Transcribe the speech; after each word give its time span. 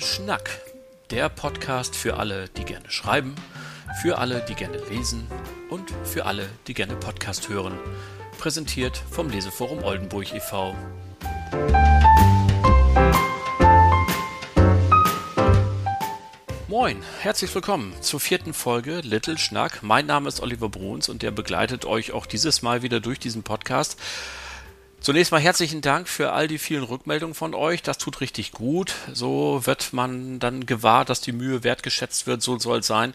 Little 0.00 0.14
Schnack, 0.14 0.62
der 1.10 1.28
Podcast 1.28 1.94
für 1.94 2.16
alle, 2.16 2.48
die 2.56 2.64
gerne 2.64 2.90
schreiben, 2.90 3.34
für 4.00 4.16
alle, 4.16 4.42
die 4.48 4.54
gerne 4.54 4.78
lesen 4.88 5.26
und 5.68 5.90
für 6.04 6.24
alle, 6.24 6.48
die 6.66 6.72
gerne 6.72 6.96
Podcast 6.96 7.50
hören. 7.50 7.78
Präsentiert 8.38 8.96
vom 9.10 9.28
Leseforum 9.28 9.84
Oldenburg 9.84 10.32
e.V. 10.32 10.74
Moin, 16.68 17.02
herzlich 17.20 17.54
willkommen 17.54 17.92
zur 18.00 18.20
vierten 18.20 18.54
Folge 18.54 19.00
Little 19.00 19.36
Schnack. 19.36 19.82
Mein 19.82 20.06
Name 20.06 20.28
ist 20.28 20.40
Oliver 20.40 20.70
Bruns 20.70 21.10
und 21.10 21.20
der 21.20 21.30
begleitet 21.30 21.84
euch 21.84 22.12
auch 22.12 22.24
dieses 22.24 22.62
Mal 22.62 22.82
wieder 22.82 23.00
durch 23.00 23.18
diesen 23.18 23.42
Podcast. 23.42 23.98
Zunächst 25.00 25.32
mal 25.32 25.40
herzlichen 25.40 25.80
Dank 25.80 26.08
für 26.08 26.32
all 26.32 26.46
die 26.46 26.58
vielen 26.58 26.82
Rückmeldungen 26.82 27.34
von 27.34 27.54
euch. 27.54 27.82
Das 27.82 27.96
tut 27.96 28.20
richtig 28.20 28.52
gut. 28.52 28.94
So 29.12 29.62
wird 29.64 29.94
man 29.94 30.40
dann 30.40 30.66
gewahr, 30.66 31.06
dass 31.06 31.22
die 31.22 31.32
Mühe 31.32 31.64
wertgeschätzt 31.64 32.26
wird. 32.26 32.42
So 32.42 32.58
soll 32.58 32.80
es 32.80 32.86
sein 32.86 33.14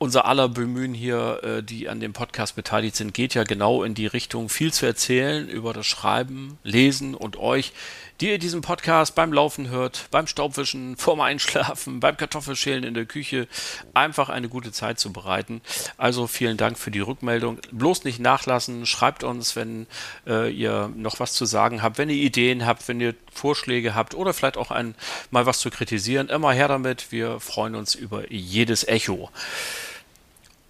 unser 0.00 0.24
aller 0.24 0.48
Bemühen 0.48 0.94
hier, 0.94 1.40
äh, 1.42 1.62
die 1.62 1.90
an 1.90 2.00
dem 2.00 2.14
Podcast 2.14 2.56
beteiligt 2.56 2.96
sind, 2.96 3.12
geht 3.12 3.34
ja 3.34 3.44
genau 3.44 3.82
in 3.82 3.92
die 3.92 4.06
Richtung, 4.06 4.48
viel 4.48 4.72
zu 4.72 4.86
erzählen 4.86 5.46
über 5.46 5.74
das 5.74 5.86
Schreiben, 5.86 6.58
Lesen 6.64 7.14
und 7.14 7.36
euch, 7.36 7.74
die 8.20 8.28
ihr 8.28 8.38
diesen 8.38 8.60
Podcast 8.60 9.14
beim 9.14 9.32
Laufen 9.32 9.70
hört, 9.70 10.08
beim 10.10 10.26
Staubwischen, 10.26 10.96
vorm 10.98 11.20
Einschlafen, 11.20 12.00
beim 12.00 12.16
Kartoffelschälen 12.16 12.84
in 12.84 12.94
der 12.94 13.06
Küche, 13.06 13.48
einfach 13.94 14.28
eine 14.28 14.48
gute 14.48 14.72
Zeit 14.72 14.98
zu 14.98 15.12
bereiten. 15.12 15.62
Also 15.96 16.26
vielen 16.26 16.56
Dank 16.56 16.78
für 16.78 16.90
die 16.90 17.00
Rückmeldung. 17.00 17.58
Bloß 17.72 18.04
nicht 18.04 18.20
nachlassen, 18.20 18.84
schreibt 18.84 19.24
uns, 19.24 19.56
wenn 19.56 19.86
äh, 20.26 20.50
ihr 20.52 20.90
noch 20.94 21.18
was 21.18 21.32
zu 21.32 21.46
sagen 21.46 21.82
habt, 21.82 21.96
wenn 21.98 22.10
ihr 22.10 22.16
Ideen 22.16 22.66
habt, 22.66 22.86
wenn 22.88 23.00
ihr 23.00 23.14
Vorschläge 23.32 23.94
habt 23.94 24.14
oder 24.14 24.34
vielleicht 24.34 24.58
auch 24.58 24.70
ein, 24.70 24.94
mal 25.30 25.46
was 25.46 25.58
zu 25.58 25.70
kritisieren. 25.70 26.28
Immer 26.28 26.52
her 26.52 26.68
damit. 26.68 27.12
Wir 27.12 27.40
freuen 27.40 27.74
uns 27.74 27.94
über 27.94 28.30
jedes 28.30 28.86
Echo. 28.86 29.30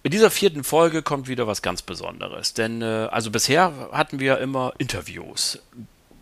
In 0.03 0.11
dieser 0.11 0.31
vierten 0.31 0.63
Folge 0.63 1.03
kommt 1.03 1.27
wieder 1.27 1.45
was 1.45 1.61
ganz 1.61 1.83
Besonderes, 1.83 2.53
denn 2.53 2.81
äh, 2.81 3.07
also 3.11 3.29
bisher 3.29 3.89
hatten 3.91 4.19
wir 4.19 4.39
immer 4.39 4.73
Interviews 4.79 5.59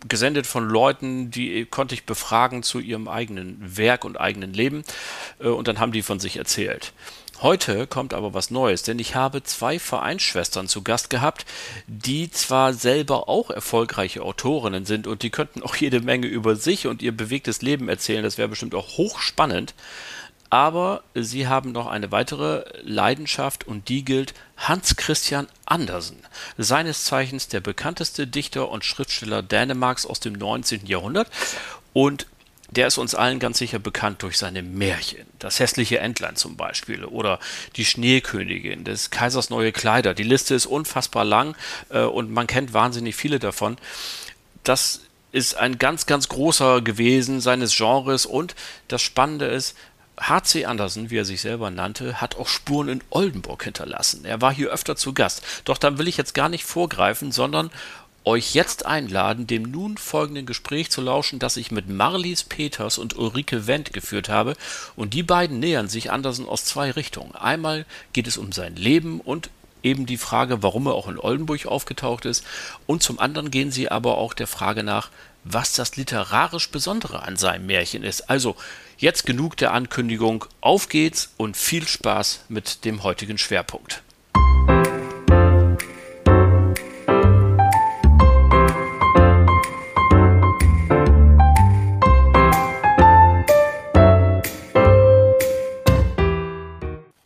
gesendet 0.07 0.47
von 0.47 0.67
Leuten, 0.67 1.31
die 1.31 1.65
konnte 1.65 1.95
ich 1.95 2.05
befragen 2.05 2.63
zu 2.63 2.79
ihrem 2.79 3.07
eigenen 3.07 3.57
Werk 3.77 4.05
und 4.05 4.19
eigenen 4.19 4.53
Leben 4.53 4.83
äh, 5.39 5.47
und 5.47 5.67
dann 5.67 5.79
haben 5.79 5.91
die 5.91 6.01
von 6.01 6.19
sich 6.19 6.37
erzählt. 6.37 6.93
Heute 7.41 7.87
kommt 7.87 8.13
aber 8.13 8.33
was 8.33 8.51
Neues, 8.51 8.83
denn 8.83 8.99
ich 8.99 9.15
habe 9.15 9.43
zwei 9.43 9.79
Vereinsschwestern 9.79 10.67
zu 10.67 10.81
Gast 10.81 11.09
gehabt, 11.09 11.45
die 11.87 12.29
zwar 12.29 12.73
selber 12.73 13.29
auch 13.29 13.49
erfolgreiche 13.49 14.23
Autorinnen 14.23 14.85
sind 14.85 15.07
und 15.07 15.23
die 15.23 15.29
könnten 15.29 15.63
auch 15.63 15.75
jede 15.75 16.01
Menge 16.01 16.27
über 16.27 16.57
sich 16.57 16.85
und 16.85 17.01
ihr 17.01 17.15
bewegtes 17.15 17.61
Leben 17.61 17.87
erzählen, 17.87 18.23
das 18.23 18.37
wäre 18.37 18.49
bestimmt 18.49 18.75
auch 18.75 18.97
hochspannend, 18.97 19.73
aber 20.49 21.03
sie 21.13 21.47
haben 21.47 21.71
noch 21.71 21.87
eine 21.87 22.11
weitere 22.11 22.65
Leidenschaft 22.81 23.67
und 23.67 23.89
die 23.89 24.03
gilt 24.03 24.33
Hans 24.57 24.95
Christian 24.95 25.47
Andersen, 25.65 26.17
seines 26.57 27.05
Zeichens 27.05 27.47
der 27.47 27.59
bekannteste 27.59 28.25
Dichter 28.27 28.69
und 28.69 28.83
Schriftsteller 28.83 29.43
Dänemarks 29.43 30.05
aus 30.05 30.19
dem 30.19 30.33
19. 30.33 30.85
Jahrhundert 30.87 31.29
und 31.93 32.25
der 32.71 32.87
ist 32.87 32.97
uns 32.99 33.15
allen 33.15 33.39
ganz 33.39 33.57
sicher 33.57 33.79
bekannt 33.79 34.21
durch 34.21 34.37
seine 34.37 34.61
Märchen. 34.61 35.25
Das 35.39 35.59
hässliche 35.59 35.99
Entlein 35.99 36.35
zum 36.35 36.55
Beispiel 36.55 37.03
oder 37.03 37.39
die 37.75 37.85
Schneekönigin, 37.85 38.83
des 38.83 39.09
Kaisers 39.09 39.49
neue 39.49 39.71
Kleider. 39.71 40.13
Die 40.13 40.23
Liste 40.23 40.53
ist 40.53 40.67
unfassbar 40.67 41.25
lang 41.25 41.55
äh, 41.89 42.01
und 42.01 42.31
man 42.31 42.45
kennt 42.45 42.73
wahnsinnig 42.73 43.15
viele 43.15 43.39
davon. 43.39 43.77
Das 44.63 45.01
ist 45.31 45.55
ein 45.57 45.79
ganz, 45.79 46.05
ganz 46.05 46.29
großer 46.29 46.81
gewesen 46.81 47.41
seines 47.41 47.75
Genres 47.75 48.25
und 48.25 48.55
das 48.87 49.01
Spannende 49.01 49.45
ist, 49.45 49.75
H.C. 50.19 50.65
Andersen, 50.65 51.09
wie 51.09 51.17
er 51.17 51.25
sich 51.25 51.41
selber 51.41 51.71
nannte, 51.71 52.21
hat 52.21 52.37
auch 52.37 52.47
Spuren 52.47 52.89
in 52.89 53.03
Oldenburg 53.09 53.63
hinterlassen. 53.63 54.25
Er 54.25 54.41
war 54.41 54.53
hier 54.53 54.69
öfter 54.69 54.95
zu 54.95 55.13
Gast. 55.13 55.43
Doch 55.65 55.77
dann 55.77 55.97
will 55.97 56.07
ich 56.07 56.17
jetzt 56.17 56.33
gar 56.33 56.49
nicht 56.49 56.65
vorgreifen, 56.65 57.31
sondern 57.31 57.71
euch 58.25 58.53
jetzt 58.53 58.85
einladen, 58.85 59.47
dem 59.47 59.63
nun 59.63 59.97
folgenden 59.97 60.45
Gespräch 60.45 60.91
zu 60.91 61.01
lauschen, 61.01 61.39
das 61.39 61.57
ich 61.57 61.71
mit 61.71 61.89
Marlies 61.89 62.43
Peters 62.43 62.97
und 62.97 63.17
Ulrike 63.17 63.65
Wendt 63.65 63.93
geführt 63.93 64.29
habe. 64.29 64.55
Und 64.95 65.13
die 65.13 65.23
beiden 65.23 65.59
nähern 65.59 65.87
sich 65.87 66.11
Andersen 66.11 66.47
aus 66.47 66.65
zwei 66.65 66.91
Richtungen. 66.91 67.33
Einmal 67.35 67.85
geht 68.13 68.27
es 68.27 68.37
um 68.37 68.51
sein 68.51 68.75
Leben 68.75 69.21
und 69.21 69.49
eben 69.83 70.05
die 70.05 70.17
Frage, 70.17 70.61
warum 70.61 70.87
er 70.87 70.93
auch 70.93 71.07
in 71.07 71.17
Oldenburg 71.17 71.65
aufgetaucht 71.65 72.25
ist. 72.25 72.43
Und 72.85 73.01
zum 73.01 73.19
anderen 73.19 73.51
gehen 73.51 73.71
sie 73.71 73.89
aber 73.89 74.17
auch 74.17 74.33
der 74.33 74.47
Frage 74.47 74.83
nach, 74.83 75.09
was 75.43 75.73
das 75.73 75.95
literarisch 75.95 76.69
Besondere 76.69 77.23
an 77.23 77.37
seinem 77.37 77.65
Märchen 77.65 78.03
ist. 78.03 78.29
Also 78.29 78.55
Jetzt 79.01 79.25
genug 79.25 79.55
der 79.55 79.71
Ankündigung, 79.71 80.43
auf 80.59 80.89
geht's 80.89 81.33
und 81.37 81.55
viel 81.55 81.87
Spaß 81.87 82.43
mit 82.49 82.83
dem 82.83 83.03
heutigen 83.03 83.37
Schwerpunkt. 83.37 84.03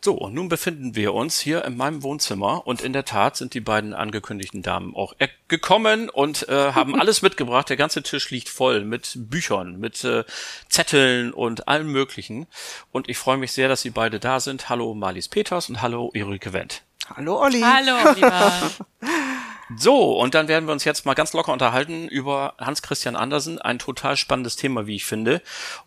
So, 0.04 0.12
und 0.12 0.34
nun 0.34 0.50
befinden 0.50 0.94
wir 0.96 1.14
uns 1.14 1.40
hier 1.40 1.64
in 1.64 1.78
meinem 1.78 2.02
Wohnzimmer 2.02 2.66
und 2.66 2.82
in 2.82 2.92
der 2.92 3.06
Tat 3.06 3.38
sind 3.38 3.54
die 3.54 3.60
beiden 3.60 3.94
angekündigten 3.94 4.60
Damen 4.60 4.94
auch 4.94 5.14
gekommen 5.48 6.10
und 6.10 6.46
äh, 6.50 6.72
haben 6.72 6.94
alles 7.00 7.22
mitgebracht. 7.22 7.70
Der 7.70 7.78
ganze 7.78 8.02
Tisch 8.02 8.28
liegt 8.28 8.50
voll 8.50 8.84
mit 8.84 9.14
Büchern, 9.16 9.80
mit 9.80 10.04
äh, 10.04 10.24
Zetteln 10.68 11.32
und 11.32 11.68
allem 11.68 11.90
Möglichen. 11.90 12.46
Und 12.92 13.08
ich 13.08 13.16
freue 13.16 13.38
mich 13.38 13.52
sehr, 13.52 13.68
dass 13.68 13.80
Sie 13.80 13.88
beide 13.88 14.20
da 14.20 14.40
sind. 14.40 14.68
Hallo 14.68 14.92
Marlies 14.92 15.28
Peters 15.28 15.70
und 15.70 15.80
hallo 15.80 16.10
Erike 16.12 16.52
Wendt. 16.52 16.82
Hallo 17.08 17.40
Olli. 17.40 17.62
Hallo 17.62 18.10
Oliver. 18.10 18.52
So, 19.78 20.20
und 20.20 20.34
dann 20.34 20.46
werden 20.46 20.66
wir 20.66 20.72
uns 20.72 20.84
jetzt 20.84 21.06
mal 21.06 21.14
ganz 21.14 21.32
locker 21.32 21.52
unterhalten 21.52 22.06
über 22.06 22.54
Hans 22.58 22.82
Christian 22.82 23.16
Andersen, 23.16 23.58
ein 23.58 23.78
total 23.78 24.16
spannendes 24.16 24.56
Thema, 24.56 24.86
wie 24.86 24.96
ich 24.96 25.06
finde. 25.06 25.40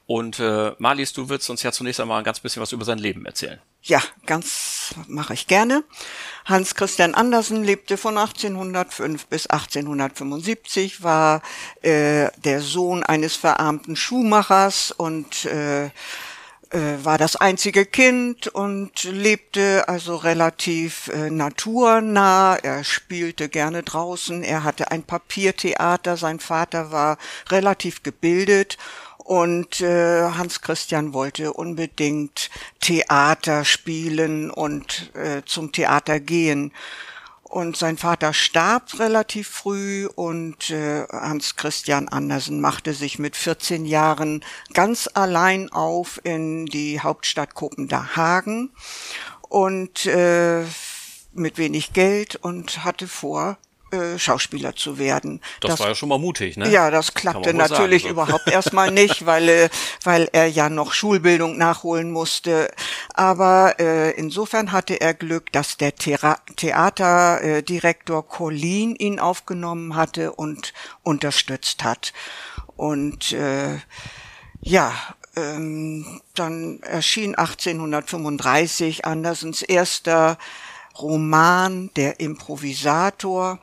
Und 0.08 0.40
äh, 0.40 0.72
Marlies, 0.80 1.14
du 1.14 1.30
willst 1.30 1.50
uns 1.50 1.62
ja 1.62 1.72
zunächst 1.72 2.00
einmal 2.00 2.18
ein 2.18 2.24
ganz 2.24 2.40
bisschen 2.40 2.62
was 2.62 2.72
über 2.72 2.86
sein 2.86 2.98
Leben 2.98 3.26
erzählen. 3.26 3.62
Ja, 3.88 4.02
ganz 4.26 4.96
mache 5.08 5.34
ich 5.34 5.48
gerne. 5.48 5.82
Hans 6.44 6.76
Christian 6.76 7.16
Andersen 7.16 7.64
lebte 7.64 7.96
von 7.96 8.18
1805 8.18 9.28
bis 9.28 9.48
1875, 9.48 11.04
war 11.04 11.42
äh, 11.84 12.28
der 12.36 12.60
Sohn 12.60 13.04
eines 13.04 13.38
verarmten 13.38 13.96
Schuhmachers 13.96 14.92
und 14.92 15.46
äh, 15.46 15.86
äh, 15.86 16.98
war 17.02 17.18
das 17.18 17.38
einzige 17.38 17.86
Kind 17.86 18.50
und 18.50 19.06
lebte 19.06 19.88
also 19.88 20.18
relativ 20.18 21.08
äh, 21.08 21.30
naturnah. 21.30 22.58
Er 22.58 22.84
spielte 22.84 23.48
gerne 23.48 23.84
draußen. 23.84 24.44
Er 24.44 24.66
hatte 24.66 24.92
ein 24.92 25.04
Papiertheater. 25.04 26.18
Sein 26.18 26.42
Vater 26.42 26.92
war 26.92 27.18
relativ 27.50 28.04
gebildet 28.04 28.78
und 29.28 29.82
äh, 29.82 30.22
Hans 30.22 30.62
Christian 30.62 31.12
wollte 31.12 31.52
unbedingt 31.52 32.50
Theater 32.80 33.66
spielen 33.66 34.50
und 34.50 35.14
äh, 35.16 35.42
zum 35.46 35.74
Theater 35.74 36.22
gehen. 36.22 36.72
Und 37.44 37.76
sein 37.76 37.98
Vater 37.98 38.32
starb 38.32 38.98
relativ 39.00 39.50
früh 39.50 40.08
und 40.08 40.70
äh, 40.70 41.06
Hans 41.12 41.58
Christian 41.58 42.08
Andersen 42.08 42.62
machte 42.62 42.94
sich 42.94 43.20
mit 43.20 43.36
14 43.36 43.86
Jahren 43.86 44.46
ganz 44.74 45.10
allein 45.14 45.74
auf 45.74 46.22
in 46.24 46.66
die 46.66 47.02
Hauptstadt 47.02 47.54
Kopenhagen 47.54 48.72
und 49.42 50.06
äh, 50.06 50.64
mit 51.34 51.58
wenig 51.58 51.92
Geld 51.92 52.38
und 52.38 52.86
hatte 52.86 53.10
vor, 53.10 53.58
äh, 53.92 54.20
Schauspieler 54.20 54.76
zu 54.76 55.00
werden. 55.00 55.42
Das, 55.62 55.72
das, 55.72 55.80
war 55.80 55.88
ja 55.88 55.96
schon 55.96 56.10
mal 56.10 56.20
mutig, 56.20 56.58
ne? 56.58 56.70
Ja, 56.70 56.92
das 56.92 57.14
klappte 57.14 57.54
natürlich 57.54 58.04
sagen, 58.04 58.16
so. 58.16 58.22
überhaupt 58.22 58.48
erstmal 58.52 58.92
nicht, 58.92 59.26
weil, 59.26 59.48
äh, 59.48 59.70
weil 60.04 60.28
er 60.34 60.48
ja 60.48 60.70
noch 60.70 60.92
Schulbildung 60.92 61.58
nachholen 61.58 62.12
musste. 62.12 62.70
Aber 63.14 63.80
äh, 63.80 64.12
insofern 64.12 64.74
hatte 64.74 65.00
er 65.00 65.14
Glück, 65.14 65.54
dass 65.54 65.78
der 65.78 65.96
Thera 65.96 66.38
Theaterdirektor 66.58 68.28
Colin 68.28 68.96
ihn 68.96 69.20
aufgenommen 69.20 69.96
hatte 69.96 70.34
und 70.34 70.74
unterstützt 71.04 71.86
hat. 71.86 72.12
Und 72.76 73.32
äh, 73.32 73.78
ja, 74.60 74.94
ähm, 75.38 76.22
dann 76.34 76.82
erschien 76.82 77.36
1835 77.36 79.06
Andersens 79.06 79.62
erster 79.62 80.38
Roman 81.02 81.90
Der 81.96 82.20
Improvisator 82.20 83.60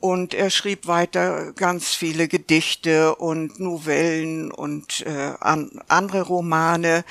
und 0.00 0.32
er 0.34 0.50
schrieb 0.50 0.86
weiter 0.86 1.52
ganz 1.52 1.94
viele 1.94 2.28
Gedichte 2.28 3.16
und 3.16 3.58
Novellen 3.58 4.52
und 4.52 5.04
äh, 5.06 5.34
an, 5.40 5.80
andere 5.88 6.22
Romane 6.22 7.04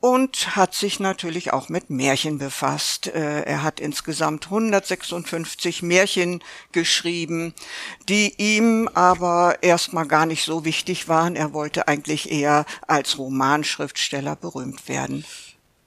und 0.00 0.54
hat 0.54 0.74
sich 0.74 1.00
natürlich 1.00 1.52
auch 1.52 1.68
mit 1.68 1.90
Märchen 1.90 2.38
befasst. 2.38 3.08
Äh, 3.08 3.42
er 3.42 3.62
hat 3.62 3.80
insgesamt 3.80 4.44
156 4.46 5.82
Märchen 5.82 6.42
geschrieben, 6.72 7.54
die 8.08 8.34
ihm 8.36 8.88
aber 8.94 9.58
erstmal 9.62 10.06
gar 10.06 10.26
nicht 10.26 10.44
so 10.44 10.64
wichtig 10.64 11.08
waren. 11.08 11.34
Er 11.34 11.52
wollte 11.52 11.88
eigentlich 11.88 12.30
eher 12.30 12.64
als 12.86 13.18
Romanschriftsteller 13.18 14.36
berühmt 14.36 14.88
werden. 14.88 15.24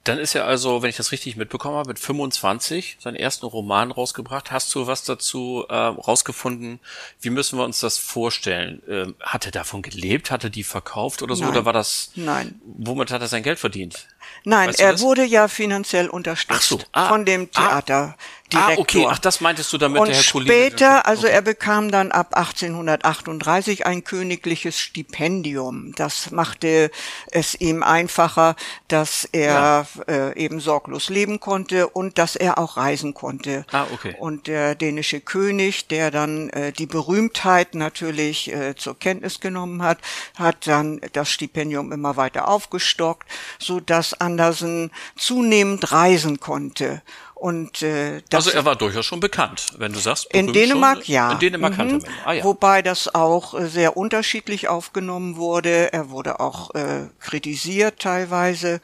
Dann 0.04 0.18
ist 0.18 0.34
er 0.34 0.46
also, 0.46 0.82
wenn 0.82 0.90
ich 0.90 0.96
das 0.96 1.12
richtig 1.12 1.36
mitbekommen 1.36 1.76
habe, 1.76 1.88
mit 1.88 1.98
25 1.98 2.96
seinen 3.00 3.14
ersten 3.14 3.46
Roman 3.46 3.92
rausgebracht. 3.92 4.50
Hast 4.50 4.74
du 4.74 4.88
was 4.88 5.04
dazu 5.04 5.64
äh, 5.68 5.74
rausgefunden? 5.74 6.80
Wie 7.20 7.30
müssen 7.30 7.56
wir 7.58 7.64
uns 7.64 7.78
das 7.78 7.98
vorstellen? 7.98 8.82
Ähm, 8.88 9.14
hat 9.20 9.46
er 9.46 9.52
davon 9.52 9.80
gelebt? 9.82 10.32
Hat 10.32 10.42
er 10.42 10.50
die 10.50 10.64
verkauft 10.64 11.22
oder 11.22 11.36
so? 11.36 11.44
Nein. 11.44 11.52
Oder 11.52 11.64
war 11.64 11.72
das? 11.72 12.10
Nein. 12.16 12.60
Womit 12.64 13.12
hat 13.12 13.20
er 13.20 13.28
sein 13.28 13.44
Geld 13.44 13.60
verdient? 13.60 14.08
Nein, 14.44 14.68
Weißt 14.70 14.80
du 14.80 14.84
er 14.84 14.92
das? 14.92 15.00
wurde 15.02 15.24
ja 15.24 15.48
finanziell 15.48 16.08
unterstützt 16.08 16.68
so, 16.68 16.80
ah, 16.92 17.08
von 17.08 17.24
dem 17.24 17.48
ah, 17.54 17.80
Theaterdirektor. 17.80 18.16
Ah, 18.54 18.72
okay. 18.76 19.06
Ach, 19.08 19.18
das 19.18 19.40
meintest 19.40 19.72
du 19.72 19.78
damit, 19.78 19.98
Und 20.00 20.08
der 20.08 20.16
Herr 20.16 20.24
Kollege. 20.30 20.52
später, 20.52 21.06
also 21.06 21.22
Okay. 21.26 21.36
er 21.36 21.40
bekam 21.42 21.90
dann 21.90 22.12
ab 22.12 22.34
1838 22.36 23.86
ein 23.86 24.04
königliches 24.04 24.78
Stipendium. 24.78 25.92
Das 25.96 26.30
machte 26.32 26.90
es 27.30 27.54
ihm 27.54 27.82
einfacher, 27.82 28.56
dass 28.88 29.26
er 29.32 29.86
äh, 30.06 30.36
eben 30.38 30.60
sorglos 30.60 31.08
leben 31.08 31.40
konnte 31.40 31.88
und 31.88 32.18
dass 32.18 32.36
er 32.36 32.58
auch 32.58 32.76
reisen 32.76 33.14
konnte. 33.14 33.64
Ah, 33.72 33.86
okay. 33.92 34.16
Und 34.18 34.46
der 34.48 34.74
dänische 34.74 35.20
König, 35.20 35.88
der 35.88 36.10
dann 36.10 36.50
äh, 36.50 36.72
die 36.72 36.86
Berühmtheit 36.86 37.74
natürlich 37.74 38.52
äh, 38.52 38.74
zur 38.76 38.98
Kenntnis 38.98 39.40
genommen 39.40 39.82
hat, 39.82 39.98
hat 40.36 40.66
dann 40.66 41.00
das 41.12 41.30
Stipendium 41.30 41.90
immer 41.92 42.16
weiter 42.16 42.48
aufgestockt, 42.48 43.26
so 43.58 43.80
dass 43.80 44.11
Andersen 44.14 44.90
zunehmend 45.16 45.92
reisen 45.92 46.40
konnte. 46.40 47.02
Und 47.34 47.82
äh, 47.82 48.22
das 48.30 48.46
Also 48.46 48.56
er 48.56 48.64
war 48.64 48.76
durchaus 48.76 49.04
schon 49.04 49.18
bekannt, 49.18 49.66
wenn 49.78 49.92
du 49.92 49.98
sagst. 49.98 50.32
in 50.32 50.52
Dänemark 50.52 51.04
schon. 51.04 51.12
ja. 51.14 51.32
In 51.32 51.38
Dänemark 51.40 51.74
kannte 51.74 51.94
Mhm. 51.96 52.02
man. 52.02 52.10
Ah 52.24 52.32
ja. 52.34 52.44
Wobei 52.44 52.82
das 52.82 53.12
auch 53.12 53.54
äh, 53.54 53.66
sehr 53.66 53.96
unterschiedlich 53.96 54.68
aufgenommen 54.68 55.34
wurde. 55.36 55.92
Er 55.92 56.10
wurde 56.10 56.38
auch 56.38 56.72
äh, 56.76 57.08
kritisiert 57.18 57.98
teilweise. 57.98 58.80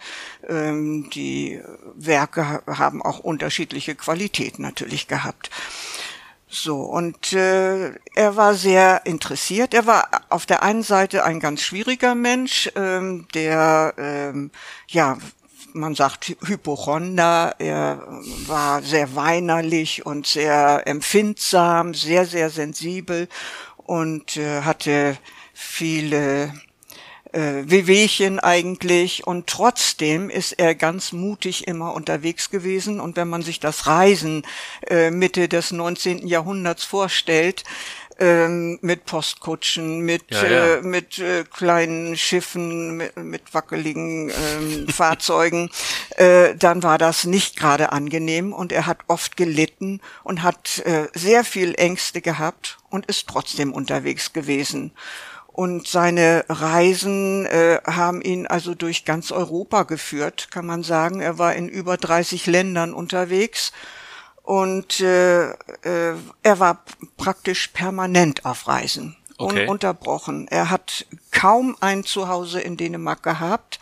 Ähm, 0.48 1.08
die 1.10 1.60
Werke 1.94 2.48
ha- 2.48 2.62
haben 2.66 3.00
auch 3.00 3.20
unterschiedliche 3.20 3.94
Qualität 3.94 4.58
natürlich 4.58 5.06
gehabt. 5.06 5.50
So, 6.50 6.76
und 6.80 7.34
äh, 7.34 7.90
er 8.14 8.36
war 8.36 8.54
sehr 8.54 9.02
interessiert. 9.04 9.74
Er 9.74 9.86
war 9.86 10.08
auf 10.30 10.46
der 10.46 10.62
einen 10.62 10.82
Seite 10.82 11.24
ein 11.24 11.40
ganz 11.40 11.60
schwieriger 11.60 12.14
Mensch, 12.14 12.70
ähm, 12.74 13.26
der, 13.34 13.92
ähm, 13.98 14.50
ja, 14.88 15.18
man 15.74 15.94
sagt 15.94 16.24
Hy- 16.24 16.38
Hypochonder, 16.46 17.54
er 17.58 18.02
war 18.46 18.82
sehr 18.82 19.14
weinerlich 19.14 20.06
und 20.06 20.26
sehr 20.26 20.86
empfindsam, 20.86 21.92
sehr, 21.92 22.24
sehr 22.24 22.48
sensibel 22.48 23.28
und 23.76 24.38
äh, 24.38 24.62
hatte 24.62 25.18
viele 25.52 26.54
äh, 27.32 27.62
Wehwehchen 27.64 28.40
eigentlich 28.40 29.26
und 29.26 29.46
trotzdem 29.46 30.30
ist 30.30 30.52
er 30.52 30.74
ganz 30.74 31.12
mutig 31.12 31.66
immer 31.66 31.94
unterwegs 31.94 32.50
gewesen 32.50 33.00
und 33.00 33.16
wenn 33.16 33.28
man 33.28 33.42
sich 33.42 33.60
das 33.60 33.86
Reisen 33.86 34.42
äh, 34.88 35.10
Mitte 35.10 35.48
des 35.48 35.70
19. 35.72 36.26
Jahrhunderts 36.26 36.84
vorstellt, 36.84 37.64
ähm, 38.18 38.78
mit 38.82 39.04
Postkutschen, 39.04 40.00
mit 40.00 40.24
Ja, 40.30 40.46
ja. 40.46 40.74
Äh, 40.76 40.82
mit 40.82 41.18
äh, 41.18 41.44
kleinen 41.44 42.16
Schiffen, 42.16 42.96
mit, 42.96 43.16
mit 43.16 43.54
wackeligen 43.54 44.30
ähm, 44.30 44.88
Fahrzeugen, 44.92 45.70
äh, 46.16 46.54
dann 46.56 46.82
war 46.82 46.98
das 46.98 47.24
nicht 47.24 47.56
gerade 47.56 47.92
angenehm 47.92 48.52
und 48.52 48.72
er 48.72 48.86
hat 48.86 48.98
oft 49.06 49.36
gelitten 49.36 50.00
und 50.24 50.42
hat 50.42 50.80
äh, 50.84 51.08
sehr 51.14 51.44
viel 51.44 51.74
Ängste 51.76 52.20
gehabt 52.20 52.78
und 52.90 53.06
ist 53.06 53.28
trotzdem 53.28 53.72
unterwegs 53.72 54.32
gewesen. 54.32 54.92
Und 55.58 55.88
seine 55.88 56.44
Reisen 56.48 57.44
äh, 57.46 57.80
haben 57.84 58.22
ihn 58.22 58.46
also 58.46 58.76
durch 58.76 59.04
ganz 59.04 59.32
Europa 59.32 59.82
geführt, 59.82 60.52
kann 60.52 60.64
man 60.66 60.84
sagen. 60.84 61.18
Er 61.18 61.38
war 61.38 61.52
in 61.56 61.68
über 61.68 61.96
30 61.96 62.46
Ländern 62.46 62.94
unterwegs 62.94 63.72
und 64.44 65.00
äh, 65.00 65.48
äh, 65.48 66.14
er 66.44 66.60
war 66.60 66.84
praktisch 67.16 67.66
permanent 67.66 68.44
auf 68.44 68.68
Reisen, 68.68 69.16
Okay. 69.36 69.64
ununterbrochen. 69.64 70.46
Er 70.46 70.70
hat 70.70 71.06
kaum 71.32 71.76
ein 71.80 72.04
Zuhause 72.04 72.60
in 72.60 72.76
Dänemark 72.76 73.24
gehabt. 73.24 73.80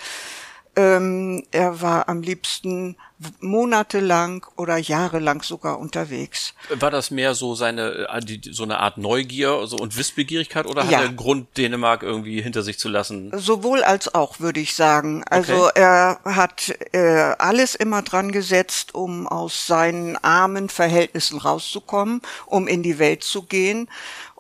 Ähm, 0.77 1.43
er 1.53 1.81
war 1.81 2.09
am 2.09 2.21
liebsten 2.23 2.97
monatelang 3.41 4.45
oder 4.57 4.77
jahrelang 4.77 5.43
sogar 5.43 5.79
unterwegs. 5.79 6.53
War 6.69 6.91
das 6.91 7.11
mehr 7.11 7.35
so 7.35 7.55
seine, 7.55 8.09
äh, 8.11 8.39
so 8.51 8.65
eine 8.65 8.79
Art 8.81 8.99
Neugier 8.99 9.67
so, 9.67 9.79
und 9.79 9.97
Wissbegierigkeit 9.97 10.67
oder 10.67 10.83
Ja. 10.83 10.87
hat 10.89 10.93
er 10.95 11.05
einen 11.09 11.17
Grund, 11.17 11.57
Dänemark 11.57 12.03
irgendwie 12.03 12.43
hinter 12.43 12.63
sich 12.63 12.79
zu 12.79 12.89
lassen? 12.91 13.33
Sowohl 13.35 13.83
als 13.83 14.15
auch, 14.15 14.39
würde 14.41 14.61
ich 14.61 14.75
sagen. 14.75 15.25
Also 15.31 15.69
Okay. 15.69 15.81
er 15.81 16.21
hat 16.25 16.75
äh, 16.93 17.35
alles 17.39 17.75
immer 17.75 18.03
dran 18.03 18.31
gesetzt, 18.33 18.95
um 18.95 19.27
aus 19.27 19.67
seinen 19.67 20.17
armen 20.23 20.69
Verhältnissen 20.69 21.39
rauszukommen, 21.39 22.21
um 22.45 22.69
in 22.69 22.83
die 22.83 22.99
Welt 22.99 23.25
zu 23.25 23.43
gehen 23.45 23.89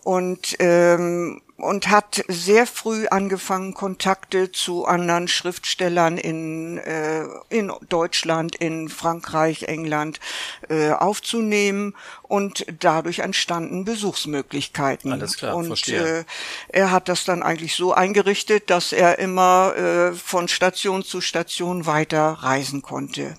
und 0.03 0.55
ähm, 0.59 1.41
und 1.57 1.89
hat 1.89 2.23
sehr 2.29 2.67
früh 2.67 3.07
angefangen, 3.09 3.73
Kontakte 3.73 4.53
zu 4.53 4.85
anderen 4.85 5.27
Schriftstellern 5.27 6.19
in, 6.19 6.79
äh, 6.79 7.25
in 7.49 7.73
Deutschland, 7.89 8.57
in 8.57 8.89
Frankreich, 8.89 9.65
England 9.65 10.21
äh, 10.69 10.91
aufzunehmen 10.91 11.95
und 12.23 12.67
dadurch 12.81 13.21
entstanden 13.21 13.85
Besuchsmöglichkeiten. 13.85 15.13
Alles 15.13 15.39
klar, 15.39 15.57
und 15.57 15.69
verstehe. 15.69 16.21
Äh, 16.21 16.25
er 16.69 16.91
hat 16.91 17.09
das 17.09 17.25
dann 17.25 17.43
eigentlich 17.43 17.75
so 17.75 17.95
eingerichtet, 17.95 18.69
dass 18.69 18.93
er 18.93 19.19
immer 19.19 19.75
äh, 19.77 20.13
von 20.15 20.49
Station 20.49 21.05
zu 21.05 21.21
Station 21.21 21.87
weiter 21.87 22.39
reisen 22.41 22.83
konnte. 22.83 23.35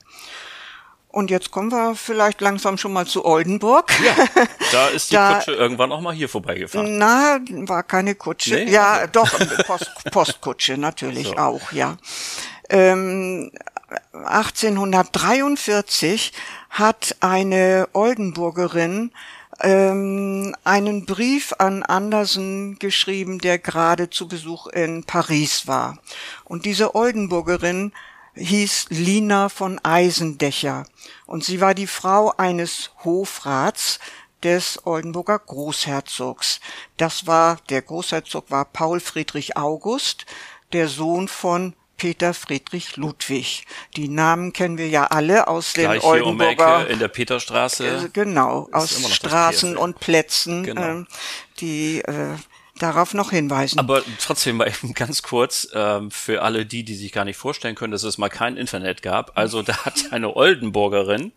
Und 1.17 1.31
jetzt 1.31 1.49
kommen 1.49 1.71
wir 1.71 1.95
vielleicht 1.95 2.41
langsam 2.41 2.77
schon 2.77 2.93
mal 2.93 3.07
zu 3.07 3.25
Oldenburg. 3.25 3.91
Ja, 4.05 4.45
da 4.71 4.87
ist 4.89 5.09
die 5.09 5.15
Da- 5.15 5.33
Kutsche 5.33 5.53
irgendwann 5.53 5.91
auch 5.91 5.99
mal 5.99 6.13
hier 6.13 6.29
vorbeigefahren. 6.29 6.99
Na, 6.99 7.39
war 7.65 7.81
keine 7.81 8.13
Kutsche. 8.13 8.53
Nee? 8.53 8.69
Ja, 8.71 9.07
doch, 9.07 9.27
Post, 9.65 9.89
Postkutsche 10.11 10.77
natürlich 10.77 11.29
So. 11.29 11.37
auch, 11.37 11.71
ja. 11.71 11.97
Ähm, 12.69 13.49
1843 14.13 16.33
hat 16.69 17.15
eine 17.19 17.89
Oldenburgerin 17.93 19.11
ähm, 19.61 20.53
einen 20.63 21.07
Brief 21.07 21.51
an 21.57 21.81
Andersen 21.81 22.77
geschrieben, 22.77 23.39
der 23.39 23.57
gerade 23.57 24.11
zu 24.11 24.27
Besuch 24.27 24.67
in 24.67 25.03
Paris 25.03 25.65
war. 25.65 25.97
Und 26.43 26.65
diese 26.65 26.93
Oldenburgerin 26.93 27.91
hieß 28.37 28.87
Lina 28.89 29.49
von 29.49 29.79
Eisendecher 29.83 30.85
und 31.25 31.43
sie 31.43 31.61
war 31.61 31.73
die 31.73 31.87
Frau 31.87 32.33
eines 32.37 32.91
Hofrats 33.03 33.99
des 34.43 34.85
Oldenburger 34.85 35.39
Großherzogs. 35.39 36.59
Das 36.97 37.27
war, 37.27 37.57
der 37.69 37.81
Großherzog 37.81 38.49
war 38.51 38.65
Paul 38.65 38.99
Friedrich 38.99 39.57
August, 39.57 40.25
der 40.73 40.87
Sohn 40.87 41.27
von 41.27 41.73
Peter 41.97 42.35
Friedrich 42.35 42.95
Ludwig. 42.95 43.65
Die 43.95 44.07
Namen 44.07 44.53
kennen 44.53 44.77
wir 44.77 44.87
ja 44.87 45.05
alle 45.05 45.47
aus 45.47 45.73
den 45.73 45.85
Gleich 45.85 46.03
hier 46.03 46.11
um 46.25 46.39
Oldenburger 46.39 46.81
Ecke 46.83 46.93
in 46.93 46.99
der 46.99 47.07
Peterstraße. 47.07 47.87
äh, 47.87 48.09
genau, 48.13 48.69
aus 48.71 49.11
Straßen 49.11 49.75
und 49.75 49.99
Plätzen, 49.99 50.63
Genau. 50.63 50.81
ähm, 50.81 51.07
die 51.59 52.01
äh, 52.01 52.35
darauf 52.77 53.13
noch 53.13 53.31
hinweisen. 53.31 53.79
Aber 53.79 54.03
trotzdem 54.19 54.57
mal 54.57 54.67
eben 54.67 54.93
ganz 54.93 55.21
kurz, 55.21 55.67
ähm, 55.73 56.11
für 56.11 56.41
alle 56.41 56.65
die, 56.65 56.83
die 56.83 56.95
sich 56.95 57.11
gar 57.11 57.25
nicht 57.25 57.37
vorstellen 57.37 57.75
können, 57.75 57.91
dass 57.91 58.03
es 58.03 58.17
mal 58.17 58.29
kein 58.29 58.57
Internet 58.57 59.01
gab. 59.01 59.37
Also 59.37 59.61
da 59.61 59.85
hat 59.85 60.11
eine 60.11 60.35
Oldenburgerin 60.35 61.31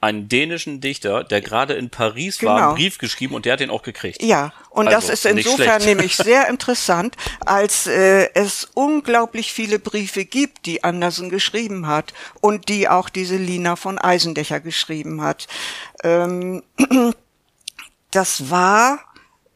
einen 0.00 0.28
dänischen 0.28 0.80
Dichter, 0.80 1.24
der 1.24 1.40
gerade 1.40 1.74
in 1.74 1.90
Paris 1.90 2.42
war, 2.42 2.54
Genau. 2.56 2.68
einen 2.68 2.76
Brief 2.76 2.98
geschrieben 2.98 3.34
und 3.34 3.44
der 3.44 3.54
hat 3.54 3.60
den 3.60 3.70
auch 3.70 3.82
gekriegt. 3.82 4.22
Ja, 4.22 4.52
und 4.70 4.86
Also, 4.88 5.08
das 5.08 5.24
ist 5.24 5.26
insofern 5.26 5.84
nämlich 5.84 6.16
sehr 6.16 6.48
interessant, 6.48 7.16
als 7.44 7.88
äh, 7.88 8.28
es 8.34 8.68
unglaublich 8.74 9.52
viele 9.52 9.80
Briefe 9.80 10.24
gibt, 10.24 10.66
die 10.66 10.84
Andersen 10.84 11.30
geschrieben 11.30 11.88
hat 11.88 12.14
und 12.40 12.68
die 12.68 12.88
auch 12.88 13.08
diese 13.08 13.36
Lina 13.36 13.74
von 13.74 13.98
Eisendecher 13.98 14.60
geschrieben 14.60 15.20
hat. 15.20 15.48
Ähm, 16.04 16.62
das 18.12 18.50
war 18.50 19.00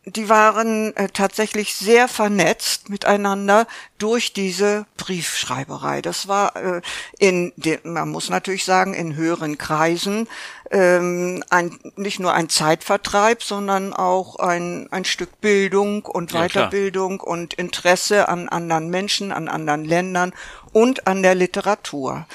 die 0.05 0.29
waren 0.29 0.97
äh, 0.97 1.09
tatsächlich 1.09 1.77
sehr 1.77 2.09
vernetzt 2.09 2.91
miteinander 2.91 3.69
durch 3.99 4.33
diese 4.33 4.85
Briefschreiberei. 4.97 6.03
Das 6.03 6.27
war 6.27 6.57
äh, 6.57 6.81
in, 7.21 7.53
den, 7.57 7.79
man 7.85 8.09
muss 8.09 8.29
natürlich 8.29 8.65
sagen, 8.65 8.95
in 8.95 9.15
höheren 9.15 9.59
Kreisen 9.59 10.29
ähm, 10.73 11.45
ein, 11.51 11.79
nicht 11.95 12.19
nur 12.19 12.35
ein 12.35 12.49
Zeitvertreib, 12.49 13.45
sondern 13.45 13.93
auch 13.93 14.37
ein, 14.37 14.89
ein 14.91 15.05
Stück 15.05 15.41
Bildung 15.41 16.05
und 16.05 16.33
Weiterbildung 16.33 17.19
klar. 17.19 17.29
und 17.29 17.55
Interesse 17.55 18.29
an 18.29 18.49
anderen 18.49 18.91
Menschen, 18.91 19.31
an 19.31 19.47
anderen 19.47 19.85
Ländern 19.85 20.33
und 20.73 21.07
an 21.07 21.23
der 21.23 21.37
Literatur. 21.37 22.27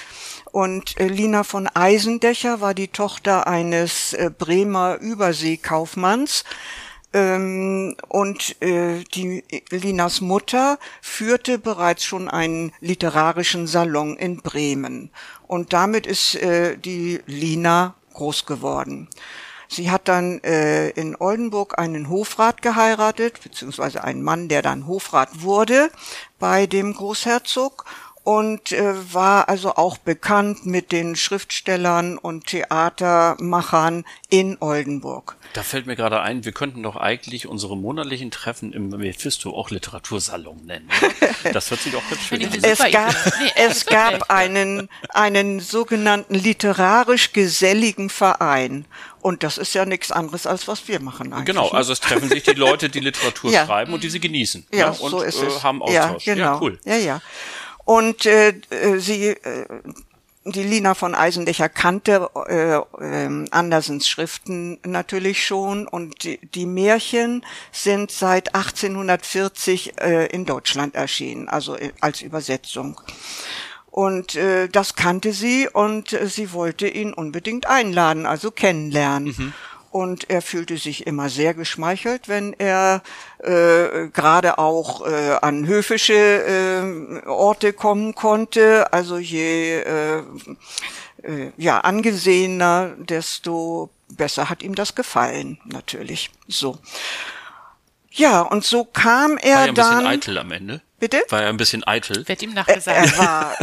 Und 0.54 0.98
äh, 1.00 1.08
Lina 1.08 1.44
von 1.44 1.68
Eisendecher 1.68 2.62
war 2.62 2.74
die 2.74 2.88
Tochter 2.88 3.46
eines 3.46 4.14
äh, 4.14 4.32
Bremer 4.36 4.98
Überseekaufmanns 5.02 6.46
und 7.14 8.62
äh, 8.62 9.04
die 9.14 9.44
Linas 9.70 10.22
Mutter 10.22 10.78
führte 11.02 11.58
bereits 11.58 12.04
schon 12.04 12.30
einen 12.30 12.74
literarischen 12.82 13.66
Salon 13.66 14.18
in 14.18 14.38
Bremen. 14.42 15.10
Und 15.48 15.74
damit 15.74 16.06
ist 16.06 16.36
äh, 16.36 16.78
die 16.78 17.22
Lina 17.26 17.96
groß 18.14 18.46
geworden. 18.46 19.08
Sie 19.70 19.92
hat 19.92 20.08
dann 20.08 20.42
äh, 20.44 20.90
in 20.92 21.16
Oldenburg 21.20 21.78
einen 21.78 22.10
Hofrat 22.10 22.62
geheiratet, 22.62 23.42
beziehungsweise 23.44 24.04
einen 24.04 24.24
Mann, 24.24 24.48
der 24.48 24.62
dann 24.62 24.88
Hofrat 24.88 25.42
wurde 25.42 25.92
bei 26.40 26.68
dem 26.68 26.94
Großherzog 26.94 27.86
und 28.28 28.74
äh, 28.74 29.14
war 29.14 29.48
also 29.48 29.76
auch 29.76 29.98
bekannt 29.98 30.66
mit 30.66 30.92
den 30.92 31.16
Schriftstellern 31.16 32.18
und 32.18 32.48
Theatermachern 32.48 34.04
in 34.28 34.58
Oldenburg. 34.60 35.38
Da 35.54 35.64
fällt 35.64 35.86
mir 35.86 35.96
gerade 35.96 36.20
ein, 36.20 36.44
wir 36.44 36.52
könnten 36.52 36.84
doch 36.84 36.98
eigentlich 36.98 37.48
unsere 37.48 37.78
monatlichen 37.78 38.30
Treffen 38.30 38.74
im 38.74 38.90
Mephisto 38.90 39.56
auch 39.56 39.70
Literatursalon 39.70 40.66
nennen. 40.66 40.90
Das 41.54 41.72
hört 41.72 41.80
sich 41.80 41.94
doch 41.94 42.02
hübsch 42.10 42.34
an. 42.34 42.42
Es 42.64 42.80
gab, 42.92 43.16
es 43.56 43.86
gab 43.86 44.30
einen, 44.30 44.90
einen 45.10 45.62
sogenannten 45.62 46.34
literarisch 46.34 47.32
geselligen 47.32 48.10
Verein. 48.10 48.86
Und 49.22 49.44
das 49.44 49.58
ist 49.58 49.74
ja 49.74 49.86
nichts 49.86 50.12
anderes, 50.12 50.46
als 50.46 50.68
was 50.68 50.88
wir 50.90 51.00
machen 51.00 51.32
eigentlich. 51.32 51.46
Genau, 51.46 51.68
ne? 51.68 51.74
also 51.74 51.94
es 51.94 52.02
treffen 52.02 52.28
sich 52.28 52.44
die 52.44 52.52
Leute, 52.52 52.90
die 52.90 53.00
Literatur 53.00 53.52
ja. 53.54 53.66
schreiben 53.66 53.94
und 53.94 54.04
die 54.04 54.10
sie 54.10 54.20
genießen. 54.20 54.68
Ja, 54.72 54.78
ja 54.80 54.90
ne? 54.92 54.98
und 54.98 55.12
so 55.12 55.22
ist 55.22 55.42
es. 55.42 55.58
Äh, 55.58 55.60
haben 55.62 55.82
Austausch. 55.82 56.26
Ja, 56.26 56.34
genau. 56.34 56.46
Ja, 56.46 56.60
cool. 56.62 56.80
Ja, 56.84 56.98
ja. 56.98 57.22
Und 57.88 58.26
äh, 58.26 58.50
äh, 58.70 59.00
sie, 59.00 59.28
äh, 59.28 59.66
die 60.44 60.64
Lina 60.64 60.94
von 60.94 61.16
Eisendecher 61.16 61.70
kannte 61.70 62.30
äh, 62.50 62.76
äh, 62.76 63.46
Andersens 63.52 64.10
Schriften 64.10 64.78
natürlich 64.86 65.46
schon 65.46 65.88
und 65.88 66.26
die, 66.26 66.38
die 66.54 66.66
Märchen 66.66 67.46
sind 67.72 68.12
seit 68.12 68.56
1840 68.56 70.02
äh, 70.02 70.26
in 70.26 70.44
Deutschland 70.44 70.96
erschienen, 70.96 71.48
also 71.48 71.78
äh, 71.78 71.94
als 72.02 72.22
Übersetzung. 72.22 73.00
Und 73.90 74.36
äh, 74.36 74.68
das 74.68 74.96
kannte 74.96 75.32
sie 75.32 75.70
und 75.72 76.12
äh, 76.12 76.28
sie 76.28 76.52
wollte 76.52 76.90
ihn 76.90 77.14
unbedingt 77.14 77.68
einladen, 77.68 78.26
also 78.26 78.52
kennenlernen. 78.52 79.34
Mhm 79.38 79.54
und 79.98 80.30
er 80.30 80.42
fühlte 80.42 80.78
sich 80.78 81.08
immer 81.08 81.30
sehr 81.30 81.54
geschmeichelt, 81.54 82.28
wenn 82.28 82.54
er 82.54 83.02
äh, 83.40 84.08
gerade 84.10 84.58
auch 84.58 85.06
äh, 85.06 85.38
an 85.42 85.68
höfische 85.68 86.14
äh, 86.14 87.28
Orte 87.28 87.74
kommen 87.74 88.16
konnte. 88.16 88.94
Also 88.94 89.18
je 89.18 89.80
äh, 89.82 90.24
äh, 91.24 91.52
ja 91.58 91.80
angesehener, 91.80 92.94
desto 92.98 93.90
besser 94.10 94.50
hat 94.50 94.64
ihm 94.64 94.76
das 94.76 94.96
gefallen, 94.96 95.60
natürlich. 95.66 96.30
So. 96.48 96.78
Ja, 98.12 98.42
und 98.42 98.64
so 98.64 98.86
kam 98.86 99.38
er 99.38 99.56
War 99.56 99.66
ja 99.66 99.70
ein 99.70 99.76
dann. 99.76 99.96
Bisschen 99.98 100.08
eitel 100.08 100.38
am 100.38 100.52
Ende. 100.52 100.82
Bitte? 101.00 101.22
War 101.30 101.44
er 101.44 101.50
ein 101.50 101.58
bisschen 101.58 101.86
eitel. 101.86 102.28
Wird 102.28 102.42
ihm 102.42 102.54
nachgesagt. 102.54 103.14
Er 103.14 103.18
war 103.18 103.56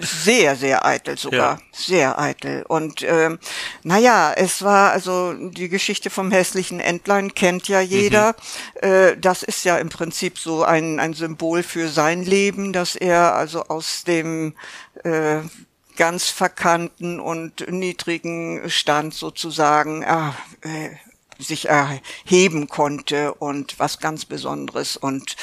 sehr, 0.00 0.56
sehr 0.56 0.84
eitel 0.84 1.18
sogar. 1.18 1.58
Ja. 1.58 1.62
Sehr 1.72 2.18
eitel. 2.18 2.64
Und 2.66 3.02
ähm, 3.02 3.38
naja, 3.82 4.32
es 4.34 4.62
war 4.62 4.92
also 4.92 5.34
die 5.34 5.68
Geschichte 5.68 6.10
vom 6.10 6.30
hässlichen 6.30 6.80
Entlein 6.80 7.34
kennt 7.34 7.68
ja 7.68 7.80
jeder. 7.80 8.34
Mhm. 8.82 8.88
Äh, 8.88 9.16
das 9.16 9.42
ist 9.42 9.64
ja 9.64 9.78
im 9.78 9.88
Prinzip 9.88 10.38
so 10.38 10.64
ein, 10.64 11.00
ein 11.00 11.14
Symbol 11.14 11.62
für 11.62 11.88
sein 11.88 12.24
Leben, 12.24 12.72
dass 12.72 12.96
er 12.96 13.34
also 13.34 13.64
aus 13.64 14.04
dem 14.04 14.54
äh, 15.04 15.40
ganz 15.96 16.28
verkannten 16.28 17.20
und 17.20 17.70
niedrigen 17.70 18.68
Stand 18.70 19.14
sozusagen 19.14 20.02
äh, 20.02 20.28
äh, 20.62 20.90
sich 21.38 21.68
erheben 21.68 22.68
konnte 22.68 23.34
und 23.34 23.78
was 23.78 23.98
ganz 23.98 24.24
Besonderes 24.24 24.96
und 24.96 25.36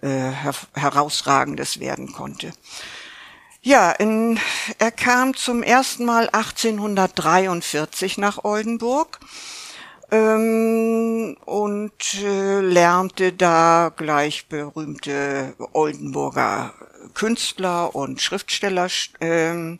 äh, 0.00 0.08
her 0.08 0.54
herausragendes 0.74 1.80
werden 1.80 2.12
konnte. 2.12 2.52
Ja, 3.64 3.92
in, 3.92 4.40
er 4.78 4.90
kam 4.90 5.36
zum 5.36 5.62
ersten 5.62 6.04
Mal 6.04 6.28
1843 6.30 8.18
nach 8.18 8.42
Oldenburg 8.42 9.20
ähm, 10.10 11.36
und 11.44 12.14
äh, 12.24 12.60
lernte 12.60 13.32
da 13.32 13.92
gleich 13.96 14.48
berühmte 14.48 15.54
Oldenburger 15.74 16.74
Künstler 17.14 17.94
und 17.94 18.20
Schriftsteller 18.20 18.88
ähm, 19.20 19.78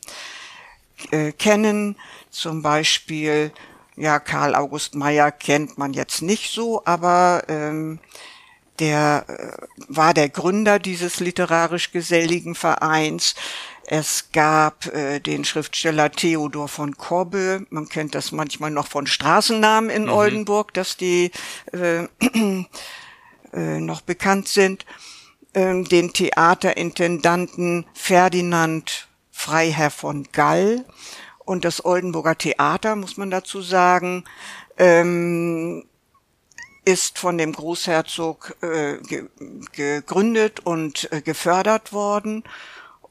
äh, 1.11 1.33
kennen, 1.33 1.97
zum 2.29 2.61
Beispiel 2.61 3.51
ja 3.97 4.19
Karl 4.19 4.55
August 4.55 4.95
Meyer 4.95 5.29
kennt 5.29 5.77
man 5.77 5.91
jetzt 5.91 6.21
nicht 6.21 6.53
so, 6.53 6.83
aber 6.85 7.43
ähm, 7.49 7.99
der 8.79 9.25
äh, 9.27 9.65
war 9.87 10.13
der 10.13 10.29
Gründer 10.29 10.79
dieses 10.79 11.19
literarisch 11.19 11.91
geselligen 11.91 12.55
Vereins. 12.55 13.35
Es 13.85 14.29
gab 14.31 14.87
äh, 14.87 15.19
den 15.19 15.43
Schriftsteller 15.43 16.11
Theodor 16.11 16.67
von 16.67 16.97
Kobbe. 16.97 17.65
Man 17.69 17.89
kennt 17.89 18.15
das 18.15 18.31
manchmal 18.31 18.71
noch 18.71 18.87
von 18.87 19.07
Straßennamen 19.07 19.89
in 19.89 20.03
mhm. 20.03 20.09
Oldenburg, 20.11 20.73
dass 20.73 20.97
die 20.97 21.31
äh, 21.73 22.03
äh, 23.53 23.79
noch 23.79 24.01
bekannt 24.01 24.47
sind. 24.47 24.85
Ähm, 25.53 25.83
den 25.85 26.13
Theaterintendanten 26.13 27.85
Ferdinand 27.93 29.07
Freiherr 29.31 29.91
von 29.91 30.27
Gall 30.31 30.85
und 31.45 31.65
das 31.65 31.83
Oldenburger 31.83 32.37
Theater, 32.37 32.95
muss 32.95 33.17
man 33.17 33.29
dazu 33.29 33.61
sagen, 33.61 34.23
ähm, 34.77 35.85
ist 36.85 37.19
von 37.19 37.37
dem 37.37 37.53
Großherzog 37.53 38.55
äh, 38.61 38.97
ge 38.97 39.27
gegründet 39.71 40.59
und 40.61 41.11
äh, 41.11 41.21
gefördert 41.21 41.93
worden 41.93 42.43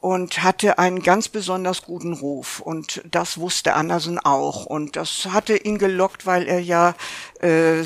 und 0.02 0.43
hatte 0.43 0.79
einen 0.79 1.02
ganz 1.02 1.29
besonders 1.29 1.83
guten 1.83 2.12
Ruf. 2.12 2.61
Und 2.61 3.02
das 3.09 3.38
wusste 3.38 3.75
Andersen 3.75 4.19
auch. 4.19 4.67
Und 4.67 4.97
das 4.97 5.29
hatte 5.31 5.57
ihn 5.57 5.79
gelockt, 5.79 6.26
weil 6.26 6.49
er 6.49 6.61
ja 6.61 6.95
äh, 7.41 7.81
äh, 7.81 7.85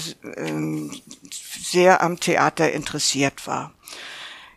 sehr 1.62 2.02
am 2.02 2.18
Theater 2.18 2.72
interessiert 2.72 3.46
war. 3.46 3.72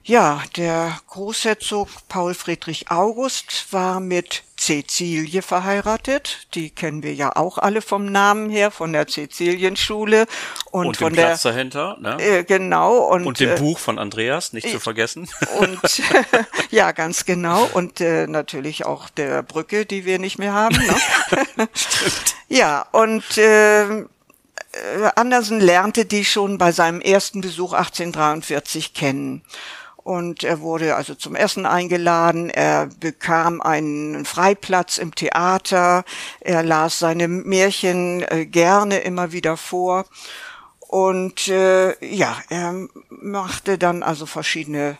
Ja, 0.04 0.42
der 0.56 1.00
Großherzog 1.08 1.90
Paul 2.08 2.34
Friedrich 2.34 2.90
August 2.90 3.72
war 3.72 4.00
mit 4.00 4.44
Cäcilie 4.60 5.42
verheiratet. 5.42 6.48
Die 6.54 6.70
kennen 6.70 7.02
wir 7.02 7.14
ja 7.14 7.36
auch 7.36 7.58
alle 7.58 7.82
vom 7.82 8.06
Namen 8.06 8.50
her, 8.50 8.72
von 8.72 8.92
der 8.92 9.08
Cäcilienschule. 9.08 10.26
Und, 10.72 10.88
und 10.88 10.98
von 10.98 11.14
Platz 11.14 11.44
der, 11.44 11.54
dahinter, 11.54 11.98
ne? 12.00 12.18
Äh, 12.20 12.44
genau. 12.44 12.98
Und, 12.98 13.26
und 13.26 13.40
dem 13.40 13.52
äh, 13.52 13.56
Buch 13.56 13.80
von 13.80 13.98
Andreas, 13.98 14.52
nicht 14.52 14.68
äh, 14.68 14.72
zu 14.72 14.80
vergessen. 14.80 15.30
Und 15.60 15.80
ja, 16.72 16.92
ganz 16.92 17.26
genau. 17.26 17.70
Und 17.74 18.02
äh, 18.02 18.28
natürlich 18.28 18.86
auch 18.86 19.10
der 19.10 19.44
Brücke, 19.44 19.86
die 19.86 20.06
wir 20.06 20.20
nicht 20.20 20.38
mehr 20.38 20.54
haben. 20.54 20.76
Ne? 20.76 21.68
Stimmt. 21.74 22.36
Ja, 22.50 22.86
und 22.92 23.38
äh, 23.38 24.06
Andersen 25.16 25.60
lernte 25.60 26.06
die 26.06 26.26
schon 26.26 26.58
bei 26.58 26.72
seinem 26.72 27.02
ersten 27.02 27.42
Besuch 27.42 27.74
1843 27.74 28.94
kennen 28.94 29.44
und 30.10 30.44
er 30.44 30.60
wurde 30.62 30.96
also 30.96 31.14
zum 31.14 31.36
Essen 31.36 31.68
eingeladen. 31.68 32.50
Er 32.50 32.88
bekam 32.88 33.62
einen 33.62 34.26
Freiplatz 34.26 34.98
im 34.98 35.14
Theater. 35.14 36.04
Er 36.40 36.64
las 36.64 36.98
seine 36.98 37.28
Märchen 37.28 38.24
äh, 38.24 38.48
gerne 38.48 39.02
immer 39.02 39.34
wieder 39.34 39.56
vor. 39.56 40.06
Und 40.80 41.48
äh, 41.48 42.04
ja, 42.04 42.36
er 42.50 42.88
machte 43.10 43.78
dann 43.78 44.02
also 44.02 44.26
verschiedene 44.26 44.98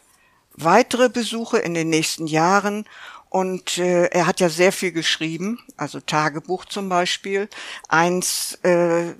weitere 0.54 1.10
Besuche 1.10 1.58
in 1.58 1.74
den 1.74 1.90
nächsten 1.90 2.28
Jahren 2.28 2.86
und 3.30 3.78
äh, 3.78 4.06
er 4.06 4.26
hat 4.26 4.40
ja 4.40 4.50
sehr 4.50 4.72
viel 4.72 4.92
geschrieben, 4.92 5.60
also 5.78 6.00
Tagebuch 6.00 6.66
zum 6.66 6.90
Beispiel. 6.90 7.48
Eins 7.88 8.58
äh, 8.64 9.14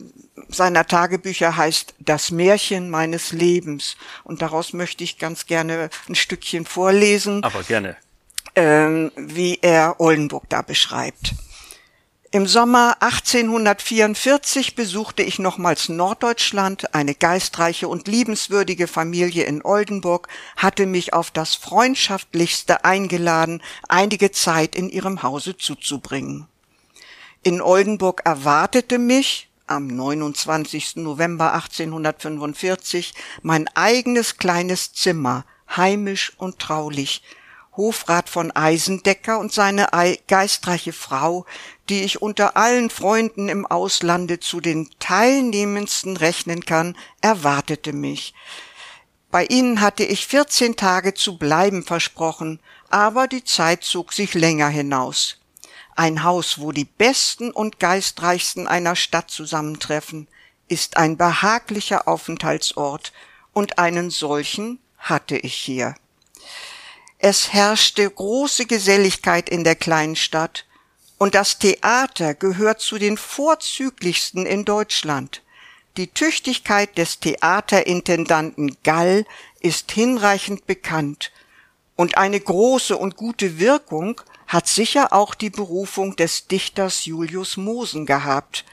seiner 0.48 0.88
Tagebücher 0.88 1.56
heißt 1.56 1.94
Das 2.00 2.32
Märchen 2.32 2.90
meines 2.90 3.32
Lebens. 3.32 3.98
Und 4.24 4.42
daraus 4.42 4.74
möchte 4.74 5.04
ich 5.04 5.20
ganz 5.20 5.46
gerne 5.46 5.90
ein 6.08 6.16
Stückchen 6.16 6.66
vorlesen. 6.66 7.44
Aber 7.44 7.62
gerne. 7.64 7.98
Ähm, 8.56 9.12
wie 9.16 9.60
er 9.62 10.00
Oldenburg 10.00 10.46
da 10.50 10.64
beschreibt. 10.64 11.36
Im 12.32 12.46
Sommer 12.46 12.98
1844 13.00 14.76
besuchte 14.76 15.24
ich 15.24 15.40
nochmals 15.40 15.90
Norddeutschland, 15.90 16.94
eine 16.94 17.16
geistreiche 17.16 17.88
und 17.88 18.08
liebenswürdige 18.08 18.86
Familie 18.86 19.46
in 19.46 19.66
Oldenburg 19.66 20.28
hatte 20.56 20.86
mich 20.86 21.12
auf 21.14 21.32
das 21.32 21.56
freundschaftlichste 21.56 22.86
eingeladen, 22.86 23.64
einige 23.88 24.32
Zeit 24.32 24.76
in 24.76 24.90
ihrem 24.90 25.24
Hause 25.24 25.58
zuzubringen. 25.58 26.48
In 27.42 27.62
Oldenburg 27.62 28.22
erwartete 28.26 29.00
mich 29.00 29.50
am 29.66 29.88
29. 29.88 30.98
November 30.98 31.56
1845 31.56 33.16
mein 33.42 33.68
eigenes 33.74 34.38
kleines 34.38 34.94
Zimmer, 34.94 35.46
heimisch 35.76 36.34
und 36.38 36.60
traulich, 36.60 37.24
Hofrat 37.78 38.30
von 38.30 38.52
Eisendecker 38.52 39.40
und 39.40 39.54
seine 39.54 39.88
geistreiche 40.28 40.94
Frau, 40.94 41.46
die 41.88 42.04
ich 42.04 42.22
unter 42.22 42.58
allen 42.58 42.90
Freunden 42.90 43.48
im 43.50 43.66
Auslande 43.66 44.40
zu 44.40 44.60
den 44.60 44.90
teilnehmendsten 45.00 46.18
rechnen 46.18 46.66
kann, 46.66 46.98
erwartete 47.22 47.94
mich. 47.94 48.34
Bei 49.32 49.46
ihnen 49.46 49.82
hatte 49.82 50.04
ich 50.04 50.26
vierzehn 50.26 50.76
Tage 50.76 51.14
zu 51.14 51.38
bleiben 51.38 51.84
versprochen, 51.84 52.60
aber 52.90 53.28
die 53.28 53.44
Zeit 53.44 53.84
zog 53.84 54.12
sich 54.12 54.34
länger 54.34 54.70
hinaus. 54.70 55.38
Ein 55.96 56.24
Haus, 56.24 56.60
wo 56.60 56.72
die 56.72 56.86
Besten 56.86 57.52
und 57.52 57.80
Geistreichsten 57.80 58.68
einer 58.68 58.96
Stadt 58.96 59.30
zusammentreffen, 59.30 60.28
ist 60.68 60.98
ein 60.98 61.18
behaglicher 61.18 62.08
Aufenthaltsort, 62.08 63.14
und 63.54 63.80
einen 63.80 64.10
solchen 64.10 64.80
hatte 64.98 65.36
ich 65.36 65.56
hier. 65.56 65.96
Es 67.22 67.52
herrschte 67.52 68.10
große 68.10 68.66
Geselligkeit 68.66 69.50
in 69.50 69.66
der 69.66 69.76
kleinen 69.76 70.16
Stadt, 70.16 70.66
und 71.18 71.36
das 71.36 71.60
Theater 71.60 72.34
gehört 72.34 72.80
zu 72.80 72.98
den 72.98 73.18
vorzüglichsten 73.18 74.46
in 74.46 74.64
Deutschland. 74.64 75.44
Die 75.98 76.08
Tüchtigkeit 76.08 76.98
des 76.98 77.20
Theaterintendanten 77.20 78.78
Gall 78.86 79.26
ist 79.60 79.92
hinreichend 79.92 80.66
bekannt, 80.66 81.34
und 81.98 82.18
eine 82.18 82.40
große 82.40 82.96
und 82.96 83.18
gute 83.18 83.60
Wirkung 83.60 84.22
hat 84.48 84.70
sicher 84.70 85.12
auch 85.12 85.36
die 85.36 85.50
Berufung 85.50 86.16
des 86.16 86.48
Dichters 86.48 87.04
Julius 87.04 87.58
Mosen 87.58 88.06
gehabt. 88.06 88.64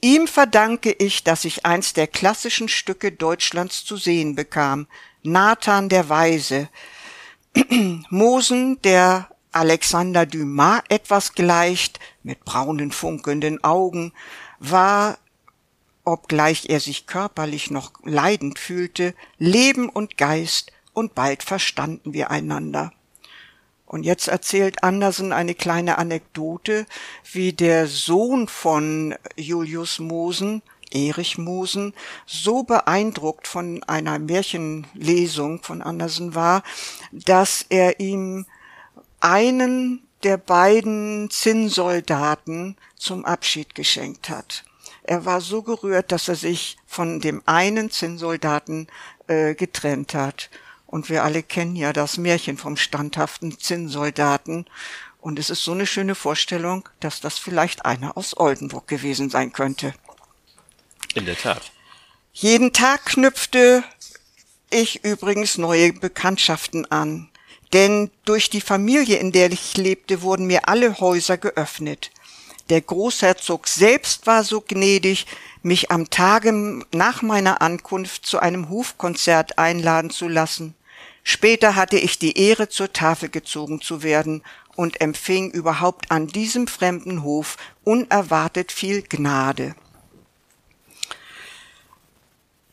Ihm 0.00 0.28
verdanke 0.28 0.92
ich, 0.92 1.24
dass 1.24 1.44
ich 1.44 1.66
eins 1.66 1.92
der 1.92 2.06
klassischen 2.06 2.70
Stücke 2.70 3.12
Deutschlands 3.12 3.84
zu 3.84 3.98
sehen 3.98 4.34
bekam, 4.34 4.86
Nathan 5.22 5.90
der 5.90 6.08
Weise, 6.08 6.70
Mosen, 8.10 8.80
der 8.82 9.28
Alexander 9.52 10.26
Dumas 10.26 10.82
etwas 10.88 11.32
gleicht, 11.32 12.00
mit 12.22 12.44
braunen 12.44 12.92
funkelnden 12.92 13.64
Augen, 13.64 14.12
war, 14.58 15.18
obgleich 16.04 16.66
er 16.68 16.80
sich 16.80 17.06
körperlich 17.06 17.70
noch 17.70 17.92
leidend 18.04 18.58
fühlte, 18.58 19.14
Leben 19.38 19.88
und 19.88 20.18
Geist, 20.18 20.72
und 20.92 21.14
bald 21.14 21.42
verstanden 21.42 22.14
wir 22.14 22.30
einander. 22.30 22.92
Und 23.84 24.04
jetzt 24.04 24.28
erzählt 24.28 24.82
Andersen 24.82 25.32
eine 25.32 25.54
kleine 25.54 25.98
Anekdote, 25.98 26.86
wie 27.32 27.52
der 27.52 27.86
Sohn 27.86 28.48
von 28.48 29.14
Julius 29.36 29.98
Mosen 29.98 30.62
Erich 30.92 31.38
Mosen 31.38 31.94
so 32.26 32.62
beeindruckt 32.62 33.46
von 33.48 33.82
einer 33.84 34.18
Märchenlesung 34.18 35.62
von 35.62 35.82
Andersen 35.82 36.34
war, 36.34 36.62
dass 37.12 37.64
er 37.68 38.00
ihm 38.00 38.46
einen 39.20 40.06
der 40.22 40.36
beiden 40.36 41.30
Zinnsoldaten 41.30 42.76
zum 42.96 43.24
Abschied 43.24 43.74
geschenkt 43.74 44.28
hat. 44.28 44.64
Er 45.02 45.24
war 45.24 45.40
so 45.40 45.62
gerührt, 45.62 46.10
dass 46.10 46.28
er 46.28 46.34
sich 46.34 46.76
von 46.86 47.20
dem 47.20 47.42
einen 47.46 47.90
Zinnsoldaten 47.90 48.88
äh, 49.28 49.54
getrennt 49.54 50.14
hat. 50.14 50.50
Und 50.86 51.08
wir 51.10 51.22
alle 51.22 51.42
kennen 51.42 51.76
ja 51.76 51.92
das 51.92 52.16
Märchen 52.16 52.56
vom 52.56 52.76
standhaften 52.76 53.58
Zinnsoldaten. 53.58 54.66
Und 55.20 55.38
es 55.38 55.50
ist 55.50 55.62
so 55.62 55.72
eine 55.72 55.86
schöne 55.86 56.14
Vorstellung, 56.14 56.88
dass 57.00 57.20
das 57.20 57.38
vielleicht 57.38 57.84
einer 57.84 58.16
aus 58.16 58.36
Oldenburg 58.36 58.88
gewesen 58.88 59.30
sein 59.30 59.52
könnte. 59.52 59.94
In 61.16 61.24
der 61.24 61.38
Tat. 61.38 61.72
Jeden 62.34 62.74
Tag 62.74 63.06
knüpfte 63.06 63.82
ich 64.68 65.02
übrigens 65.02 65.56
neue 65.56 65.94
Bekanntschaften 65.94 66.90
an. 66.92 67.30
Denn 67.72 68.10
durch 68.26 68.50
die 68.50 68.60
Familie, 68.60 69.16
in 69.16 69.32
der 69.32 69.50
ich 69.50 69.78
lebte, 69.78 70.20
wurden 70.20 70.46
mir 70.46 70.68
alle 70.68 71.00
Häuser 71.00 71.38
geöffnet. 71.38 72.10
Der 72.68 72.82
Großherzog 72.82 73.66
selbst 73.66 74.26
war 74.26 74.44
so 74.44 74.60
gnädig, 74.60 75.26
mich 75.62 75.90
am 75.90 76.10
Tage 76.10 76.82
nach 76.92 77.22
meiner 77.22 77.62
Ankunft 77.62 78.26
zu 78.26 78.38
einem 78.38 78.68
Hofkonzert 78.68 79.56
einladen 79.56 80.10
zu 80.10 80.28
lassen. 80.28 80.74
Später 81.22 81.76
hatte 81.76 81.98
ich 81.98 82.18
die 82.18 82.38
Ehre, 82.38 82.68
zur 82.68 82.92
Tafel 82.92 83.30
gezogen 83.30 83.80
zu 83.80 84.02
werden 84.02 84.42
und 84.74 85.00
empfing 85.00 85.50
überhaupt 85.50 86.10
an 86.10 86.26
diesem 86.26 86.66
fremden 86.66 87.22
Hof 87.22 87.56
unerwartet 87.84 88.70
viel 88.70 89.00
Gnade. 89.00 89.74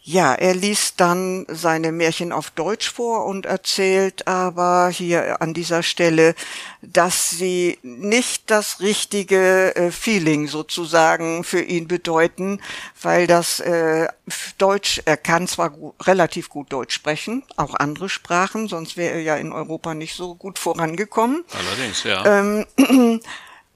Ja, 0.05 0.33
er 0.33 0.53
liest 0.53 0.99
dann 0.99 1.45
seine 1.47 1.93
Märchen 1.93 2.33
auf 2.33 2.49
Deutsch 2.49 2.91
vor 2.91 3.25
und 3.25 3.45
erzählt 3.45 4.27
aber 4.27 4.89
hier 4.89 5.41
an 5.41 5.53
dieser 5.53 5.81
Stelle, 5.81 6.35
dass 6.81 7.29
sie 7.29 7.79
nicht 7.83 8.51
das 8.51 8.81
richtige 8.81 9.73
äh, 9.77 9.91
Feeling 9.91 10.49
sozusagen 10.49 11.45
für 11.45 11.61
ihn 11.61 11.87
bedeuten, 11.87 12.59
weil 13.01 13.27
das 13.27 13.61
äh, 13.61 14.09
Deutsch, 14.57 15.01
er 15.05 15.15
kann 15.15 15.47
zwar 15.47 15.69
gut, 15.69 15.95
relativ 16.05 16.49
gut 16.49 16.73
Deutsch 16.73 16.93
sprechen, 16.93 17.43
auch 17.55 17.73
andere 17.73 18.09
Sprachen, 18.09 18.67
sonst 18.67 18.97
wäre 18.97 19.13
er 19.13 19.21
ja 19.21 19.35
in 19.37 19.53
Europa 19.53 19.93
nicht 19.93 20.15
so 20.15 20.35
gut 20.35 20.59
vorangekommen. 20.59 21.45
Allerdings, 21.57 22.03
ja. 22.03 22.25
Ähm, 22.25 22.65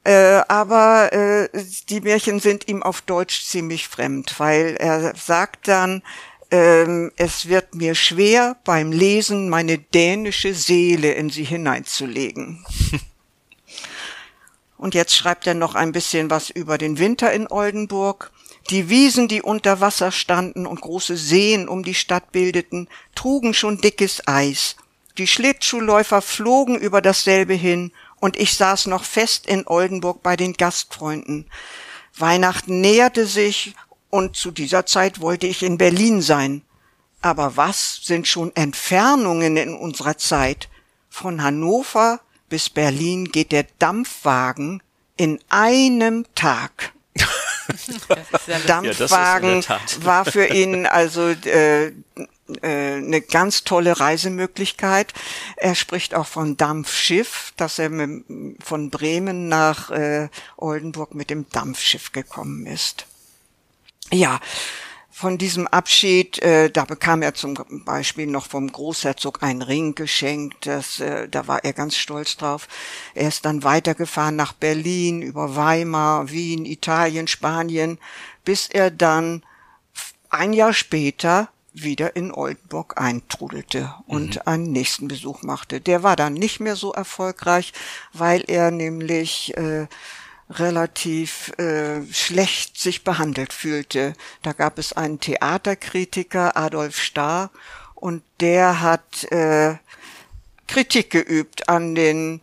Äh, 0.07 0.45
aber 0.47 1.11
äh, 1.11 1.49
die 1.89 1.99
Märchen 1.99 2.39
sind 2.39 2.69
ihm 2.69 2.81
auf 2.81 3.01
Deutsch 3.01 3.43
ziemlich 3.43 3.89
fremd, 3.89 4.35
weil 4.37 4.77
er 4.79 5.13
sagt 5.17 5.67
dann, 5.67 6.01
ähm, 6.49 7.11
es 7.17 7.49
wird 7.49 7.75
mir 7.75 7.93
schwer 7.93 8.55
beim 8.63 8.93
Lesen 8.93 9.49
meine 9.49 9.77
dänische 9.77 10.53
Seele 10.53 11.11
in 11.11 11.29
sie 11.29 11.43
hineinzulegen. 11.43 12.65
Und 14.77 14.95
jetzt 14.95 15.13
schreibt 15.13 15.45
er 15.45 15.55
noch 15.55 15.75
ein 15.75 15.91
bisschen 15.91 16.29
was 16.29 16.49
über 16.51 16.77
den 16.77 16.99
Winter 16.99 17.33
in 17.33 17.51
Oldenburg. 17.51 18.31
Die 18.69 18.87
Wiesen, 18.87 19.27
die 19.27 19.41
unter 19.41 19.81
Wasser 19.81 20.13
standen 20.13 20.65
und 20.67 20.79
große 20.79 21.17
Seen 21.17 21.67
um 21.67 21.83
die 21.83 21.95
Stadt 21.95 22.31
bildeten, 22.31 22.87
trugen 23.13 23.53
schon 23.53 23.81
dickes 23.81 24.25
Eis. 24.25 24.77
Die 25.17 25.27
Schlittschuhläufer 25.27 26.21
flogen 26.21 26.77
über 26.77 27.01
dasselbe 27.01 27.55
hin 27.55 27.91
und 28.19 28.37
ich 28.37 28.55
saß 28.55 28.87
noch 28.87 29.03
fest 29.03 29.45
in 29.47 29.67
Oldenburg 29.67 30.23
bei 30.23 30.35
den 30.35 30.53
Gastfreunden. 30.53 31.49
Weihnachten 32.17 32.81
näherte 32.81 33.25
sich 33.25 33.75
und 34.09 34.35
zu 34.35 34.51
dieser 34.51 34.85
Zeit 34.85 35.21
wollte 35.21 35.47
ich 35.47 35.63
in 35.63 35.77
Berlin 35.77 36.21
sein. 36.21 36.63
Aber 37.21 37.57
was 37.57 38.01
sind 38.03 38.27
schon 38.27 38.55
Entfernungen 38.55 39.57
in 39.57 39.73
unserer 39.75 40.17
Zeit? 40.17 40.69
Von 41.09 41.41
Hannover 41.41 42.21
bis 42.49 42.69
Berlin 42.69 43.25
geht 43.25 43.51
der 43.51 43.65
Dampfwagen 43.79 44.81
in 45.17 45.39
einem 45.49 46.25
Tag. 46.35 46.93
Dampfwagen 48.67 49.61
ja, 49.61 49.79
war 50.01 50.25
für 50.25 50.45
ihn 50.45 50.85
also 50.85 51.29
äh, 51.29 51.91
eine 52.61 53.21
ganz 53.21 53.63
tolle 53.63 53.99
Reisemöglichkeit. 53.99 55.13
Er 55.57 55.75
spricht 55.75 56.15
auch 56.15 56.27
von 56.27 56.57
Dampfschiff, 56.57 57.53
dass 57.57 57.79
er 57.79 57.89
mit, 57.89 58.25
von 58.63 58.89
Bremen 58.89 59.47
nach 59.47 59.91
äh, 59.91 60.29
Oldenburg 60.55 61.13
mit 61.15 61.29
dem 61.29 61.49
Dampfschiff 61.49 62.11
gekommen 62.11 62.65
ist. 62.65 63.05
Ja, 64.11 64.39
von 65.17 65.39
diesem 65.39 65.65
Abschied, 65.65 66.37
äh, 66.43 66.69
da 66.69 66.85
bekam 66.85 67.23
er 67.23 67.33
zum 67.33 67.57
Beispiel 67.85 68.27
noch 68.27 68.45
vom 68.45 68.71
Großherzog 68.71 69.41
einen 69.41 69.63
Ring 69.63 69.95
geschenkt, 69.95 70.67
das, 70.67 70.99
äh, 70.99 71.27
da 71.27 71.47
war 71.47 71.63
er 71.63 71.73
ganz 71.73 71.95
stolz 71.95 72.37
drauf. 72.37 72.67
Er 73.15 73.27
ist 73.27 73.43
dann 73.43 73.63
weitergefahren 73.63 74.35
nach 74.35 74.53
Berlin, 74.53 75.23
über 75.23 75.55
Weimar, 75.55 76.29
Wien, 76.29 76.65
Italien, 76.65 77.27
Spanien, 77.27 77.97
bis 78.45 78.67
er 78.67 78.91
dann 78.91 79.43
ein 80.29 80.53
Jahr 80.53 80.73
später 80.73 81.49
wieder 81.83 82.15
in 82.15 82.31
Oldenburg 82.33 82.99
eintrudelte 82.99 83.93
und 84.07 84.35
mhm. 84.35 84.41
einen 84.45 84.71
nächsten 84.71 85.07
Besuch 85.07 85.43
machte. 85.43 85.81
Der 85.81 86.03
war 86.03 86.15
dann 86.15 86.33
nicht 86.33 86.59
mehr 86.59 86.75
so 86.75 86.93
erfolgreich, 86.93 87.73
weil 88.13 88.43
er 88.47 88.71
nämlich 88.71 89.55
äh, 89.57 89.87
relativ 90.49 91.49
äh, 91.57 92.01
schlecht 92.11 92.79
sich 92.79 93.03
behandelt 93.03 93.53
fühlte. 93.53 94.13
Da 94.41 94.53
gab 94.53 94.79
es 94.79 94.93
einen 94.93 95.19
Theaterkritiker, 95.19 96.55
Adolf 96.55 96.97
Starr, 96.97 97.51
und 97.95 98.23
der 98.39 98.81
hat 98.81 99.23
äh, 99.31 99.75
Kritik 100.67 101.09
geübt 101.09 101.67
an 101.69 101.95
den 101.95 102.41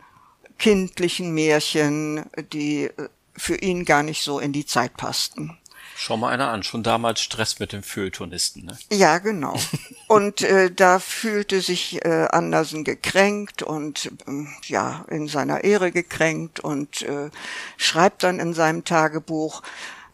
kindlichen 0.57 1.33
Märchen, 1.33 2.25
die 2.51 2.89
für 3.37 3.55
ihn 3.55 3.85
gar 3.85 4.03
nicht 4.03 4.23
so 4.23 4.39
in 4.39 4.51
die 4.51 4.65
Zeit 4.65 4.97
passten. 4.97 5.57
Schau 5.97 6.17
mal 6.17 6.29
einer 6.29 6.49
an, 6.49 6.61
schon 6.61 6.83
damals 6.83 7.21
Stress 7.21 7.59
mit 7.59 7.71
dem 7.71 7.81
Feuilletonisten. 7.81 8.65
Ne? 8.65 8.77
Ja, 8.91 9.17
genau. 9.19 9.57
Und 10.07 10.41
äh, 10.41 10.69
da 10.69 10.99
fühlte 10.99 11.61
sich 11.61 12.03
äh, 12.03 12.27
Andersen 12.29 12.83
gekränkt 12.83 13.63
und 13.63 14.11
äh, 14.27 14.45
ja, 14.67 15.05
in 15.09 15.27
seiner 15.27 15.63
Ehre 15.63 15.91
gekränkt 15.91 16.59
und 16.59 17.01
äh, 17.01 17.31
schreibt 17.77 18.21
dann 18.21 18.39
in 18.39 18.53
seinem 18.53 18.83
Tagebuch, 18.83 19.63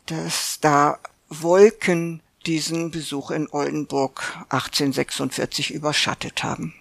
dass 0.05 0.59
da 0.61 0.99
Wolken 1.27 2.21
diesen 2.45 2.91
Besuch 2.91 3.31
in 3.31 3.49
Oldenburg 3.51 4.37
1846 4.49 5.73
überschattet 5.73 6.43
haben. 6.43 6.73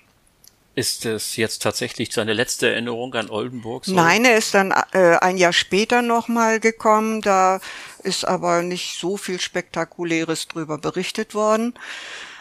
Ist 0.80 1.04
es 1.04 1.36
jetzt 1.36 1.60
tatsächlich 1.60 2.10
seine 2.10 2.32
letzte 2.32 2.70
Erinnerung 2.70 3.12
an 3.12 3.28
Oldenburg? 3.28 3.84
So? 3.84 3.92
Nein, 3.92 4.24
er 4.24 4.38
ist 4.38 4.54
dann 4.54 4.72
äh, 4.92 5.18
ein 5.18 5.36
Jahr 5.36 5.52
später 5.52 6.00
nochmal 6.00 6.58
gekommen. 6.58 7.20
Da 7.20 7.60
ist 8.02 8.26
aber 8.26 8.62
nicht 8.62 8.98
so 8.98 9.18
viel 9.18 9.38
Spektakuläres 9.42 10.48
drüber 10.48 10.78
berichtet 10.78 11.34
worden. 11.34 11.74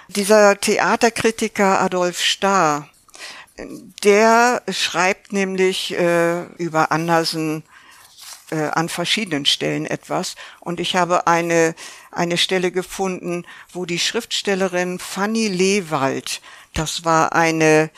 Dieser 0.08 0.58
Theaterkritiker 0.58 1.82
Adolf 1.82 2.22
Starr, 2.22 2.88
der 4.06 4.64
schreibt 4.72 5.34
nämlich 5.34 5.92
äh, 5.92 6.44
über 6.54 6.94
Andersen 6.94 7.64
äh, 8.52 8.70
an 8.70 8.88
verschiedenen 8.88 9.46
Stellen 9.46 9.86
etwas. 9.86 10.36
Und 10.62 10.80
ich 10.80 10.96
habe 10.96 11.28
eine, 11.28 11.76
eine 12.10 12.38
Stelle 12.38 12.72
gefunden, 12.72 13.46
wo 13.74 13.86
die 13.86 14.00
Schriftstellerin 14.00 14.98
Fanny 14.98 15.50
Lewald, 15.50 16.40
das 16.74 17.04
war 17.04 17.34
eine 17.34 17.90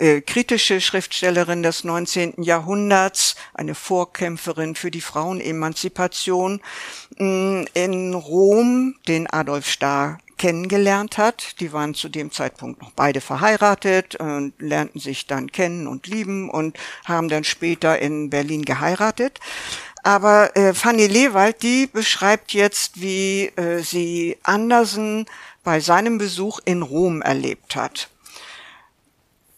äh, 0.00 0.22
kritische 0.22 0.80
Schriftstellerin 0.80 1.62
des 1.62 1.84
19. 1.84 2.42
Jahrhunderts, 2.42 3.36
eine 3.52 3.74
Vorkämpferin 3.74 4.74
für 4.74 4.90
die 4.90 5.02
Frauenemanzipation, 5.02 6.62
mm, 7.18 7.64
in 7.74 8.14
Rom 8.14 8.96
den 9.06 9.28
Adolf 9.30 9.68
Starr 9.68 10.18
kennengelernt 10.38 11.18
hat. 11.18 11.60
Die 11.60 11.74
waren 11.74 11.94
zu 11.94 12.08
dem 12.08 12.32
Zeitpunkt 12.32 12.80
noch 12.80 12.92
beide 12.92 13.20
verheiratet 13.20 14.16
und 14.16 14.54
lernten 14.58 15.00
sich 15.00 15.26
dann 15.26 15.52
kennen 15.52 15.86
und 15.86 16.06
lieben 16.06 16.48
und 16.48 16.78
haben 17.04 17.28
dann 17.28 17.44
später 17.44 17.98
in 17.98 18.30
Berlin 18.30 18.64
geheiratet. 18.64 19.38
Aber 20.02 20.56
äh, 20.56 20.72
Fanny 20.72 21.08
Lewald, 21.08 21.62
die 21.62 21.86
beschreibt 21.86 22.54
jetzt, 22.54 23.02
wie 23.02 23.52
äh, 23.56 23.82
sie 23.82 24.38
Andersen 24.44 25.26
bei 25.62 25.78
seinem 25.80 26.16
Besuch 26.16 26.58
in 26.64 26.80
Rom 26.80 27.20
erlebt 27.20 27.76
hat 27.76 28.08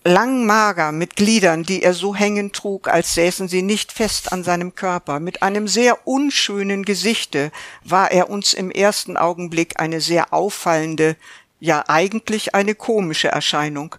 lang 0.04 0.46
mager, 0.46 0.92
mit 0.92 1.16
Gliedern, 1.16 1.62
die 1.62 1.82
er 1.82 1.94
so 1.94 2.14
hängen 2.14 2.52
trug, 2.52 2.88
als 2.88 3.14
säßen 3.14 3.48
sie 3.48 3.62
nicht 3.62 3.92
fest 3.92 4.32
an 4.32 4.44
seinem 4.44 4.74
Körper, 4.74 5.20
mit 5.20 5.42
einem 5.42 5.68
sehr 5.68 6.06
unschönen 6.06 6.84
Gesichte, 6.84 7.52
war 7.84 8.10
er 8.10 8.30
uns 8.30 8.52
im 8.52 8.70
ersten 8.70 9.16
Augenblick 9.16 9.78
eine 9.80 10.00
sehr 10.00 10.32
auffallende, 10.32 11.16
ja 11.60 11.84
eigentlich 11.86 12.54
eine 12.54 12.74
komische 12.74 13.28
Erscheinung. 13.28 13.96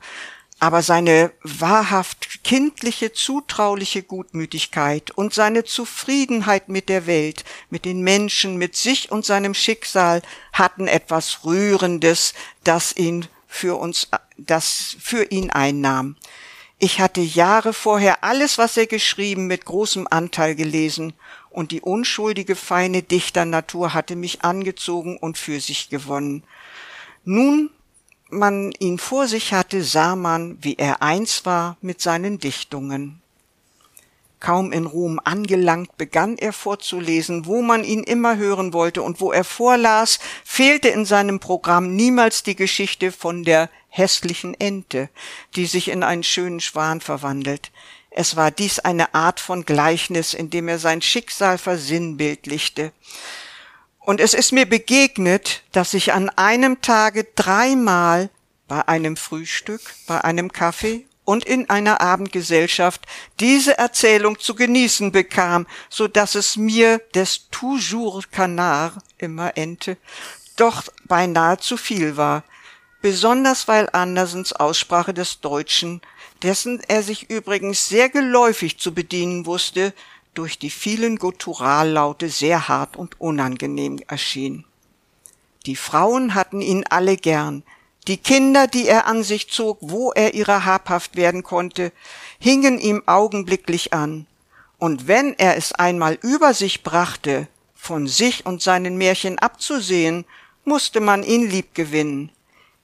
Aber 0.59 0.81
seine 0.81 1.31
wahrhaft 1.43 2.43
kindliche, 2.43 3.11
zutrauliche 3.11 4.01
Gutmütigkeit 4.01 5.11
und 5.11 5.33
seine 5.33 5.65
Zufriedenheit 5.65 6.69
mit 6.69 6.87
der 6.87 7.05
Welt, 7.05 7.43
mit 7.69 7.83
den 7.83 8.01
Menschen, 8.01 8.57
mit 8.57 8.77
sich 8.77 9.11
und 9.11 9.25
seinem 9.25 9.53
Schicksal 9.53 10.21
hatten 10.53 10.87
etwas 10.87 11.43
Rührendes, 11.43 12.33
das 12.63 12.95
ihn 12.95 13.27
für 13.53 13.79
uns, 13.79 14.07
das 14.37 14.97
für 14.99 15.25
ihn 15.25 15.51
einnahm. 15.51 16.15
Ich 16.79 16.99
hatte 16.99 17.21
Jahre 17.21 17.71
vorher 17.71 18.23
alles, 18.23 18.57
was 18.57 18.75
er 18.77 18.87
geschrieben, 18.87 19.47
mit 19.47 19.63
großem 19.63 20.07
Anteil 20.09 20.55
gelesen, 20.55 21.13
und 21.51 21.71
die 21.71 21.81
unschuldige, 21.81 22.55
feine 22.55 23.03
Dichternatur 23.03 23.93
hatte 23.93 24.15
mich 24.15 24.41
angezogen 24.41 25.17
und 25.17 25.37
für 25.37 25.59
sich 25.59 25.89
gewonnen. 25.89 26.43
Nun 27.25 27.69
man 28.29 28.71
ihn 28.79 28.97
vor 28.97 29.27
sich 29.27 29.53
hatte, 29.53 29.83
sah 29.83 30.15
man, 30.15 30.57
wie 30.61 30.75
er 30.75 31.03
eins 31.03 31.45
war 31.45 31.77
mit 31.81 32.01
seinen 32.01 32.39
Dichtungen. 32.39 33.21
Kaum 34.43 34.73
in 34.73 34.85
Ruhm 34.85 35.21
angelangt, 35.23 35.95
begann 35.95 36.37
er 36.37 36.51
vorzulesen, 36.51 37.45
wo 37.45 37.61
man 37.61 37.85
ihn 37.85 38.03
immer 38.03 38.35
hören 38.35 38.73
wollte, 38.73 39.01
und 39.01 39.21
wo 39.21 39.31
er 39.31 39.45
vorlas, 39.45 40.19
fehlte 40.43 40.89
in 40.89 41.05
seinem 41.05 41.39
Programm 41.39 41.95
niemals 41.95 42.43
die 42.43 42.57
Geschichte 42.57 43.13
von 43.13 43.45
der 43.45 43.69
hässlichen 43.87 44.53
Ente, 44.59 45.09
die 45.55 45.65
sich 45.65 45.87
in 45.87 46.03
einen 46.03 46.23
schönen 46.23 46.59
Schwan 46.59 46.99
verwandelt. 46.99 47.71
Es 48.11 48.35
war 48.35 48.51
dies 48.51 48.79
eine 48.79 49.13
Art 49.15 49.39
von 49.39 49.63
Gleichnis, 49.63 50.33
in 50.33 50.49
dem 50.49 50.67
er 50.67 50.77
sein 50.77 51.01
Schicksal 51.01 51.57
versinnbildlichte. 51.57 52.91
Und 53.99 54.19
es 54.19 54.33
ist 54.33 54.51
mir 54.51 54.65
begegnet, 54.65 55.63
dass 55.71 55.93
ich 55.93 56.11
an 56.11 56.27
einem 56.29 56.81
Tage 56.81 57.25
dreimal 57.35 58.29
bei 58.67 58.85
einem 58.89 59.15
Frühstück, 59.15 59.81
bei 60.05 60.21
einem 60.21 60.51
Kaffee 60.51 61.05
und 61.25 61.45
in 61.45 61.69
einer 61.69 62.01
Abendgesellschaft 62.01 63.05
diese 63.39 63.77
Erzählung 63.77 64.39
zu 64.39 64.55
genießen 64.55 65.11
bekam, 65.11 65.67
so 65.89 66.07
dass 66.07 66.35
es 66.35 66.57
mir 66.57 66.99
des 67.15 67.49
toujours 67.49 68.29
Canard, 68.31 68.95
immer 69.17 69.57
Ente, 69.57 69.97
doch 70.55 70.83
beinahe 71.05 71.57
zu 71.57 71.77
viel 71.77 72.17
war, 72.17 72.43
besonders 73.01 73.67
weil 73.67 73.89
Andersens 73.91 74.53
Aussprache 74.53 75.13
des 75.13 75.41
Deutschen, 75.41 76.01
dessen 76.41 76.81
er 76.87 77.03
sich 77.03 77.29
übrigens 77.29 77.87
sehr 77.87 78.09
geläufig 78.09 78.77
zu 78.79 78.93
bedienen 78.93 79.45
wusste, 79.45 79.93
durch 80.33 80.57
die 80.57 80.69
vielen 80.69 81.17
Gutturallaute 81.17 82.29
sehr 82.29 82.67
hart 82.67 82.97
und 82.97 83.19
unangenehm 83.21 83.99
erschien. 84.07 84.65
Die 85.65 85.75
Frauen 85.75 86.33
hatten 86.33 86.61
ihn 86.61 86.83
alle 86.89 87.15
gern, 87.15 87.63
die 88.07 88.17
Kinder, 88.17 88.67
die 88.67 88.87
er 88.87 89.07
an 89.07 89.23
sich 89.23 89.49
zog, 89.49 89.77
wo 89.81 90.11
er 90.11 90.33
ihrer 90.33 90.65
habhaft 90.65 91.15
werden 91.15 91.43
konnte, 91.43 91.91
hingen 92.39 92.79
ihm 92.79 93.03
augenblicklich 93.05 93.93
an, 93.93 94.27
und 94.83 95.07
wenn 95.07 95.33
er 95.39 95.55
es 95.55 95.71
einmal 95.71 96.19
über 96.21 96.53
sich 96.53 96.83
brachte, 96.83 97.47
von 97.73 98.05
sich 98.05 98.45
und 98.45 98.61
seinen 98.61 98.97
Märchen 98.97 99.39
abzusehen, 99.39 100.25
musste 100.65 100.99
man 100.99 101.23
ihn 101.23 101.49
liebgewinnen. 101.49 102.33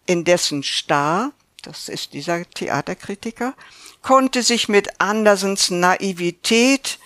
Indessen 0.05 0.63
Starr, 0.63 1.33
das 1.61 1.89
ist 1.89 2.13
dieser 2.13 2.49
Theaterkritiker, 2.49 3.53
konnte 4.01 4.43
sich 4.43 4.69
mit 4.69 5.01
Andersens 5.01 5.71
Naivität 5.71 6.99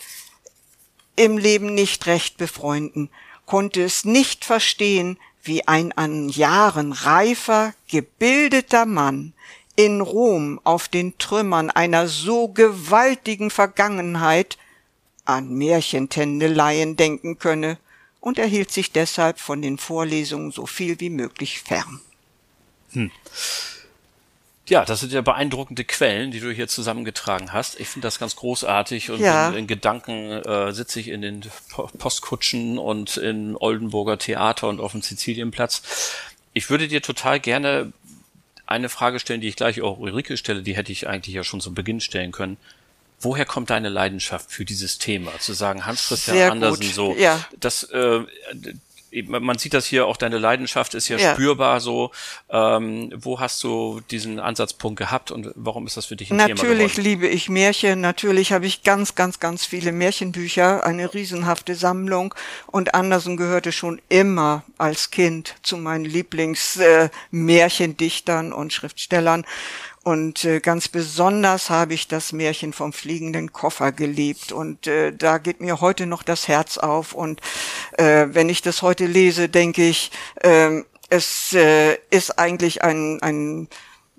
im 1.15 1.39
Leben 1.39 1.73
nicht 1.73 2.05
recht 2.05 2.37
befreunden, 2.37 3.09
konnte 3.47 3.83
es 3.83 4.05
nicht 4.05 4.45
verstehen, 4.45 5.17
wie 5.43 5.67
ein 5.67 5.91
an 5.91 6.29
Jahren 6.29 6.93
reifer, 6.93 7.73
gebildeter 7.87 8.85
Mann 8.85 9.33
in 9.75 10.01
Rom 10.01 10.59
auf 10.63 10.87
den 10.87 11.17
Trümmern 11.17 11.69
einer 11.69 12.07
so 12.07 12.47
gewaltigen 12.47 13.49
Vergangenheit 13.49 14.57
an 15.25 15.53
Märchentendeleien 15.53 16.95
denken 16.95 17.39
könne 17.39 17.77
und 18.19 18.37
er 18.37 18.47
hielt 18.47 18.71
sich 18.71 18.91
deshalb 18.91 19.39
von 19.39 19.61
den 19.61 19.77
Vorlesungen 19.77 20.51
so 20.51 20.65
viel 20.65 20.99
wie 20.99 21.09
möglich 21.09 21.61
fern. 21.61 22.01
Hm. 22.91 23.11
Ja, 24.67 24.85
das 24.85 25.01
sind 25.01 25.11
ja 25.11 25.21
beeindruckende 25.21 25.83
Quellen, 25.83 26.31
die 26.31 26.39
du 26.39 26.49
hier 26.49 26.69
zusammengetragen 26.69 27.51
hast. 27.51 27.79
Ich 27.79 27.89
finde 27.89 28.07
das 28.07 28.17
ganz 28.17 28.37
großartig 28.37 29.11
und 29.11 29.19
ja. 29.19 29.49
in, 29.49 29.55
in, 29.55 29.67
Gedanken 29.67 30.31
äh, 30.31 30.71
sitze 30.71 31.01
ich 31.01 31.09
in 31.09 31.21
den 31.21 31.41
Postkutschen 31.97 32.77
und 32.77 33.17
in 33.17 33.57
Oldenburger 33.57 34.17
Theater 34.17 34.69
und 34.69 34.79
auf 34.79 34.93
dem 34.93 35.01
Sizilienplatz. 35.01 36.15
Ich 36.53 36.69
würde 36.69 36.87
dir 36.87 37.01
total 37.01 37.41
gerne 37.41 37.91
eine 38.65 38.87
Frage 38.87 39.19
stellen, 39.19 39.41
die 39.41 39.49
ich 39.49 39.57
gleich 39.57 39.81
auch 39.81 39.99
Ulrike 39.99 40.37
stelle, 40.37 40.63
die 40.63 40.77
hätte 40.77 40.93
ich 40.93 41.07
eigentlich 41.07 41.35
ja 41.35 41.43
schon 41.43 41.59
zu 41.59 41.73
Beginn 41.73 41.99
stellen 41.99 42.31
können. 42.31 42.57
Woher 43.19 43.45
kommt 43.45 43.69
deine 43.69 43.89
Leidenschaft 43.89 44.51
für 44.51 44.63
dieses 44.63 44.97
Thema? 44.97 45.31
Zu 45.39 45.53
sagen, 45.53 45.85
Hans 45.85 46.07
Christian 46.07 46.51
Andersen 46.51 46.91
so, 46.91 47.15
ja. 47.15 47.45
das 47.59 47.83
äh, 47.83 48.21
man 49.21 49.57
sieht 49.57 49.73
das 49.73 49.85
hier, 49.85 50.07
auch 50.07 50.17
deine 50.17 50.37
Leidenschaft 50.37 50.95
ist 50.95 51.07
ja, 51.07 51.17
ja. 51.17 51.31
spürbar 51.33 51.79
so. 51.79 52.11
Ähm, 52.49 53.11
wo 53.15 53.39
hast 53.39 53.63
du 53.63 54.01
diesen 54.11 54.39
Ansatzpunkt 54.39 54.97
gehabt 54.97 55.31
und 55.31 55.51
warum 55.55 55.87
ist 55.87 55.97
das 55.97 56.05
für 56.05 56.15
dich 56.15 56.31
ein 56.31 56.37
natürlich 56.37 56.61
Thema 56.61 56.73
Natürlich 56.73 56.97
liebe 56.97 57.27
ich 57.27 57.49
Märchen, 57.49 58.01
natürlich 58.01 58.51
habe 58.51 58.65
ich 58.65 58.81
ganz, 58.83 59.15
ganz, 59.15 59.39
ganz 59.39 59.65
viele 59.65 59.91
Märchenbücher, 59.91 60.83
eine 60.83 61.13
riesenhafte 61.13 61.75
Sammlung 61.75 62.33
und 62.67 62.95
Andersen 62.95 63.37
gehörte 63.37 63.71
schon 63.71 64.01
immer 64.09 64.63
als 64.77 65.11
Kind 65.11 65.55
zu 65.61 65.77
meinen 65.77 66.05
Lieblingsmärchendichtern 66.05 68.51
äh, 68.51 68.55
und 68.55 68.73
Schriftstellern. 68.73 69.45
Und 70.03 70.43
äh, 70.43 70.59
ganz 70.59 70.89
besonders 70.89 71.69
habe 71.69 71.93
ich 71.93 72.09
das 72.09 72.33
Märchen 72.33 72.73
vom 72.73 72.91
fliegenden 72.91 73.53
Koffer 73.53 73.93
geliebt. 73.93 74.51
Und 74.51 74.85
äh, 74.85 75.13
da 75.13 75.37
geht 75.37 75.61
mir 75.61 75.79
heute 75.79 76.05
noch 76.05 76.23
das 76.23 76.49
Herz 76.49 76.77
auf. 76.77 77.13
Und 77.13 77.39
äh, 77.97 78.27
wenn 78.29 78.49
ich 78.49 78.61
das 78.61 78.81
heute 78.81 79.05
lese, 79.05 79.47
denke 79.47 79.87
ich, 79.87 80.11
äh, 80.41 80.81
es 81.09 81.53
äh, 81.53 81.97
ist 82.09 82.37
eigentlich 82.37 82.83
ein, 82.83 83.21
ein 83.21 83.69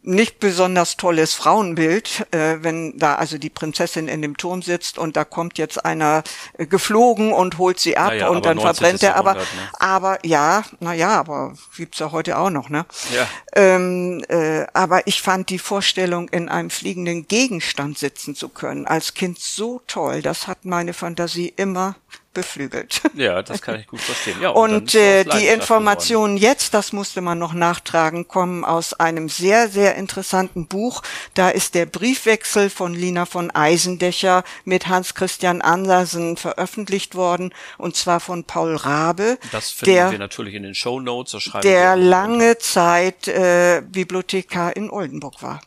nicht 0.07 0.39
besonders 0.39 0.99
tolles 0.99 1.33
Frauenbild, 1.33 2.27
äh, 2.31 2.59
wenn 2.61 2.99
da 2.99 3.15
also 3.15 3.39
die 3.39 3.49
Prinzessin 3.49 4.07
in 4.07 4.21
dem 4.21 4.37
Turm 4.37 4.61
sitzt 4.61 4.99
und 4.99 5.17
da 5.17 5.25
kommt 5.25 5.57
jetzt 5.57 5.83
einer 5.85 6.23
äh, 6.59 6.67
geflogen 6.67 7.33
und 7.33 7.57
holt 7.57 7.81
sie 7.81 7.97
ab 7.97 8.11
naja, 8.11 8.29
und 8.29 8.45
dann 8.45 8.61
verbrennt 8.61 9.03
er. 9.03 9.17
Aber, 9.17 9.35
ne? 9.35 9.43
aber 9.79 10.19
ja, 10.23 10.63
na 10.81 10.93
ja, 10.93 11.19
aber 11.19 11.55
gibt's 11.75 11.99
ja 12.01 12.13
heute 12.13 12.37
auch 12.39 12.51
noch, 12.51 12.69
ne? 12.69 12.85
Ja. 13.15 13.27
Ähm, 13.55 14.23
äh, 14.29 14.67
aber 14.75 15.07
ich 15.07 15.23
fand 15.23 15.49
die 15.49 15.59
Vorstellung, 15.59 16.29
in 16.29 16.51
einem 16.51 16.69
fliegenden 16.69 17.27
Gegenstand 17.27 17.99
sitzen 17.99 18.35
zu 18.35 18.51
können, 18.51 18.87
als 18.87 19.15
Kind 19.15 19.39
so 19.39 19.81
toll. 19.87 20.21
Das 20.21 20.47
hat 20.47 20.67
meine 20.67 20.93
Fantasie 20.93 21.53
immer 21.57 21.97
beflügelt. 22.35 23.01
Ja, 23.15 23.43
das 23.43 23.63
kann 23.63 23.79
ich 23.79 23.87
gut 23.87 24.01
verstehen. 24.01 24.37
Ja, 24.41 24.51
und, 24.51 24.75
und 24.75 24.95
äh, 24.95 25.25
die 25.25 25.47
Informationen 25.47 26.37
jetzt, 26.37 26.75
das 26.75 26.93
musste 26.93 27.21
man 27.21 27.39
noch 27.39 27.55
nachtragen, 27.55 28.27
kommen 28.27 28.65
aus 28.65 28.93
einem 28.95 29.29
sehr, 29.29 29.69
sehr 29.69 29.95
interessanten 29.95 30.67
Buch. 30.67 31.03
Da 31.35 31.49
ist 31.49 31.75
der 31.75 31.87
Briefwechsel 31.87 32.71
von 32.71 32.93
Lina 32.93 33.25
von 33.25 33.51
Eisendächer 33.53 34.43
mit 34.65 34.89
Hans 34.89 35.15
Christian 35.15 35.63
Andersen 35.63 36.37
veröffentlicht 36.37 37.15
worden, 37.15 37.55
und 37.79 37.95
zwar 37.97 38.21
von 38.21 38.45
Paul 38.45 38.75
Rabe. 38.75 39.39
Das 39.53 39.71
finden 39.71 39.95
der, 39.95 40.11
wir 40.11 40.19
natürlich 40.19 40.55
in 40.55 40.65
den 40.65 40.75
Show 40.75 41.01
Notes. 41.01 41.51
Der 41.63 41.97
lange 41.97 42.59
Zeit 42.59 43.29
äh, 43.29 43.83
Bibliothekar 43.87 44.77
in 44.77 44.91
Oldenburg 44.91 45.41
war 45.43 45.61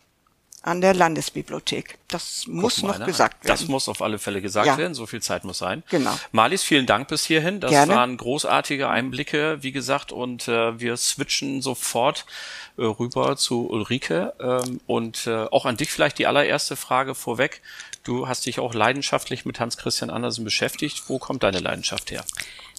an 0.67 0.81
der 0.81 0.93
Landesbibliothek. 0.93 1.97
Das 2.09 2.43
Guck 2.45 2.53
muss 2.53 2.83
noch 2.83 3.03
gesagt 3.05 3.45
werden. 3.45 3.47
Das 3.47 3.67
muss 3.69 3.87
auf 3.87 4.01
alle 4.01 4.19
Fälle 4.19 4.41
gesagt 4.41 4.67
ja. 4.67 4.77
werden. 4.77 4.93
So 4.93 5.05
viel 5.05 5.21
Zeit 5.21 5.45
muss 5.45 5.57
sein. 5.57 5.81
Genau. 5.89 6.13
Marlies, 6.33 6.63
vielen 6.63 6.85
Dank 6.85 7.07
bis 7.07 7.25
hierhin. 7.25 7.61
Das 7.61 7.71
Gerne. 7.71 7.95
waren 7.95 8.17
großartige 8.17 8.89
Einblicke, 8.89 9.63
wie 9.63 9.71
gesagt, 9.71 10.11
und 10.11 10.47
äh, 10.49 10.77
wir 10.79 10.97
switchen 10.97 11.61
sofort 11.61 12.25
äh, 12.77 12.83
rüber 12.83 13.37
zu 13.37 13.69
Ulrike. 13.69 14.33
Ähm, 14.41 14.81
und 14.87 15.25
äh, 15.25 15.45
auch 15.45 15.65
an 15.65 15.77
dich 15.77 15.91
vielleicht 15.91 16.19
die 16.19 16.27
allererste 16.27 16.75
Frage 16.75 17.15
vorweg. 17.15 17.61
Du 18.03 18.27
hast 18.27 18.45
dich 18.45 18.59
auch 18.59 18.73
leidenschaftlich 18.73 19.45
mit 19.45 19.61
Hans 19.61 19.77
Christian 19.77 20.09
Andersen 20.09 20.43
beschäftigt. 20.43 21.03
Wo 21.07 21.17
kommt 21.17 21.43
deine 21.43 21.59
Leidenschaft 21.59 22.11
her? 22.11 22.25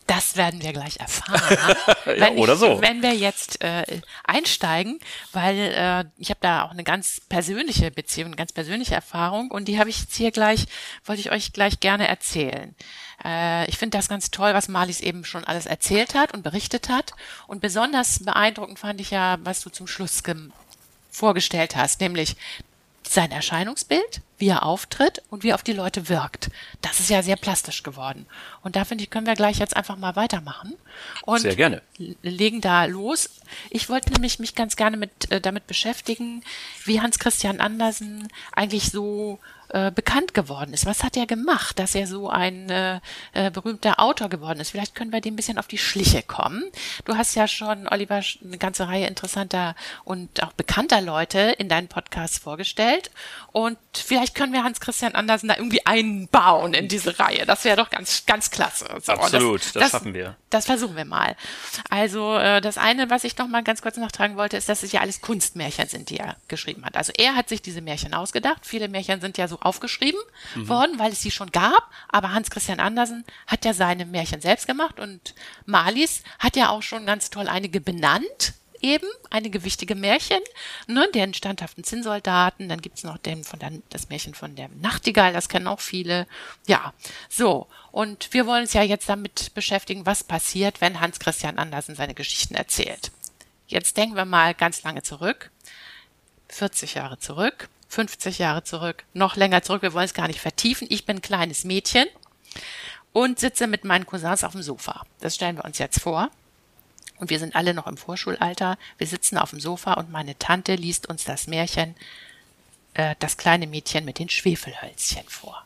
Das 0.09 0.37
werden 0.37 0.63
wir 0.63 0.73
gleich 0.73 0.99
erfahren. 1.01 1.77
ja, 2.19 2.31
oder 2.31 2.55
ich, 2.55 2.59
so. 2.59 2.81
Wenn 2.81 3.03
wir 3.03 3.15
jetzt 3.15 3.63
äh, 3.63 3.85
einsteigen, 4.25 4.99
weil 5.33 5.57
äh, 5.59 6.05
ich 6.17 6.31
habe 6.31 6.41
da 6.41 6.63
auch 6.65 6.71
eine 6.71 6.83
ganz 6.83 7.21
persönliche 7.29 7.91
Beziehung, 7.91 8.29
eine 8.29 8.37
ganz 8.37 8.53
persönliche 8.53 8.95
Erfahrung 8.95 9.51
und 9.51 9.69
die 9.69 9.79
habe 9.79 9.91
ich 9.91 10.01
jetzt 10.01 10.17
hier 10.17 10.31
gleich, 10.31 10.65
wollte 11.05 11.21
ich 11.21 11.31
euch 11.31 11.53
gleich 11.53 11.81
gerne 11.81 12.09
erzählen. 12.09 12.75
Äh, 13.23 13.69
ich 13.69 13.77
finde 13.77 13.99
das 13.99 14.09
ganz 14.09 14.31
toll, 14.31 14.55
was 14.55 14.69
Marlies 14.69 15.01
eben 15.01 15.27
schon 15.27 15.45
alles 15.45 15.67
erzählt 15.67 16.15
hat 16.15 16.33
und 16.33 16.43
berichtet 16.43 16.89
hat. 16.89 17.13
Und 17.47 17.61
besonders 17.61 18.25
beeindruckend 18.25 18.79
fand 18.79 19.03
ich 19.03 19.11
ja, 19.11 19.37
was 19.43 19.61
du 19.61 19.69
zum 19.69 19.87
Schluss 19.87 20.23
vorgestellt 21.11 21.77
hast, 21.77 22.01
nämlich 22.01 22.35
sein 23.13 23.31
Erscheinungsbild, 23.31 24.21
wie 24.39 24.49
er 24.49 24.65
auftritt 24.65 25.23
und 25.31 25.43
wie 25.43 25.51
er 25.51 25.55
auf 25.55 25.63
die 25.63 25.73
Leute 25.73 26.09
wirkt. 26.09 26.51
Das 26.81 27.01
ist 27.01 27.11
ja 27.11 27.23
sehr 27.23 27.37
plastisch 27.37 27.83
geworden. 27.83 28.27
Und 28.63 28.77
da 28.77 28.85
finde 28.85 29.05
ich, 29.05 29.11
können 29.11 29.27
wir 29.27 29.35
gleich 29.35 29.59
jetzt 29.59 29.77
einfach 29.77 29.97
mal 29.97 30.17
weitermachen. 30.17 30.75
Und 31.23 31.41
sehr 31.41 31.57
gerne. 31.57 31.83
Legen 32.23 32.61
da 32.61 32.85
los. 32.85 33.31
Ich 33.71 33.89
wollte 33.89 34.13
nämlich 34.13 34.39
mich 34.39 34.55
ganz 34.55 34.77
gerne 34.77 34.97
mit, 34.97 35.31
äh, 35.31 35.41
damit 35.41 35.67
beschäftigen, 35.67 36.43
wie 36.85 37.01
Hans 37.01 37.19
Christian 37.19 37.61
Andersen 37.61 38.29
eigentlich 38.53 38.91
so 38.91 39.39
äh, 39.71 39.91
bekannt 39.91 40.35
geworden 40.35 40.73
ist. 40.73 40.87
Was 40.87 41.03
hat 41.05 41.17
er 41.17 41.27
gemacht, 41.27 41.79
dass 41.79 41.95
er 41.95 42.07
so 42.07 42.31
ein 42.31 42.71
äh, 42.71 43.01
äh, 43.35 43.51
berühmter 43.51 44.01
Autor 44.01 44.29
geworden 44.29 44.61
ist? 44.61 44.71
Vielleicht 44.71 44.95
können 44.95 45.13
wir 45.13 45.21
dem 45.21 45.35
ein 45.35 45.37
bisschen 45.37 45.59
auf 45.59 45.67
die 45.67 45.79
Schliche 45.79 46.23
kommen. 46.23 46.65
Du 47.05 47.17
hast 47.17 47.35
ja 47.35 47.47
schon, 47.47 47.87
Oliver, 47.89 48.23
eine 48.43 48.59
ganze 48.59 48.89
Reihe 48.89 49.07
interessanter 49.07 49.75
und 50.05 50.43
auch 50.43 50.53
bekannter 50.53 51.01
Leute 51.01 51.55
in 51.59 51.69
deinen 51.69 51.89
Podcast 51.89 52.39
vorgestellt. 52.39 53.11
Und 53.53 53.79
vielleicht 53.93 54.35
können 54.35 54.53
wir 54.53 54.65
Hans 54.65 54.81
Christian 54.81 55.15
Andersen 55.15 55.49
da 55.49 55.57
irgendwie 55.57 55.85
einbauen 55.85 56.73
in 56.73 56.89
diese 56.89 57.19
Reihe. 57.19 57.45
Das 57.45 57.65
wäre 57.65 57.77
doch 57.77 57.91
ganz, 57.91 58.25
ganz 58.25 58.51
klasse. 58.51 58.87
So, 59.03 59.13
Absolut, 59.13 59.61
das, 59.61 59.73
das, 59.73 59.83
das, 59.83 59.91
schaffen 59.91 60.15
wir. 60.15 60.37
Das 60.51 60.65
versuchen 60.65 60.97
wir 60.97 61.05
mal. 61.05 61.37
Also 61.91 62.37
äh, 62.37 62.61
das 62.61 62.79
eine, 62.79 63.11
was 63.11 63.25
ich 63.25 63.37
noch 63.37 63.49
mal 63.49 63.63
ganz 63.63 63.83
kurz 63.83 63.97
nachtragen 63.97 64.37
wollte, 64.37 64.57
ist, 64.57 64.69
dass 64.69 64.83
es 64.83 64.93
ja 64.93 65.01
alles 65.01 65.21
Kunstmärchen 65.21 65.89
sind, 65.89 66.11
die 66.11 66.19
er 66.19 66.37
geschrieben 66.49 66.85
hat. 66.85 66.97
Also 66.97 67.13
er 67.17 67.35
hat 67.37 67.49
sich 67.49 67.61
diese 67.61 67.83
Märchen 67.83 68.15
ausgedacht. 68.15 68.65
Viele 68.65 68.89
Märchen 68.89 69.21
sind 69.21 69.37
ja 69.37 69.47
so 69.47 69.58
aufgeschrieben 69.61 70.21
mhm. 70.55 70.69
worden, 70.69 70.99
weil 70.99 71.13
es 71.13 71.23
sie 71.23 71.31
schon 71.31 71.51
gab. 71.51 71.91
Aber 72.09 72.33
Hans 72.33 72.51
Christian 72.51 72.81
Andersen 72.81 73.25
hat 73.47 73.65
ja 73.65 73.75
seine 73.75 74.07
Märchen 74.07 74.41
selbst 74.41 74.67
gemacht 74.67 75.01
und 75.01 75.35
Marlies 75.67 76.23
hat 76.39 76.57
ja 76.57 76.71
auch 76.71 76.83
schon 76.83 77.07
ganz 77.07 77.31
toll 77.31 77.49
einige 77.49 77.81
benannt 77.81 78.55
eben, 78.81 79.07
einige 79.31 79.65
wichtige 79.65 79.95
Märchen, 79.95 80.41
ne, 80.87 81.09
den 81.15 81.35
standhaften 81.35 81.85
Zinnsoldaten, 81.85 82.69
dann 82.69 82.81
gibt's 82.81 83.03
noch 83.03 83.19
den 83.19 83.45
von 83.45 83.59
der, 83.59 83.73
das 83.91 84.09
Märchen 84.09 84.35
von 84.35 84.55
der 84.55 84.69
Nachtigall, 84.81 85.33
das 85.33 85.49
kennen 85.49 85.67
auch 85.67 85.81
viele. 85.81 86.27
Ja, 86.67 86.93
so. 87.29 87.67
Und 87.91 88.33
wir 88.33 88.47
wollen 88.47 88.63
uns 88.63 88.73
ja 88.73 88.83
jetzt 88.83 89.09
damit 89.09 89.55
beschäftigen, 89.55 90.07
was 90.07 90.25
passiert, 90.25 90.81
wenn 90.81 91.01
Hans 91.01 91.19
Christian 91.19 91.59
Andersen 91.59 91.95
seine 91.95 92.15
Geschichten 92.15 92.55
erzählt. 92.55 93.11
Jetzt 93.67 93.97
denken 93.97 94.17
wir 94.17 94.25
mal 94.25 94.55
ganz 94.55 94.83
lange 94.83 95.03
zurück. 95.03 95.51
40 96.51 96.95
Jahre 96.95 97.19
zurück, 97.19 97.69
50 97.89 98.39
Jahre 98.39 98.65
zurück, 98.65 99.05
noch 99.15 99.37
länger 99.37 99.63
zurück. 99.63 99.83
Wir 99.83 99.93
wollen 99.93 100.05
es 100.05 100.15
gar 100.15 100.29
nicht 100.29 100.41
vertiefen. 100.41 100.87
Ich 100.91 101.07
bin 101.07 101.17
ein 101.17 101.23
kleines 101.23 101.65
Mädchen 101.65 102.07
und 103.13 103.39
sitze 103.39 103.67
mit 103.67 103.85
meinen 103.85 104.07
Cousins 104.07 104.45
auf 104.45 104.53
dem 104.53 104.63
Sofa. 104.63 105.05
Das 105.21 105.35
stellen 105.35 105.57
wir 105.57 105.65
uns 105.65 105.79
jetzt 105.79 106.01
vor. 106.01 106.31
Und 107.19 107.31
wir 107.31 107.39
sind 107.39 107.57
alle 107.57 107.75
noch 107.75 107.87
im 107.87 107.97
Vorschulalter. 107.97 108.79
Wir 108.97 109.07
sitzen 109.07 109.39
auf 109.39 109.51
dem 109.51 109.61
Sofa 109.61 109.95
und 109.95 110.11
meine 110.11 110.39
Tante 110.39 110.75
liest 110.75 111.09
uns 111.09 111.25
das 111.25 111.47
Märchen 111.47 111.97
äh, 112.95 113.17
Das 113.19 113.37
kleine 113.37 113.67
Mädchen 113.67 114.05
mit 114.05 114.19
den 114.19 114.29
Schwefelhölzchen 114.29 115.29
vor. 115.29 115.65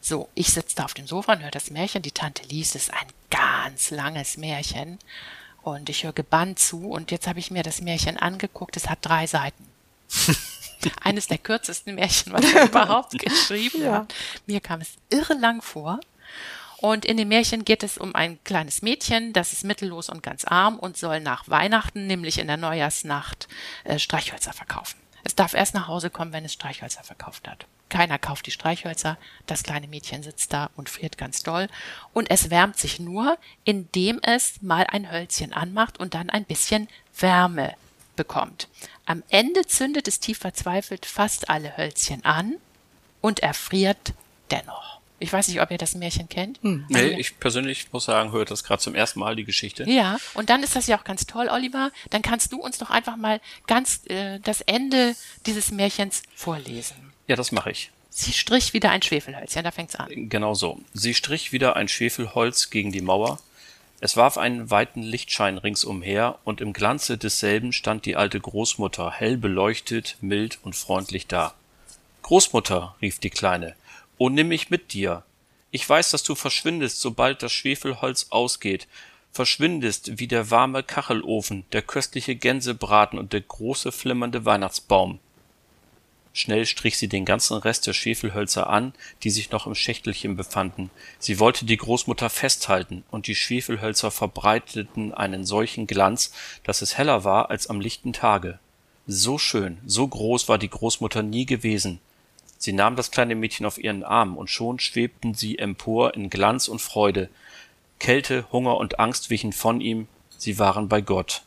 So, 0.00 0.28
ich 0.34 0.52
sitze 0.52 0.76
da 0.76 0.84
auf 0.84 0.94
dem 0.94 1.06
Sofa 1.06 1.32
und 1.32 1.42
höre 1.42 1.50
das 1.50 1.70
Märchen. 1.70 2.02
Die 2.02 2.12
Tante 2.12 2.44
liest 2.44 2.76
es 2.76 2.90
ein 2.90 3.08
ganz 3.28 3.90
langes 3.90 4.36
Märchen. 4.36 4.98
Und 5.62 5.88
ich 5.90 6.04
höre 6.04 6.12
gebannt 6.12 6.60
zu. 6.60 6.88
Und 6.88 7.10
jetzt 7.10 7.26
habe 7.26 7.40
ich 7.40 7.50
mir 7.50 7.64
das 7.64 7.80
Märchen 7.80 8.16
angeguckt. 8.16 8.76
Es 8.76 8.88
hat 8.88 9.00
drei 9.02 9.26
Seiten. 9.26 9.66
Eines 11.02 11.26
der 11.26 11.38
kürzesten 11.38 11.94
Märchen, 11.94 12.32
was 12.32 12.44
er 12.52 12.64
überhaupt 12.68 13.18
geschrieben 13.18 13.82
ja. 13.82 13.92
hat. 13.92 14.14
Mir 14.46 14.60
kam 14.60 14.80
es 14.80 14.94
irre 15.10 15.34
lang 15.34 15.62
vor. 15.62 16.00
Und 16.78 17.04
in 17.04 17.16
dem 17.16 17.28
Märchen 17.28 17.64
geht 17.64 17.82
es 17.82 17.96
um 17.96 18.14
ein 18.14 18.38
kleines 18.44 18.82
Mädchen, 18.82 19.32
das 19.32 19.52
ist 19.52 19.64
mittellos 19.64 20.10
und 20.10 20.22
ganz 20.22 20.44
arm 20.44 20.78
und 20.78 20.96
soll 20.96 21.20
nach 21.20 21.48
Weihnachten, 21.48 22.06
nämlich 22.06 22.38
in 22.38 22.48
der 22.48 22.58
Neujahrsnacht, 22.58 23.48
äh, 23.84 23.98
Streichhölzer 23.98 24.52
verkaufen. 24.52 24.98
Es 25.24 25.34
darf 25.34 25.54
erst 25.54 25.74
nach 25.74 25.88
Hause 25.88 26.10
kommen, 26.10 26.32
wenn 26.32 26.44
es 26.44 26.52
Streichhölzer 26.52 27.02
verkauft 27.02 27.48
hat. 27.48 27.66
Keiner 27.88 28.18
kauft 28.18 28.46
die 28.46 28.50
Streichhölzer, 28.50 29.16
das 29.46 29.62
kleine 29.62 29.88
Mädchen 29.88 30.22
sitzt 30.22 30.52
da 30.52 30.70
und 30.76 30.90
friert 30.90 31.18
ganz 31.18 31.42
doll. 31.42 31.68
Und 32.12 32.30
es 32.30 32.50
wärmt 32.50 32.76
sich 32.76 33.00
nur, 33.00 33.38
indem 33.64 34.20
es 34.22 34.60
mal 34.60 34.86
ein 34.88 35.10
Hölzchen 35.10 35.52
anmacht 35.52 35.98
und 35.98 36.14
dann 36.14 36.30
ein 36.30 36.44
bisschen 36.44 36.88
Wärme 37.18 37.74
bekommt. 38.16 38.68
Am 39.04 39.22
Ende 39.28 39.66
zündet 39.66 40.08
es 40.08 40.20
tief 40.20 40.38
verzweifelt 40.38 41.06
fast 41.06 41.48
alle 41.48 41.76
Hölzchen 41.76 42.24
an 42.24 42.56
und 43.20 43.40
erfriert 43.40 44.14
dennoch. 44.50 44.96
Ich 45.18 45.32
weiß 45.32 45.48
nicht, 45.48 45.62
ob 45.62 45.70
ihr 45.70 45.78
das 45.78 45.94
Märchen 45.94 46.28
kennt. 46.28 46.62
Hm. 46.62 46.84
Nee, 46.88 47.18
ich 47.18 47.40
persönlich 47.40 47.90
muss 47.92 48.04
sagen, 48.04 48.32
höre 48.32 48.44
das 48.44 48.64
gerade 48.64 48.82
zum 48.82 48.94
ersten 48.94 49.20
Mal, 49.20 49.34
die 49.34 49.44
Geschichte. 49.44 49.88
Ja, 49.88 50.18
und 50.34 50.50
dann 50.50 50.62
ist 50.62 50.76
das 50.76 50.86
ja 50.88 50.98
auch 50.98 51.04
ganz 51.04 51.26
toll, 51.26 51.48
Oliver. 51.48 51.90
Dann 52.10 52.20
kannst 52.20 52.52
du 52.52 52.60
uns 52.60 52.76
doch 52.78 52.90
einfach 52.90 53.16
mal 53.16 53.40
ganz 53.66 54.02
äh, 54.08 54.40
das 54.40 54.60
Ende 54.60 55.16
dieses 55.46 55.70
Märchens 55.70 56.22
vorlesen. 56.34 57.14
Ja, 57.28 57.36
das 57.36 57.50
mache 57.50 57.70
ich. 57.70 57.90
Sie 58.10 58.32
strich 58.32 58.72
wieder 58.72 58.90
ein 58.90 59.02
Schwefelholz, 59.02 59.54
ja, 59.54 59.62
da 59.62 59.70
fängt's 59.70 59.94
an. 59.96 60.08
Genau 60.28 60.54
so. 60.54 60.80
Sie 60.92 61.14
strich 61.14 61.52
wieder 61.52 61.76
ein 61.76 61.88
Schwefelholz 61.88 62.70
gegen 62.70 62.92
die 62.92 63.02
Mauer. 63.02 63.40
Es 64.00 64.16
warf 64.16 64.36
einen 64.36 64.70
weiten 64.70 65.02
Lichtschein 65.02 65.58
ringsumher, 65.58 66.38
und 66.44 66.60
im 66.60 66.72
Glanze 66.72 67.16
desselben 67.16 67.72
stand 67.72 68.04
die 68.04 68.16
alte 68.16 68.38
Großmutter, 68.38 69.10
hell 69.10 69.36
beleuchtet, 69.38 70.16
mild 70.20 70.58
und 70.62 70.76
freundlich 70.76 71.26
da. 71.26 71.54
Großmutter, 72.22 72.96
rief 73.00 73.18
die 73.18 73.30
Kleine, 73.30 73.74
Oh, 74.18 74.28
nimm 74.28 74.48
mich 74.48 74.70
mit 74.70 74.92
dir. 74.92 75.24
Ich 75.70 75.88
weiß, 75.88 76.10
dass 76.10 76.22
du 76.22 76.34
verschwindest, 76.34 77.00
sobald 77.00 77.42
das 77.42 77.52
Schwefelholz 77.52 78.28
ausgeht, 78.30 78.86
verschwindest 79.32 80.18
wie 80.18 80.26
der 80.26 80.50
warme 80.50 80.82
Kachelofen, 80.82 81.64
der 81.72 81.82
köstliche 81.82 82.34
Gänsebraten 82.34 83.18
und 83.18 83.32
der 83.32 83.42
große 83.42 83.92
flimmernde 83.92 84.44
Weihnachtsbaum. 84.44 85.20
Schnell 86.36 86.66
strich 86.66 86.98
sie 86.98 87.08
den 87.08 87.24
ganzen 87.24 87.56
Rest 87.56 87.86
der 87.86 87.94
Schwefelhölzer 87.94 88.68
an, 88.68 88.92
die 89.22 89.30
sich 89.30 89.52
noch 89.52 89.66
im 89.66 89.74
Schächtelchen 89.74 90.36
befanden. 90.36 90.90
Sie 91.18 91.40
wollte 91.40 91.64
die 91.64 91.78
Großmutter 91.78 92.28
festhalten, 92.28 93.04
und 93.10 93.26
die 93.26 93.34
Schwefelhölzer 93.34 94.10
verbreiteten 94.10 95.14
einen 95.14 95.46
solchen 95.46 95.86
Glanz, 95.86 96.32
dass 96.62 96.82
es 96.82 96.98
heller 96.98 97.24
war 97.24 97.48
als 97.48 97.68
am 97.68 97.80
lichten 97.80 98.12
Tage. 98.12 98.58
So 99.06 99.38
schön, 99.38 99.78
so 99.86 100.06
groß 100.06 100.46
war 100.46 100.58
die 100.58 100.68
Großmutter 100.68 101.22
nie 101.22 101.46
gewesen. 101.46 102.00
Sie 102.58 102.74
nahm 102.74 102.96
das 102.96 103.10
kleine 103.10 103.34
Mädchen 103.34 103.64
auf 103.64 103.78
ihren 103.78 104.04
Arm, 104.04 104.36
und 104.36 104.50
schon 104.50 104.78
schwebten 104.78 105.32
sie 105.32 105.58
empor 105.58 106.12
in 106.12 106.28
Glanz 106.28 106.68
und 106.68 106.82
Freude. 106.82 107.30
Kälte, 107.98 108.44
Hunger 108.52 108.76
und 108.76 109.00
Angst 109.00 109.30
wichen 109.30 109.54
von 109.54 109.80
ihm, 109.80 110.06
sie 110.36 110.58
waren 110.58 110.90
bei 110.90 111.00
Gott. 111.00 111.45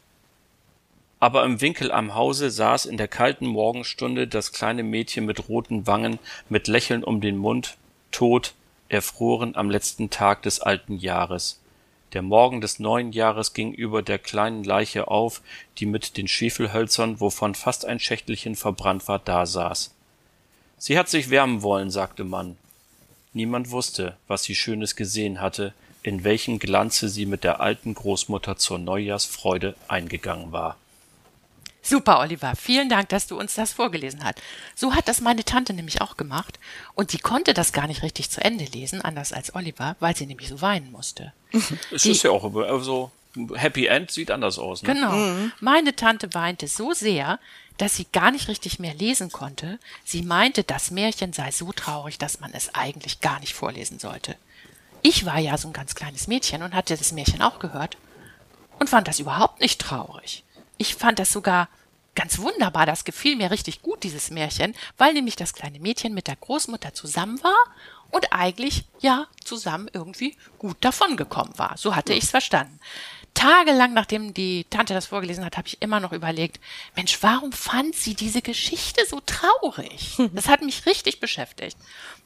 Aber 1.19 1.43
im 1.43 1.59
Winkel 1.61 1.91
am 1.91 2.15
Hause 2.15 2.49
saß 2.49 2.85
in 2.85 2.97
der 2.97 3.07
kalten 3.07 3.45
Morgenstunde 3.45 4.27
das 4.27 4.53
kleine 4.53 4.83
Mädchen 4.83 5.25
mit 5.25 5.49
roten 5.49 5.85
Wangen, 5.85 6.19
mit 6.47 6.67
Lächeln 6.67 7.03
um 7.03 7.19
den 7.19 7.37
Mund, 7.37 7.77
tot, 8.11 8.53
erfroren 8.87 9.55
am 9.55 9.69
letzten 9.69 10.09
Tag 10.09 10.41
des 10.43 10.61
alten 10.61 10.97
Jahres. 10.97 11.59
Der 12.13 12.21
Morgen 12.23 12.59
des 12.59 12.79
neuen 12.79 13.11
Jahres 13.11 13.53
ging 13.53 13.71
über 13.71 14.01
der 14.01 14.17
kleinen 14.17 14.63
Leiche 14.63 15.09
auf, 15.09 15.41
die 15.77 15.85
mit 15.85 16.17
den 16.17 16.27
Schwefelhölzern, 16.27 17.19
wovon 17.19 17.53
fast 17.53 17.85
ein 17.85 17.99
Schächtelchen 17.99 18.55
verbrannt 18.55 19.07
war, 19.07 19.19
dasaß. 19.19 19.93
Sie 20.79 20.97
hat 20.97 21.09
sich 21.09 21.29
wärmen 21.29 21.61
wollen, 21.61 21.91
sagte 21.91 22.23
man. 22.23 22.57
Niemand 23.33 23.69
wusste, 23.69 24.17
was 24.27 24.43
sie 24.43 24.55
Schönes 24.55 24.95
gesehen 24.95 25.39
hatte, 25.39 25.73
in 26.01 26.23
welchem 26.23 26.57
Glanze 26.57 27.09
sie 27.09 27.27
mit 27.27 27.43
der 27.43 27.59
alten 27.59 27.93
Großmutter 27.93 28.55
zur 28.57 28.79
Neujahrsfreude 28.79 29.75
eingegangen 29.87 30.51
war. 30.51 30.77
Super, 31.89 32.19
Oliver. 32.19 32.53
Vielen 32.55 32.87
Dank, 32.89 33.09
dass 33.09 33.27
du 33.27 33.39
uns 33.39 33.55
das 33.55 33.73
vorgelesen 33.73 34.23
hast. 34.23 34.35
So 34.75 34.93
hat 34.93 35.07
das 35.07 35.21
meine 35.21 35.43
Tante 35.43 35.73
nämlich 35.73 36.01
auch 36.01 36.17
gemacht. 36.17 36.59
Und 36.95 37.13
die 37.13 37.17
konnte 37.17 37.53
das 37.53 37.71
gar 37.73 37.87
nicht 37.87 38.03
richtig 38.03 38.29
zu 38.29 38.41
Ende 38.43 38.65
lesen, 38.65 39.01
anders 39.01 39.33
als 39.33 39.55
Oliver, 39.55 39.95
weil 39.99 40.15
sie 40.15 40.25
nämlich 40.27 40.49
so 40.49 40.61
weinen 40.61 40.91
musste. 40.91 41.33
Es 41.91 42.03
Die- 42.03 42.11
ist 42.11 42.23
ja 42.23 42.31
auch 42.31 42.51
so, 42.51 42.61
also 42.63 43.11
Happy 43.55 43.87
End 43.87 44.11
sieht 44.11 44.31
anders 44.31 44.59
aus. 44.59 44.83
Ne? 44.83 44.93
Genau. 44.93 45.49
Meine 45.59 45.95
Tante 45.95 46.33
weinte 46.33 46.67
so 46.67 46.93
sehr, 46.93 47.39
dass 47.77 47.95
sie 47.95 48.05
gar 48.11 48.31
nicht 48.31 48.47
richtig 48.49 48.77
mehr 48.79 48.93
lesen 48.93 49.31
konnte. 49.31 49.79
Sie 50.03 50.21
meinte, 50.21 50.63
das 50.63 50.91
Märchen 50.91 51.31
sei 51.33 51.49
so 51.51 51.71
traurig, 51.71 52.17
dass 52.17 52.39
man 52.39 52.51
es 52.53 52.73
eigentlich 52.75 53.21
gar 53.21 53.39
nicht 53.39 53.53
vorlesen 53.53 53.99
sollte. 53.99 54.35
Ich 55.01 55.25
war 55.25 55.39
ja 55.39 55.57
so 55.57 55.69
ein 55.69 55.73
ganz 55.73 55.95
kleines 55.95 56.27
Mädchen 56.27 56.61
und 56.61 56.73
hatte 56.75 56.97
das 56.97 57.13
Märchen 57.13 57.41
auch 57.41 57.59
gehört 57.59 57.97
und 58.79 58.89
fand 58.89 59.07
das 59.07 59.19
überhaupt 59.19 59.61
nicht 59.61 59.79
traurig. 59.79 60.43
Ich 60.77 60.95
fand 60.95 61.19
das 61.19 61.31
sogar 61.31 61.69
ganz 62.19 62.37
wunderbar. 62.39 62.85
Das 62.85 63.05
gefiel 63.05 63.37
mir 63.37 63.49
richtig 63.49 63.81
gut, 63.81 64.03
dieses 64.03 64.29
Märchen, 64.29 64.75
weil 64.97 65.13
nämlich 65.13 65.37
das 65.37 65.53
kleine 65.53 65.79
Mädchen 65.79 66.13
mit 66.13 66.27
der 66.27 66.35
Großmutter 66.35 66.93
zusammen 66.93 67.41
war 67.43 67.55
und 68.11 68.33
eigentlich 68.33 68.83
ja 68.99 69.27
zusammen 69.45 69.89
irgendwie 69.93 70.35
gut 70.57 70.75
davongekommen 70.81 71.57
war. 71.57 71.77
So 71.77 71.95
hatte 71.95 72.13
ich's 72.13 72.31
verstanden. 72.31 72.77
Tagelang, 73.35 73.93
nachdem 73.93 74.33
die 74.33 74.65
Tante 74.69 74.93
das 74.93 75.05
vorgelesen 75.05 75.45
hat, 75.45 75.55
habe 75.55 75.69
ich 75.69 75.81
immer 75.81 76.01
noch 76.01 76.11
überlegt, 76.11 76.59
Mensch, 76.93 77.19
warum 77.21 77.53
fand 77.53 77.95
sie 77.95 78.15
diese 78.15 78.41
Geschichte 78.41 79.05
so 79.07 79.21
traurig? 79.25 80.17
Das 80.33 80.49
hat 80.49 80.61
mich 80.61 80.85
richtig 80.85 81.21
beschäftigt. 81.21 81.77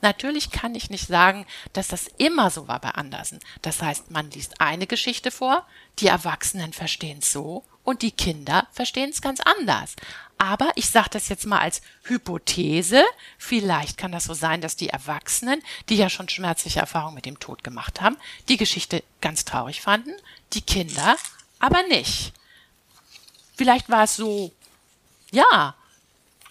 Natürlich 0.01 0.49
kann 0.49 0.73
ich 0.73 0.89
nicht 0.89 1.07
sagen, 1.07 1.45
dass 1.73 1.87
das 1.87 2.07
immer 2.17 2.49
so 2.49 2.67
war 2.67 2.79
bei 2.79 2.89
Andersen. 2.89 3.39
Das 3.61 3.79
heißt, 3.79 4.09
man 4.09 4.31
liest 4.31 4.59
eine 4.59 4.87
Geschichte 4.87 5.29
vor, 5.29 5.67
die 5.99 6.07
Erwachsenen 6.07 6.73
verstehen 6.73 7.19
es 7.19 7.31
so 7.31 7.63
und 7.83 8.01
die 8.01 8.11
Kinder 8.11 8.67
verstehen 8.71 9.09
es 9.09 9.21
ganz 9.21 9.39
anders. 9.41 9.95
Aber 10.37 10.71
ich 10.75 10.89
sage 10.89 11.09
das 11.11 11.29
jetzt 11.29 11.45
mal 11.45 11.59
als 11.59 11.81
Hypothese. 12.03 13.03
Vielleicht 13.37 13.97
kann 13.97 14.11
das 14.11 14.25
so 14.25 14.33
sein, 14.33 14.61
dass 14.61 14.75
die 14.75 14.89
Erwachsenen, 14.89 15.61
die 15.89 15.95
ja 15.95 16.09
schon 16.09 16.27
schmerzliche 16.27 16.79
Erfahrungen 16.79 17.15
mit 17.15 17.25
dem 17.25 17.39
Tod 17.39 17.63
gemacht 17.63 18.01
haben, 18.01 18.17
die 18.49 18.57
Geschichte 18.57 19.03
ganz 19.21 19.45
traurig 19.45 19.81
fanden, 19.81 20.13
die 20.53 20.61
Kinder 20.61 21.17
aber 21.59 21.83
nicht. 21.83 22.33
Vielleicht 23.55 23.89
war 23.89 24.03
es 24.03 24.15
so, 24.15 24.51
ja, 25.31 25.75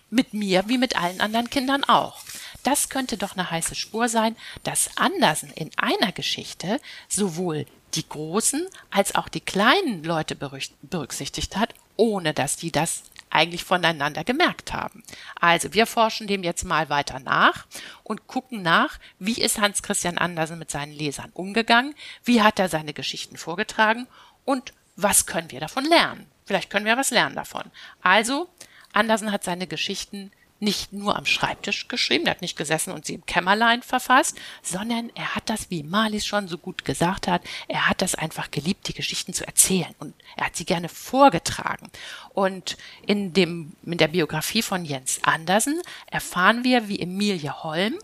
mit 0.08 0.32
mir 0.34 0.64
wie 0.68 0.78
mit 0.78 0.96
allen 0.96 1.20
anderen 1.20 1.50
Kindern 1.50 1.84
auch. 1.84 2.20
Das 2.62 2.88
könnte 2.88 3.16
doch 3.16 3.32
eine 3.32 3.50
heiße 3.50 3.74
Spur 3.74 4.08
sein, 4.08 4.36
dass 4.62 4.96
Andersen 4.96 5.50
in 5.50 5.70
einer 5.76 6.12
Geschichte 6.12 6.80
sowohl 7.08 7.66
die 7.94 8.08
großen 8.08 8.66
als 8.90 9.14
auch 9.14 9.28
die 9.28 9.40
kleinen 9.40 10.04
Leute 10.04 10.34
berücksichtigt 10.36 11.56
hat, 11.56 11.74
ohne 11.96 12.34
dass 12.34 12.56
die 12.56 12.72
das 12.72 13.02
eigentlich 13.32 13.64
voneinander 13.64 14.24
gemerkt 14.24 14.72
haben. 14.72 15.02
Also 15.40 15.72
wir 15.72 15.86
forschen 15.86 16.26
dem 16.26 16.42
jetzt 16.42 16.64
mal 16.64 16.90
weiter 16.90 17.18
nach 17.18 17.66
und 18.02 18.26
gucken 18.26 18.62
nach, 18.62 18.98
wie 19.18 19.40
ist 19.40 19.60
Hans 19.60 19.82
Christian 19.82 20.18
Andersen 20.18 20.58
mit 20.58 20.70
seinen 20.70 20.92
Lesern 20.92 21.30
umgegangen, 21.32 21.94
wie 22.24 22.42
hat 22.42 22.58
er 22.58 22.68
seine 22.68 22.92
Geschichten 22.92 23.36
vorgetragen 23.36 24.06
und 24.44 24.74
was 24.96 25.26
können 25.26 25.50
wir 25.50 25.60
davon 25.60 25.84
lernen. 25.84 26.26
Vielleicht 26.44 26.70
können 26.70 26.86
wir 26.86 26.96
was 26.96 27.10
lernen 27.10 27.36
davon. 27.36 27.70
Also, 28.02 28.48
Andersen 28.92 29.32
hat 29.32 29.44
seine 29.44 29.66
Geschichten 29.66 30.30
nicht 30.62 30.92
nur 30.92 31.16
am 31.16 31.26
Schreibtisch 31.26 31.88
geschrieben, 31.88 32.26
er 32.26 32.32
hat 32.32 32.40
nicht 32.40 32.56
gesessen 32.56 32.92
und 32.92 33.04
sie 33.04 33.14
im 33.14 33.26
Kämmerlein 33.26 33.82
verfasst, 33.82 34.38
sondern 34.62 35.10
er 35.16 35.34
hat 35.34 35.50
das, 35.50 35.70
wie 35.70 35.82
Marlies 35.82 36.24
schon 36.24 36.46
so 36.46 36.56
gut 36.56 36.84
gesagt 36.84 37.26
hat, 37.26 37.42
er 37.66 37.88
hat 37.88 38.00
das 38.00 38.14
einfach 38.14 38.50
geliebt, 38.52 38.86
die 38.86 38.94
Geschichten 38.94 39.34
zu 39.34 39.44
erzählen 39.44 39.92
und 39.98 40.14
er 40.36 40.46
hat 40.46 40.56
sie 40.56 40.64
gerne 40.64 40.88
vorgetragen. 40.88 41.90
Und 42.32 42.76
in 43.04 43.32
dem, 43.32 43.72
in 43.84 43.98
der 43.98 44.08
Biografie 44.08 44.62
von 44.62 44.84
Jens 44.84 45.18
Andersen 45.24 45.82
erfahren 46.06 46.62
wir, 46.62 46.88
wie 46.88 47.00
Emilie 47.00 47.64
Holm, 47.64 47.98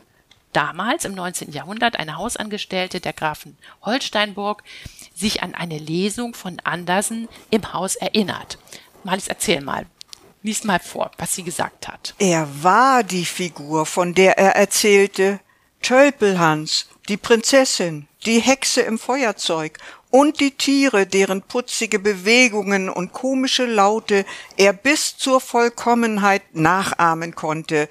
damals 0.53 1.05
im 1.05 1.15
19. 1.15 1.53
Jahrhundert 1.53 1.97
eine 1.97 2.17
Hausangestellte 2.17 2.99
der 2.99 3.13
Grafen 3.13 3.57
Holsteinburg, 3.83 4.65
sich 5.15 5.45
an 5.45 5.55
eine 5.55 5.79
Lesung 5.79 6.35
von 6.35 6.59
Andersen 6.65 7.29
im 7.51 7.73
Haus 7.73 7.95
erinnert. 7.95 8.59
Marlies, 9.05 9.29
erzähl 9.29 9.61
mal. 9.61 9.87
Lies 10.43 10.65
mal 10.65 10.81
vor, 10.81 11.11
was 11.19 11.35
sie 11.35 11.43
gesagt 11.43 11.89
hat. 11.89 12.15
Er 12.19 12.49
war 12.63 13.03
die 13.03 13.25
Figur, 13.25 13.87
von 13.87 14.15
der 14.15 14.39
er 14.39 14.57
erzählte. 14.57 15.41
Tölpelhans, 15.83 16.89
die 17.09 17.17
Prinzessin, 17.17 18.09
die 18.27 18.41
Hexe 18.41 18.81
im 18.81 18.99
Feuerzeug 18.99 19.79
und 20.11 20.41
die 20.41 20.51
Tiere, 20.51 21.07
deren 21.07 21.43
putzige 21.43 21.99
Bewegungen 21.99 22.89
und 22.89 23.13
komische 23.13 23.67
Laute 23.67 24.25
er 24.57 24.73
bis 24.73 25.17
zur 25.17 25.41
Vollkommenheit 25.41 26.55
nachahmen 26.55 27.35
konnte, 27.35 27.89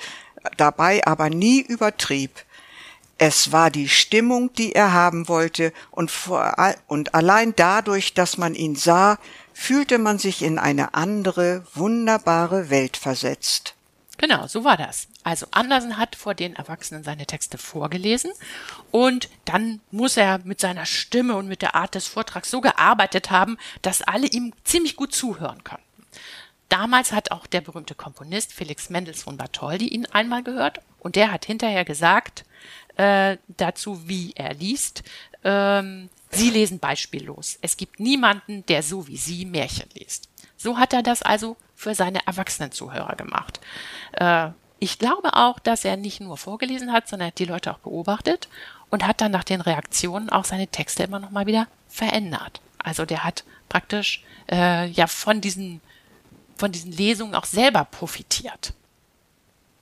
dabei 0.58 1.06
aber 1.06 1.30
nie 1.30 1.62
übertrieb. 1.62 2.32
Es 3.18 3.52
war 3.52 3.72
die 3.72 3.90
Stimmung, 3.90 4.54
die 4.54 4.74
er 4.74 4.94
haben 4.94 5.28
wollte, 5.28 5.74
und, 5.90 6.12
vor, 6.12 6.56
und 6.88 7.16
allein 7.16 7.56
dadurch, 7.56 8.14
dass 8.14 8.38
man 8.38 8.54
ihn 8.54 8.76
sah, 8.76 9.18
fühlte 9.58 9.98
man 9.98 10.20
sich 10.20 10.44
in 10.44 10.60
eine 10.60 10.94
andere, 10.94 11.66
wunderbare 11.74 12.70
Welt 12.70 12.96
versetzt. 12.96 13.74
Genau, 14.18 14.46
so 14.46 14.64
war 14.64 14.78
das. 14.78 15.08
Also 15.24 15.48
Andersen 15.50 15.98
hat 15.98 16.16
vor 16.16 16.36
den 16.36 16.56
Erwachsenen 16.56 17.04
seine 17.04 17.26
Texte 17.26 17.58
vorgelesen 17.58 18.32
und 18.92 19.30
dann 19.46 19.82
muss 19.90 20.16
er 20.16 20.40
mit 20.44 20.62
seiner 20.62 20.86
Stimme 20.86 21.36
und 21.36 21.48
mit 21.48 21.64
der 21.64 21.76
Art 21.76 21.96
des 21.96 22.08
Vortrags 22.08 22.52
so 22.52 22.62
gearbeitet 22.62 23.32
haben, 23.32 23.58
dass 23.82 24.04
alle 24.04 24.28
ihm 24.28 24.54
ziemlich 24.64 24.96
gut 24.96 25.14
zuhören 25.14 25.64
konnten. 25.64 25.84
Damals 26.70 27.12
hat 27.12 27.32
auch 27.32 27.48
der 27.48 27.62
berühmte 27.62 27.96
Komponist 27.96 28.54
Felix 28.54 28.92
Mendelssohn 28.92 29.38
Bartholdy 29.38 29.88
ihn 29.88 30.06
einmal 30.06 30.44
gehört 30.44 30.82
und 31.00 31.16
der 31.16 31.32
hat 31.32 31.46
hinterher 31.46 31.84
gesagt 31.84 32.46
äh, 32.96 33.38
dazu, 33.48 34.08
wie 34.08 34.34
er 34.36 34.54
liest, 34.54 35.04
ähm, 35.44 36.10
Sie 36.30 36.50
lesen 36.50 36.80
beispiellos. 36.80 37.58
Es 37.62 37.78
gibt 37.78 38.00
niemanden, 38.00 38.66
der 38.66 38.84
so 38.84 39.08
wie 39.08 39.18
Sie 39.18 39.46
Märchen 39.46 39.90
liest. 39.94 40.30
So 40.58 40.78
hat 40.78 40.94
er 40.94 41.04
das 41.04 41.22
also 41.22 41.56
für 41.76 41.96
seine 41.96 42.26
Erwachsenenzuhörer 42.26 43.16
gemacht. 43.16 43.60
Äh, 44.14 44.50
ich 44.80 45.00
glaube 45.00 45.34
auch, 45.34 45.60
dass 45.60 45.86
er 45.86 45.98
nicht 45.98 46.20
nur 46.22 46.38
vorgelesen 46.38 46.92
hat, 46.92 47.08
sondern 47.08 47.28
er 47.28 47.32
hat 47.32 47.40
die 47.40 47.46
Leute 47.46 47.72
auch 47.72 47.80
beobachtet 47.80 48.48
und 48.90 49.06
hat 49.06 49.22
dann 49.22 49.32
nach 49.32 49.44
den 49.44 49.62
Reaktionen 49.62 50.30
auch 50.30 50.46
seine 50.46 50.68
Texte 50.68 51.04
immer 51.04 51.20
noch 51.20 51.32
mal 51.32 51.46
wieder 51.48 51.68
verändert. 51.88 52.62
Also 52.78 53.06
der 53.06 53.24
hat 53.24 53.44
praktisch 53.70 54.24
äh, 54.52 54.88
ja 54.88 55.08
von 55.08 55.42
diesen 55.42 55.82
von 56.58 56.72
diesen 56.72 56.92
Lesungen 56.92 57.36
auch 57.36 57.46
selber 57.46 57.86
profitiert. 57.86 58.74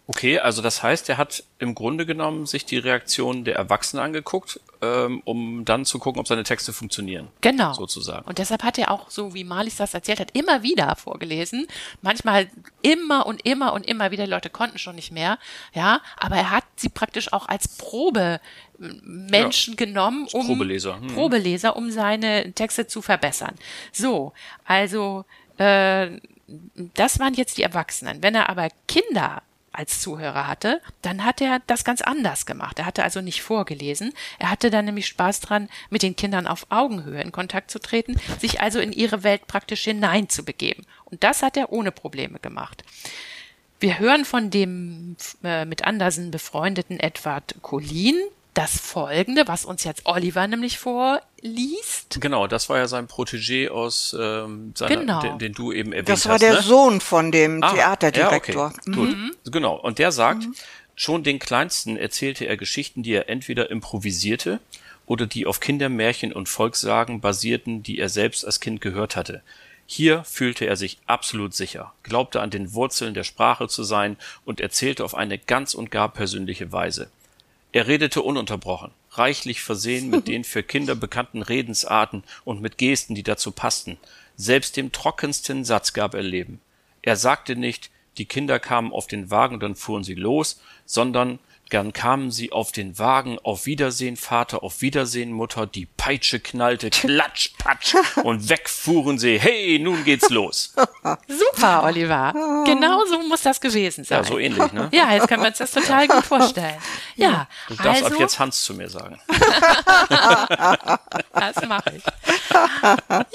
Okay, 0.08 0.38
also 0.38 0.62
das 0.62 0.84
heißt, 0.84 1.10
er 1.10 1.18
hat 1.18 1.44
im 1.58 1.74
Grunde 1.74 2.06
genommen 2.06 2.46
sich 2.46 2.64
die 2.64 2.78
Reaktionen 2.78 3.44
der 3.44 3.56
Erwachsenen 3.56 4.04
angeguckt, 4.04 4.60
ähm, 4.84 5.24
um 5.26 5.66
dann 5.66 5.84
zu 5.84 5.98
gucken, 5.98 6.20
ob 6.20 6.28
seine 6.28 6.44
Texte 6.44 6.74
funktionieren. 6.74 7.30
Genau. 7.42 7.74
Sozusagen. 7.74 8.24
Und 8.28 8.38
deshalb 8.38 8.62
hat 8.62 8.78
er 8.78 8.92
auch, 8.92 9.10
so 9.10 9.34
wie 9.34 9.44
Marlies 9.44 9.78
das 9.78 9.96
erzählt 9.96 10.20
hat, 10.20 10.30
immer 10.34 10.62
wieder 10.62 10.96
vorgelesen. 10.96 11.66
Manchmal 12.04 12.50
immer 12.84 13.26
und 13.26 13.44
immer 13.46 13.74
und 13.74 13.84
immer 13.88 14.12
wieder. 14.12 14.26
Die 14.26 14.30
Leute 14.30 14.52
konnten 14.52 14.78
schon 14.78 14.96
nicht 14.96 15.12
mehr. 15.12 15.40
Ja, 15.74 16.02
aber 16.18 16.36
er 16.36 16.52
hat 16.52 16.66
sie 16.76 16.90
praktisch 16.90 17.34
auch 17.34 17.48
als 17.48 17.68
Probe 17.68 18.40
Menschen 18.78 19.76
genommen, 19.76 20.28
um 20.34 20.46
Probeleser. 20.46 21.00
Hm. 21.00 21.08
Probeleser, 21.08 21.76
um 21.76 21.90
seine 21.90 22.52
Texte 22.54 22.86
zu 22.86 23.02
verbessern. 23.02 23.56
So, 23.92 24.34
also 24.66 25.26
äh, 25.58 26.20
das 26.94 27.18
waren 27.18 27.34
jetzt 27.34 27.58
die 27.58 27.64
Erwachsenen. 27.64 28.22
Wenn 28.22 28.36
er 28.36 28.50
aber 28.50 28.68
Kinder 28.88 29.42
als 29.78 30.02
Zuhörer 30.02 30.48
hatte, 30.48 30.82
dann 31.02 31.24
hat 31.24 31.42
er 31.42 31.62
das 31.68 31.84
ganz 31.84 32.02
anders 32.02 32.46
gemacht. 32.46 32.80
Er 32.80 32.86
hatte 32.86 33.04
also 33.04 33.22
nicht 33.22 33.42
vorgelesen. 33.42 34.14
Er 34.40 34.50
hatte 34.50 34.70
dann 34.70 34.86
nämlich 34.86 35.08
Spaß 35.08 35.40
dran, 35.42 35.70
mit 35.90 36.04
den 36.04 36.16
Kindern 36.16 36.48
auf 36.48 36.68
Augenhöhe 36.70 37.22
in 37.22 37.32
Kontakt 37.32 37.72
zu 37.72 37.80
treten, 37.80 38.20
sich 38.40 38.62
also 38.62 38.80
in 38.80 38.92
ihre 38.92 39.24
Welt 39.24 39.48
praktisch 39.48 39.84
hineinzubegeben. 39.84 40.86
Und 41.06 41.24
das 41.24 41.44
hat 41.44 41.58
er 41.58 41.72
ohne 41.72 41.92
Probleme 41.92 42.40
gemacht. 42.40 42.84
Wir 43.80 44.00
hören 44.00 44.26
von 44.26 44.50
dem 44.50 45.16
äh, 45.44 45.66
mit 45.66 45.84
Andersen 45.84 46.32
befreundeten 46.32 47.00
Edward 47.00 47.56
Collin, 47.62 48.16
das 48.56 48.80
Folgende, 48.80 49.48
was 49.48 49.66
uns 49.66 49.84
jetzt 49.84 50.06
Oliver 50.06 50.48
nämlich 50.48 50.80
vorliest. 50.80 52.20
Genau, 52.20 52.48
das 52.48 52.70
war 52.70 52.78
ja 52.78 52.88
sein 52.88 53.08
Protégé 53.08 53.70
aus 53.70 54.16
ähm, 54.20 54.74
seiner, 54.76 54.96
Genau. 55.02 55.22
den, 55.22 55.40
den 55.40 55.54
du 55.54 55.72
eben 55.72 55.92
erwähnt 55.94 56.10
hast. 56.10 56.26
Das 56.26 56.32
war 56.32 56.40
der 56.40 56.54
ne? 56.56 56.62
Sohn 56.64 57.02
von 57.02 57.32
dem 57.32 57.62
Ah, 57.62 57.74
Theaterdirektor. 57.74 58.74
Ja, 58.74 58.82
okay. 58.88 58.92
Gut, 58.96 59.16
genau. 59.52 59.76
Und 59.76 60.00
der 60.00 60.12
sagt, 60.12 60.46
schon 60.96 61.24
den 61.24 61.38
Kleinsten 61.40 61.98
erzählte 61.98 62.46
er 62.46 62.58
Geschichten, 62.58 63.04
die 63.04 63.14
er 63.14 63.30
entweder 63.30 63.70
improvisierte 63.70 64.60
oder 65.06 65.28
die 65.28 65.46
auf 65.46 65.60
Kindermärchen 65.60 66.34
und 66.34 66.50
Volkssagen 66.50 67.22
basierten, 67.22 67.84
die 67.84 68.00
er 68.00 68.10
selbst 68.10 68.46
als 68.46 68.60
Kind 68.62 68.82
gehört 68.82 69.16
hatte. 69.16 69.44
Hier 69.86 70.24
fühlte 70.24 70.66
er 70.66 70.78
sich 70.78 70.98
absolut 71.06 71.54
sicher, 71.54 71.94
glaubte 72.02 72.42
an 72.42 72.50
den 72.50 72.74
Wurzeln 72.74 73.14
der 73.14 73.24
Sprache 73.24 73.68
zu 73.68 73.84
sein 73.84 74.18
und 74.44 74.60
erzählte 74.60 75.04
auf 75.04 75.14
eine 75.14 75.38
ganz 75.38 75.76
und 75.76 75.92
gar 75.92 76.10
persönliche 76.10 76.72
Weise. 76.72 77.10
Er 77.76 77.88
redete 77.88 78.22
ununterbrochen, 78.22 78.92
reichlich 79.12 79.60
versehen 79.62 80.10
mit 80.10 80.30
den 80.30 80.46
für 80.46 80.64
Kinder 80.64 80.96
bekannten 80.96 81.42
Redensarten 81.42 82.24
und 82.46 82.62
mit 82.62 82.78
Gesten, 82.78 83.16
die 83.16 83.22
dazu 83.22 83.52
passten. 83.52 83.98
Selbst 84.38 84.78
dem 84.78 84.94
trockensten 84.94 85.66
Satz 85.66 85.92
gab 85.92 86.14
er 86.14 86.24
Leben. 86.24 86.62
Er 87.02 87.18
sagte 87.18 87.58
nicht, 87.58 87.92
die 88.18 88.24
Kinder 88.24 88.60
kamen 88.60 88.94
auf 88.94 89.08
den 89.08 89.30
Wagen, 89.30 89.60
dann 89.60 89.76
fuhren 89.76 90.06
sie 90.06 90.14
los, 90.14 90.62
sondern 90.86 91.38
gern 91.70 91.94
kamen 91.94 92.32
sie 92.32 92.52
auf 92.52 92.72
den 92.72 92.98
Wagen, 93.00 93.38
auf 93.44 93.66
Wiedersehen, 93.66 94.18
Vater, 94.18 94.64
auf 94.64 94.82
Wiedersehen, 94.82 95.32
Mutter, 95.32 95.66
die 95.66 95.86
Peitsche 95.86 96.40
knallte, 96.40 96.90
klatsch, 96.92 97.52
patsch, 97.58 97.96
und 98.24 98.50
weg 98.50 98.70
fuhren 98.70 99.18
sie, 99.18 99.40
hey, 99.40 99.80
nun 99.80 100.04
geht's 100.04 100.30
los. 100.30 100.74
Super, 101.28 101.84
Oliver. 101.84 102.34
Genau 102.66 103.06
so 103.06 103.20
muss 103.24 103.42
das 103.42 103.60
gewesen 103.60 104.04
sein. 104.04 104.20
Ja, 104.20 104.24
so 104.24 104.38
ähnlich, 104.40 104.72
ne? 104.72 104.90
Ja, 104.92 105.14
jetzt 105.14 105.28
können 105.28 105.42
wir 105.42 105.50
uns 105.50 105.58
das 105.58 105.72
total 105.72 106.08
gut 106.08 106.24
vorstellen. 106.26 106.76
Ja, 107.18 107.48
Du 107.70 107.76
darfst 107.76 108.04
also, 108.04 108.16
ab 108.16 108.20
jetzt 108.20 108.40
Hans 108.40 108.64
zu 108.64 108.74
mir 108.74 108.90
sagen. 108.90 109.20
das 111.34 111.66
mache 111.68 111.94
ich. 111.96 112.04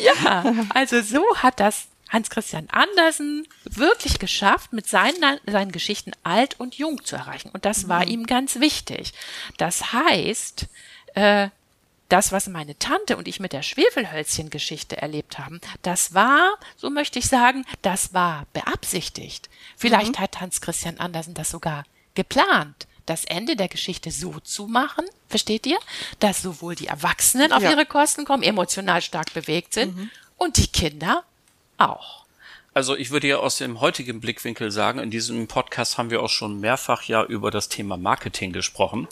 Ja, 0.05 0.45
also 0.75 1.01
so 1.01 1.25
hat 1.37 1.59
das 1.61 1.87
Hans-Christian 2.11 2.69
Andersen 2.71 3.47
wirklich 3.65 4.19
geschafft, 4.19 4.73
mit 4.73 4.87
seinen, 4.89 5.41
seinen 5.47 5.73
Geschichten 5.73 6.13
alt 6.23 6.59
und 6.61 6.75
jung 6.77 7.05
zu 7.05 7.17
erreichen. 7.17 7.51
Und 7.53 7.65
das 7.65 7.89
war 7.89 8.07
ihm 8.07 8.27
ganz 8.27 8.61
wichtig. 8.61 9.13
Das 9.57 9.93
heißt, 9.93 10.67
äh, 11.15 11.49
das, 12.09 12.33
was 12.33 12.49
meine 12.49 12.77
Tante 12.79 13.17
und 13.17 13.29
ich 13.29 13.39
mit 13.39 13.53
der 13.53 13.63
Schwefelhölzchen-Geschichte 13.63 15.01
erlebt 15.01 15.39
haben, 15.39 15.61
das 15.83 16.13
war, 16.13 16.59
so 16.77 16.91
möchte 16.91 17.19
ich 17.21 17.29
sagen, 17.29 17.65
das 17.83 18.13
war 18.13 18.47
beabsichtigt. 18.53 19.49
Vielleicht 19.77 20.19
hat 20.19 20.41
Hans 20.41 20.61
Christian 20.61 20.99
Andersen 20.99 21.35
das 21.35 21.51
sogar 21.51 21.85
geplant, 22.15 22.89
das 23.07 23.25
Ende 23.25 23.55
der 23.57 23.69
Geschichte 23.69 24.11
so 24.11 24.41
zu 24.41 24.67
machen, 24.67 25.05
versteht 25.29 25.67
ihr, 25.67 25.79
dass 26.19 26.43
sowohl 26.43 26.75
die 26.75 26.89
Erwachsenen 26.89 27.53
auf 27.53 27.63
Ja. 27.63 27.71
ihre 27.71 27.87
Kosten 27.87 28.25
kommen, 28.25 28.43
emotional 28.43 29.01
stark 29.03 29.33
bewegt 29.33 29.75
sind 29.75 30.11
und 30.37 30.57
die 30.57 30.67
Kinder 30.67 31.23
auch. 31.81 32.25
Also 32.73 32.97
ich 32.97 33.11
würde 33.11 33.27
ja 33.27 33.39
aus 33.39 33.57
dem 33.59 33.81
heutigen 33.81 34.21
Blickwinkel 34.21 34.71
sagen, 34.71 35.01
in 35.01 35.11
diesem 35.11 35.49
Podcast 35.49 35.99
haben 35.99 36.11
wir 36.11 36.23
auch 36.23 36.29
schon 36.31 36.61
mehrfach 36.61 37.03
ja 37.05 37.25
über 37.25 37.51
das 37.51 37.69
Thema 37.69 37.97
Marketing 37.97 38.53
gesprochen. 38.53 39.09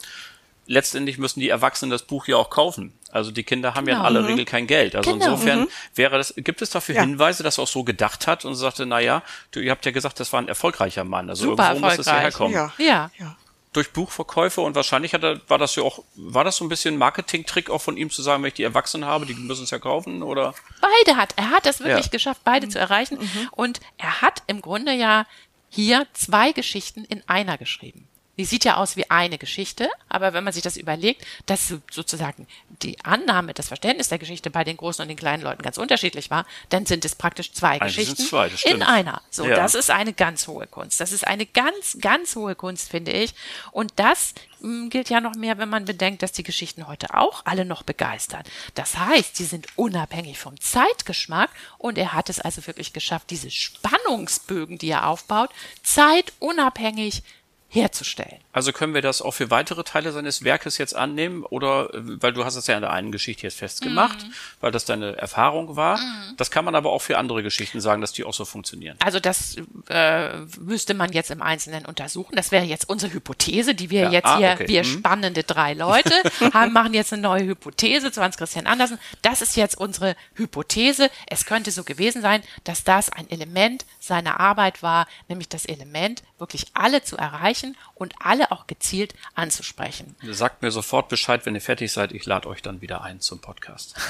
Letztendlich 0.65 1.17
müssen 1.17 1.39
die 1.39 1.49
Erwachsenen 1.49 1.89
das 1.89 2.03
Buch 2.03 2.27
ja 2.27 2.37
auch 2.37 2.51
kaufen. 2.51 2.93
Also 3.11 3.31
die 3.31 3.43
Kinder 3.43 3.73
haben 3.73 3.87
ja 3.87 3.95
in 3.95 4.03
Genau. 4.03 4.05
aller 4.19 4.27
Regel 4.27 4.45
kein 4.45 4.67
Geld. 4.67 4.95
Also 4.95 5.11
Genau. 5.11 5.25
insofern 5.25 5.67
wäre 5.95 6.17
das, 6.17 6.33
gibt 6.37 6.61
es 6.61 6.69
dafür 6.69 6.93
Ja. 6.95 7.01
Hinweise, 7.01 7.41
dass 7.41 7.57
er 7.57 7.63
auch 7.63 7.67
so 7.67 7.83
gedacht 7.83 8.27
hat 8.27 8.45
und 8.45 8.53
sagte, 8.53 8.85
na 8.85 8.99
ja, 8.99 9.23
du, 9.51 9.59
ihr 9.61 9.71
habt 9.71 9.83
ja 9.87 9.91
gesagt, 9.91 10.19
das 10.19 10.31
war 10.31 10.39
ein 10.39 10.47
erfolgreicher 10.47 11.03
Mann. 11.03 11.27
Also 11.27 11.45
Super 11.49 11.69
irgendwo 11.69 11.87
muss 11.87 11.97
das 11.97 12.05
ja 12.05 12.19
herkommen. 12.19 12.53
Ja. 12.53 12.71
Ja. 12.77 13.09
Ja. 13.17 13.35
Durch 13.71 13.91
Buchverkäufe 13.93 14.61
und 14.61 14.75
wahrscheinlich 14.75 15.13
hat 15.13 15.23
er, 15.23 15.41
war 15.47 15.59
das 15.59 15.75
ja 15.75 15.83
auch, 15.83 16.03
war 16.15 16.43
das 16.43 16.57
so 16.57 16.65
ein 16.65 16.69
bisschen 16.69 16.97
Marketing-Trick 16.97 17.69
auch 17.69 17.81
von 17.81 17.97
ihm 17.97 18.09
zu 18.09 18.23
sagen, 18.23 18.41
wenn 18.41 18.47
ich 18.47 18.55
die 18.55 18.63
Erwachsenen 18.63 19.05
habe, 19.07 19.27
die 19.27 19.35
müssen 19.35 19.63
es 19.63 19.69
ja 19.69 19.77
kaufen 19.77 20.23
oder? 20.23 20.55
Beide 20.81 21.17
hat. 21.17 21.33
Er 21.37 21.51
hat 21.51 21.67
es 21.67 21.79
wirklich 21.79 22.05
Ja. 22.07 22.11
geschafft, 22.11 22.41
beide 22.43 22.67
zu 22.67 22.79
erreichen. 22.79 23.19
Und 23.51 23.79
er 23.99 24.21
hat 24.21 24.41
im 24.47 24.61
Grunde 24.61 24.93
ja 24.93 25.27
hier 25.69 26.07
zwei 26.13 26.51
Geschichten 26.51 27.05
in 27.05 27.21
einer 27.29 27.59
geschrieben. 27.59 28.08
Die 28.39 28.45
sieht 28.45 28.63
ja 28.63 28.77
aus 28.77 28.95
wie 28.95 29.09
eine 29.11 29.37
Geschichte, 29.37 29.89
aber 30.07 30.31
wenn 30.33 30.45
man 30.45 30.53
sich 30.53 30.63
das 30.63 30.77
überlegt, 30.77 31.25
dass 31.45 31.67
so- 31.67 31.81
sozusagen 31.91 32.47
die 32.81 32.97
Annahme, 33.03 33.53
das 33.53 33.67
Verständnis 33.67 34.07
der 34.07 34.17
Geschichte 34.17 34.49
bei 34.49 34.63
den 34.63 34.77
großen 34.77 35.01
und 35.03 35.09
den 35.09 35.17
kleinen 35.17 35.43
Leuten 35.43 35.61
ganz 35.61 35.77
unterschiedlich 35.77 36.31
war, 36.31 36.45
dann 36.69 36.85
sind 36.85 37.03
es 37.03 37.15
praktisch 37.15 37.51
zwei 37.51 37.81
Eigentlich 37.81 37.97
Geschichten 37.97 38.23
zwei, 38.25 38.49
in 38.63 38.81
einer. 38.81 39.21
So, 39.29 39.45
Ja. 39.45 39.55
das 39.57 39.75
ist 39.75 39.91
eine 39.91 40.13
ganz 40.13 40.47
hohe 40.47 40.67
Kunst. 40.67 41.01
Das 41.01 41.11
ist 41.11 41.27
eine 41.27 41.45
ganz, 41.45 41.97
ganz 41.99 42.35
hohe 42.37 42.55
Kunst, 42.55 42.89
finde 42.89 43.11
ich. 43.11 43.35
Und 43.73 43.91
das 43.97 44.33
mh, 44.61 44.87
gilt 44.87 45.09
ja 45.09 45.19
noch 45.19 45.35
mehr, 45.35 45.57
wenn 45.57 45.67
man 45.69 45.83
bedenkt, 45.83 46.23
dass 46.23 46.31
die 46.31 46.43
Geschichten 46.43 46.87
heute 46.87 47.13
auch 47.15 47.41
alle 47.45 47.65
noch 47.65 47.83
begeistern. 47.83 48.43
Das 48.73 48.97
heißt, 48.97 49.35
sie 49.35 49.45
sind 49.45 49.67
unabhängig 49.75 50.39
vom 50.39 50.57
Zeitgeschmack 50.61 51.49
und 51.77 51.97
er 51.97 52.13
hat 52.13 52.29
es 52.29 52.39
also 52.39 52.65
wirklich 52.67 52.93
geschafft, 52.93 53.29
diese 53.31 53.51
Spannungsbögen, 53.51 54.77
die 54.77 54.89
er 54.91 55.07
aufbaut, 55.07 55.49
zeitunabhängig 55.83 57.23
herzustellen. 57.71 58.37
Also 58.51 58.71
können 58.73 58.93
wir 58.95 59.01
das 59.03 59.21
auch 59.21 59.31
für 59.33 59.51
weitere 59.51 59.83
Teile 59.83 60.11
seines 60.11 60.43
Werkes 60.43 60.77
jetzt 60.79 60.95
annehmen 60.95 61.43
oder 61.43 61.93
äh, 61.93 61.99
weil 62.21 62.33
du 62.33 62.43
hast 62.43 62.55
es 62.55 62.65
ja 62.67 62.75
in 62.75 62.81
der 62.81 62.91
einen 62.91 63.11
Geschichte 63.11 63.43
jetzt 63.43 63.57
festgemacht, 63.59 64.23
Mhm. 64.23 64.33
weil 64.59 64.71
das 64.71 64.85
deine 64.85 65.15
Erfahrung 65.17 65.75
war. 65.75 65.99
Das 66.37 66.49
kann 66.49 66.65
man 66.65 66.73
aber 66.75 66.91
auch 66.91 67.01
für 67.01 67.17
andere 67.19 67.43
Geschichten 67.43 67.79
sagen, 67.79 68.01
dass 68.01 68.11
die 68.11 68.23
auch 68.23 68.33
so 68.33 68.43
funktionieren. 68.43 68.97
Also 69.03 69.19
das 69.19 69.55
äh, 69.89 70.37
müsste 70.59 70.93
man 70.95 71.11
jetzt 71.11 71.29
im 71.29 71.41
Einzelnen 71.43 71.85
untersuchen. 71.85 72.35
Das 72.35 72.51
wäre 72.51 72.65
jetzt 72.65 72.89
unsere 72.89 73.13
Hypothese, 73.13 73.75
die 73.75 73.89
wir 73.91 74.01
Ja, 74.05 74.11
jetzt 74.11 74.25
ah, 74.25 74.37
hier, 74.37 74.51
okay. 74.53 74.67
wir 74.67 74.81
Mhm. 74.83 74.87
spannende 74.99 75.43
drei 75.43 75.73
Leute, 75.73 76.11
haben, 76.53 76.73
machen 76.73 76.93
jetzt 76.95 77.13
eine 77.13 77.21
neue 77.21 77.45
Hypothese 77.45 78.11
zu 78.11 78.21
Hans-Christian 78.21 78.65
Andersen. 78.65 78.97
Das 79.21 79.41
ist 79.43 79.55
jetzt 79.55 79.77
unsere 79.77 80.15
Hypothese. 80.35 81.11
Es 81.27 81.45
könnte 81.45 81.69
so 81.71 81.83
gewesen 81.83 82.21
sein, 82.23 82.41
dass 82.63 82.83
das 82.83 83.09
ein 83.09 83.29
Element 83.29 83.85
seiner 83.99 84.39
Arbeit 84.39 84.81
war, 84.81 85.07
nämlich 85.27 85.49
das 85.49 85.65
Element, 85.65 86.23
wirklich 86.39 86.67
alle 86.73 87.03
zu 87.03 87.17
erreichen 87.17 87.75
und 87.95 88.13
alle 88.19 88.51
auch 88.51 88.67
gezielt 88.67 89.13
anzusprechen. 89.35 90.15
Sagt 90.23 90.61
mir 90.61 90.71
sofort 90.71 91.09
Bescheid, 91.09 91.45
wenn 91.45 91.55
ihr 91.55 91.61
fertig 91.61 91.91
seid. 91.91 92.11
Ich 92.11 92.25
lade 92.25 92.47
euch 92.47 92.61
dann 92.61 92.81
wieder 92.81 93.03
ein 93.03 93.19
zum 93.19 93.39
Podcast. 93.39 93.95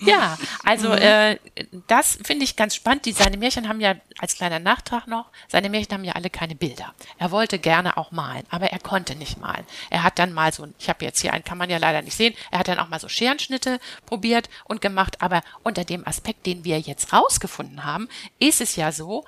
Ja, 0.00 0.36
also 0.64 0.88
Mhm. 0.90 0.94
äh, 0.98 1.38
das 1.86 2.18
finde 2.24 2.44
ich 2.44 2.56
ganz 2.56 2.74
spannend. 2.74 3.04
Die, 3.06 3.12
seine 3.12 3.36
Märchen 3.36 3.68
haben 3.68 3.80
ja, 3.80 3.94
als 4.18 4.34
kleiner 4.36 4.58
Nachtrag 4.58 5.06
noch, 5.06 5.26
seine 5.48 5.68
Märchen 5.70 5.92
haben 5.92 6.04
ja 6.04 6.12
alle 6.14 6.30
keine 6.30 6.54
Bilder. 6.54 6.94
Er 7.18 7.30
wollte 7.30 7.58
gerne 7.58 7.96
auch 7.96 8.10
malen, 8.10 8.44
aber 8.50 8.66
er 8.70 8.78
konnte 8.78 9.14
nicht 9.14 9.38
malen. 9.40 9.64
Er 9.90 10.02
hat 10.02 10.18
dann 10.18 10.32
mal 10.32 10.52
so, 10.52 10.66
ich 10.78 10.88
habe 10.88 11.04
jetzt 11.04 11.20
hier 11.20 11.32
einen, 11.32 11.44
kann 11.44 11.58
man 11.58 11.70
ja 11.70 11.78
leider 11.78 12.02
nicht 12.02 12.16
sehen, 12.16 12.34
er 12.50 12.58
hat 12.60 12.68
dann 12.68 12.78
auch 12.78 12.88
mal 12.88 13.00
so 13.00 13.08
Scherenschnitte 13.08 13.80
probiert 14.06 14.48
und 14.64 14.80
gemacht, 14.80 15.20
aber 15.22 15.42
unter 15.62 15.84
dem 15.84 16.06
Aspekt, 16.06 16.46
den 16.46 16.64
wir 16.64 16.78
jetzt 16.80 17.12
rausgefunden 17.12 17.84
haben, 17.84 18.08
ist 18.38 18.60
es 18.60 18.76
ja 18.76 18.92
so, 18.92 19.24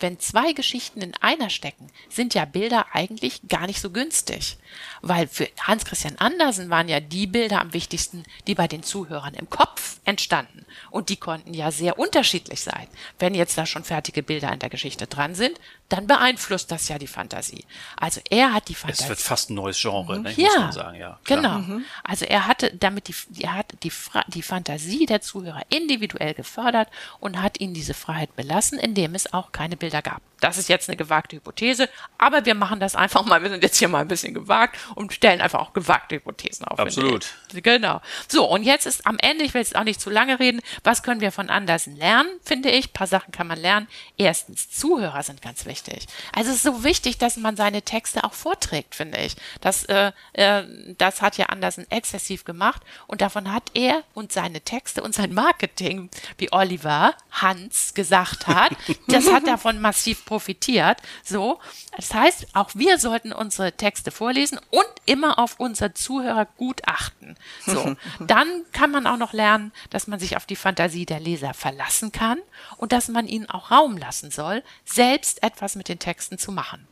wenn 0.00 0.18
zwei 0.18 0.52
Geschichten 0.52 1.00
in 1.00 1.14
einer 1.20 1.50
stecken, 1.50 1.88
sind 2.08 2.34
ja 2.34 2.44
Bilder 2.44 2.86
eigentlich 2.92 3.42
gar 3.48 3.66
nicht 3.66 3.80
so 3.80 3.90
günstig. 3.90 4.56
Weil 5.02 5.26
für 5.28 5.48
Hans 5.60 5.84
Christian 5.84 6.16
Andersen 6.18 6.70
waren 6.70 6.88
ja 6.88 7.00
die 7.00 7.26
Bilder 7.26 7.60
am 7.60 7.72
wichtigsten, 7.72 8.24
die 8.46 8.54
bei 8.54 8.68
den 8.68 8.82
Zuhörern 8.82 9.34
im 9.34 9.50
Kopf 9.50 9.98
entstanden. 10.04 10.64
Und 10.90 11.08
die 11.08 11.16
konnten 11.16 11.54
ja 11.54 11.70
sehr 11.70 11.98
unterschiedlich 11.98 12.60
sein. 12.60 12.86
Wenn 13.18 13.34
jetzt 13.34 13.58
da 13.58 13.66
schon 13.66 13.84
fertige 13.84 14.22
Bilder 14.22 14.52
in 14.52 14.58
der 14.58 14.70
Geschichte 14.70 15.06
dran 15.06 15.34
sind, 15.34 15.58
dann 15.88 16.06
beeinflusst 16.06 16.70
das 16.70 16.88
ja 16.88 16.98
die 16.98 17.08
Fantasie. 17.08 17.64
Also 17.96 18.20
er 18.30 18.52
hat 18.52 18.68
die 18.68 18.74
Es 18.74 18.78
Fantasie. 18.80 19.08
wird 19.08 19.18
fast 19.18 19.50
ein 19.50 19.54
neues 19.54 19.80
Genre, 19.80 20.20
ne? 20.20 20.30
Ja, 20.36 20.44
muss 20.46 20.56
man 20.58 20.72
sagen. 20.72 20.98
Ja, 20.98 21.18
klar. 21.24 21.62
genau. 21.66 21.80
Also 22.04 22.24
er 22.26 22.46
hatte 22.46 22.72
damit 22.76 23.08
die, 23.08 23.42
er 23.42 23.54
hat 23.56 23.72
die, 23.82 23.92
die 24.28 24.42
Fantasie 24.42 25.06
der 25.06 25.20
Zuhörer 25.20 25.62
individuell 25.68 26.34
gefördert 26.34 26.88
und 27.18 27.42
hat 27.42 27.58
ihnen 27.60 27.74
diese 27.74 27.94
Freiheit 27.94 28.36
belassen, 28.36 28.78
indem 28.78 29.14
es 29.16 29.32
auch 29.32 29.50
keine 29.50 29.76
Bilder 29.76 29.89
gab. 29.98 30.29
Das 30.40 30.58
ist 30.58 30.68
jetzt 30.68 30.88
eine 30.88 30.96
gewagte 30.96 31.36
Hypothese, 31.36 31.88
aber 32.18 32.44
wir 32.44 32.54
machen 32.54 32.80
das 32.80 32.96
einfach 32.96 33.24
mal. 33.24 33.42
Wir 33.42 33.50
sind 33.50 33.62
jetzt 33.62 33.78
hier 33.78 33.88
mal 33.88 34.00
ein 34.00 34.08
bisschen 34.08 34.34
gewagt 34.34 34.78
und 34.94 35.12
stellen 35.12 35.40
einfach 35.40 35.60
auch 35.60 35.72
gewagte 35.72 36.16
Hypothesen 36.16 36.66
auf. 36.66 36.78
Absolut. 36.78 37.26
Genau. 37.52 38.00
So, 38.28 38.48
und 38.48 38.62
jetzt 38.62 38.86
ist 38.86 39.06
am 39.06 39.18
Ende, 39.18 39.44
ich 39.44 39.54
will 39.54 39.60
jetzt 39.60 39.76
auch 39.76 39.84
nicht 39.84 40.00
zu 40.00 40.10
lange 40.10 40.40
reden, 40.40 40.60
was 40.84 41.02
können 41.02 41.20
wir 41.20 41.32
von 41.32 41.50
Andersen 41.50 41.96
lernen, 41.96 42.28
finde 42.42 42.70
ich. 42.70 42.88
Ein 42.88 42.92
paar 42.92 43.06
Sachen 43.06 43.32
kann 43.32 43.46
man 43.46 43.58
lernen. 43.58 43.88
Erstens, 44.16 44.70
Zuhörer 44.70 45.22
sind 45.22 45.42
ganz 45.42 45.66
wichtig. 45.66 46.06
Also 46.32 46.50
es 46.50 46.56
ist 46.56 46.62
so 46.62 46.84
wichtig, 46.84 47.18
dass 47.18 47.36
man 47.36 47.56
seine 47.56 47.82
Texte 47.82 48.24
auch 48.24 48.32
vorträgt, 48.32 48.94
finde 48.94 49.18
ich. 49.18 49.36
Das, 49.60 49.84
äh, 49.84 50.12
äh, 50.32 50.62
das 50.96 51.22
hat 51.22 51.36
ja 51.36 51.46
Andersen 51.46 51.90
exzessiv 51.90 52.44
gemacht 52.44 52.82
und 53.06 53.20
davon 53.20 53.52
hat 53.52 53.70
er 53.74 54.02
und 54.14 54.32
seine 54.32 54.60
Texte 54.60 55.02
und 55.02 55.14
sein 55.14 55.32
Marketing, 55.34 56.10
wie 56.38 56.52
Oliver 56.52 57.14
Hans 57.30 57.94
gesagt 57.94 58.46
hat, 58.46 58.72
das 59.08 59.30
hat 59.30 59.46
davon 59.46 59.80
massiv 59.80 60.24
profitiert. 60.30 60.98
So, 61.24 61.58
das 61.96 62.14
heißt, 62.14 62.46
auch 62.54 62.70
wir 62.74 63.00
sollten 63.00 63.32
unsere 63.32 63.72
Texte 63.72 64.12
vorlesen 64.12 64.60
und 64.70 64.86
immer 65.06 65.40
auf 65.40 65.58
unsere 65.58 65.92
Zuhörer 65.92 66.44
gut 66.44 66.82
achten. 66.86 67.34
So, 67.66 67.96
dann 68.20 68.46
kann 68.70 68.92
man 68.92 69.08
auch 69.08 69.16
noch 69.16 69.32
lernen, 69.32 69.72
dass 69.90 70.06
man 70.06 70.20
sich 70.20 70.36
auf 70.36 70.46
die 70.46 70.54
Fantasie 70.54 71.04
der 71.04 71.18
Leser 71.18 71.52
verlassen 71.52 72.12
kann 72.12 72.38
und 72.76 72.92
dass 72.92 73.08
man 73.08 73.26
ihnen 73.26 73.50
auch 73.50 73.72
Raum 73.72 73.96
lassen 73.96 74.30
soll, 74.30 74.62
selbst 74.84 75.42
etwas 75.42 75.74
mit 75.74 75.88
den 75.88 75.98
Texten 75.98 76.38
zu 76.38 76.52
machen. 76.52 76.86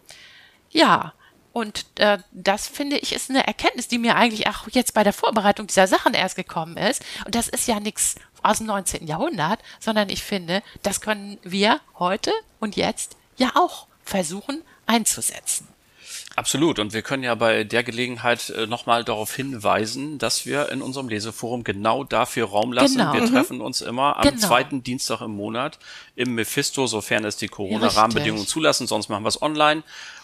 Ja, 0.70 1.14
Und 1.53 1.86
äh, 2.01 2.18
das 2.32 2.66
finde 2.66 2.99
ich 2.99 3.12
ist 3.12 3.30
eine 3.30 3.47
Erkenntnis, 3.47 3.89
die 3.89 3.99
mir 3.99 4.16
eigentlich 4.16 4.49
auch 4.49 4.68
jetzt 4.70 4.95
bei 4.95 5.05
der 5.05 5.12
Vorbereitung 5.12 5.68
dieser 5.68 5.86
Sachen 5.86 6.14
erst 6.14 6.36
gekommen 6.36 6.76
ist. 6.76 7.05
Und 7.24 7.34
das 7.36 7.49
ist 7.49 7.68
ja 7.68 7.78
nichts 7.78 8.16
aus 8.43 8.59
dem 8.59 8.66
19. 8.66 9.07
Jahrhundert, 9.07 9.61
sondern 9.80 10.09
ich 10.09 10.22
finde, 10.22 10.62
das 10.82 11.01
können 11.01 11.39
wir 11.43 11.80
heute 11.99 12.32
und 12.61 12.76
jetzt 12.76 13.16
ja 13.39 13.53
auch 13.55 13.86
versuchen 14.05 14.62
einzusetzen. 14.86 15.66
Absolut. 16.36 16.78
Und 16.78 16.93
wir 16.93 17.03
können 17.03 17.24
ja 17.24 17.34
bei 17.34 17.64
der 17.64 17.82
Gelegenheit 17.82 18.51
äh, 18.51 18.66
nochmal 18.68 19.03
darauf 19.03 19.34
hinweisen, 19.34 20.18
dass 20.18 20.47
wir 20.47 20.68
in 20.70 20.82
unserem 20.82 21.09
Leseforum 21.09 21.64
genau 21.64 22.05
dafür 22.05 22.47
Raum 22.47 22.72
lassen. 22.72 22.99
Genau. 22.99 23.12
Wir 23.12 23.22
mhm. 23.22 23.32
treffen 23.32 23.61
uns 23.61 23.80
immer 23.80 24.16
am 24.18 24.22
genau. 24.22 24.47
zweiten 24.47 24.84
Dienstag 24.84 25.20
im 25.20 25.32
Monat 25.32 25.80
im 26.14 26.36
Mephisto, 26.36 26.86
sofern 26.86 27.24
es 27.24 27.36
die 27.36 27.49
Corona-Rahmenbedingungen 27.49 28.47
zulassen. 28.47 28.86
Sonst 28.86 29.09
machen 29.09 29.24
wir 29.24 29.28
es 29.28 29.43
online 29.43 29.82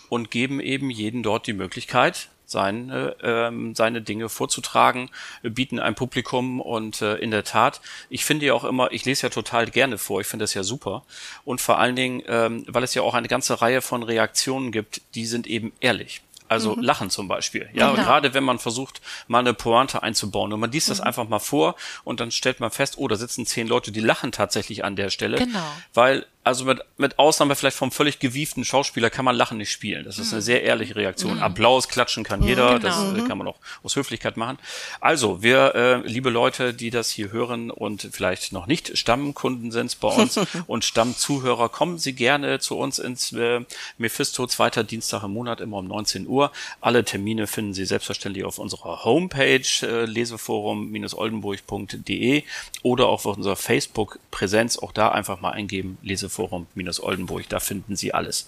und 0.08 0.30
geben 0.30 0.60
eben 0.60 0.88
jeden 0.88 1.24
dort 1.24 1.48
die 1.48 1.52
Möglichkeit, 1.52 2.28
seine, 2.54 3.16
ähm, 3.20 3.74
seine 3.74 4.00
Dinge 4.00 4.28
vorzutragen, 4.28 5.10
bieten 5.42 5.80
ein 5.80 5.96
Publikum 5.96 6.60
und 6.60 7.02
äh, 7.02 7.16
in 7.16 7.32
der 7.32 7.42
Tat, 7.42 7.80
ich 8.08 8.24
finde 8.24 8.46
ja 8.46 8.54
auch 8.54 8.64
immer, 8.64 8.92
ich 8.92 9.04
lese 9.04 9.24
ja 9.24 9.28
total 9.28 9.66
gerne 9.66 9.98
vor, 9.98 10.20
ich 10.20 10.28
finde 10.28 10.44
das 10.44 10.54
ja 10.54 10.62
super 10.62 11.02
und 11.44 11.60
vor 11.60 11.78
allen 11.78 11.96
Dingen, 11.96 12.22
ähm, 12.26 12.64
weil 12.68 12.84
es 12.84 12.94
ja 12.94 13.02
auch 13.02 13.14
eine 13.14 13.28
ganze 13.28 13.60
Reihe 13.60 13.82
von 13.82 14.04
Reaktionen 14.04 14.70
gibt, 14.70 15.02
die 15.16 15.26
sind 15.26 15.48
eben 15.48 15.72
ehrlich. 15.80 16.22
Also 16.46 16.76
mhm. 16.76 16.82
Lachen 16.82 17.10
zum 17.10 17.26
Beispiel. 17.26 17.68
Ja, 17.72 17.90
genau. 17.90 18.04
gerade 18.04 18.34
wenn 18.34 18.44
man 18.44 18.58
versucht, 18.58 19.00
mal 19.26 19.40
eine 19.40 19.54
Pointe 19.54 20.02
einzubauen 20.02 20.52
und 20.52 20.60
man 20.60 20.70
liest 20.70 20.90
das 20.90 21.00
mhm. 21.00 21.08
einfach 21.08 21.28
mal 21.28 21.38
vor 21.40 21.74
und 22.04 22.20
dann 22.20 22.30
stellt 22.30 22.60
man 22.60 22.70
fest, 22.70 22.94
oh, 22.98 23.08
da 23.08 23.16
sitzen 23.16 23.46
zehn 23.46 23.66
Leute, 23.66 23.90
die 23.90 24.00
lachen 24.00 24.30
tatsächlich 24.30 24.84
an 24.84 24.94
der 24.94 25.10
Stelle. 25.10 25.38
Genau. 25.38 25.64
Weil 25.94 26.26
also 26.44 26.66
mit, 26.66 26.80
mit 26.98 27.18
Ausnahme 27.18 27.56
vielleicht 27.56 27.78
vom 27.78 27.90
völlig 27.90 28.18
gewieften 28.18 28.66
Schauspieler 28.66 29.08
kann 29.08 29.24
man 29.24 29.34
Lachen 29.34 29.56
nicht 29.56 29.72
spielen. 29.72 30.04
Das 30.04 30.18
ist 30.18 30.30
eine 30.32 30.42
mhm. 30.42 30.44
sehr 30.44 30.62
ehrliche 30.62 30.94
Reaktion. 30.94 31.36
Mhm. 31.36 31.42
Applaus, 31.42 31.88
klatschen 31.88 32.22
kann 32.22 32.40
mhm, 32.40 32.46
jeder, 32.46 32.78
genau. 32.78 32.80
das 32.80 32.98
äh, 32.98 33.22
mhm. 33.22 33.26
kann 33.26 33.38
man 33.38 33.48
auch 33.48 33.56
aus 33.82 33.96
Höflichkeit 33.96 34.36
machen. 34.36 34.58
Also, 35.00 35.42
wir, 35.42 35.74
äh, 35.74 36.06
liebe 36.06 36.28
Leute, 36.28 36.74
die 36.74 36.90
das 36.90 37.08
hier 37.08 37.32
hören 37.32 37.70
und 37.70 38.10
vielleicht 38.12 38.52
noch 38.52 38.66
nicht 38.66 38.98
Stammkunden 38.98 39.72
sind 39.72 39.98
bei 40.00 40.08
uns 40.08 40.38
und 40.66 40.84
Stammzuhörer, 40.84 41.70
kommen 41.70 41.96
Sie 41.98 42.12
gerne 42.12 42.58
zu 42.58 42.76
uns 42.76 42.98
ins 42.98 43.32
äh, 43.32 43.60
Mephisto, 43.96 44.46
zweiter 44.46 44.84
Dienstag 44.84 45.24
im 45.24 45.32
Monat, 45.32 45.62
immer 45.62 45.78
um 45.78 45.88
19 45.88 46.26
Uhr. 46.26 46.52
Alle 46.82 47.06
Termine 47.06 47.46
finden 47.46 47.72
Sie 47.72 47.86
selbstverständlich 47.86 48.44
auf 48.44 48.58
unserer 48.58 49.04
Homepage 49.04 49.62
äh, 49.82 50.04
leseforum-oldenburg.de 50.04 52.42
oder 52.82 53.06
auch 53.06 53.24
auf 53.24 53.38
unserer 53.38 53.56
Facebook-Präsenz. 53.56 54.78
Auch 54.78 54.92
da 54.92 55.08
einfach 55.08 55.40
mal 55.40 55.52
eingeben, 55.52 55.96
Leseforum 56.02 56.33
Forum-Oldenburg. 56.34 57.48
Da 57.48 57.60
finden 57.60 57.96
Sie 57.96 58.12
alles. 58.12 58.46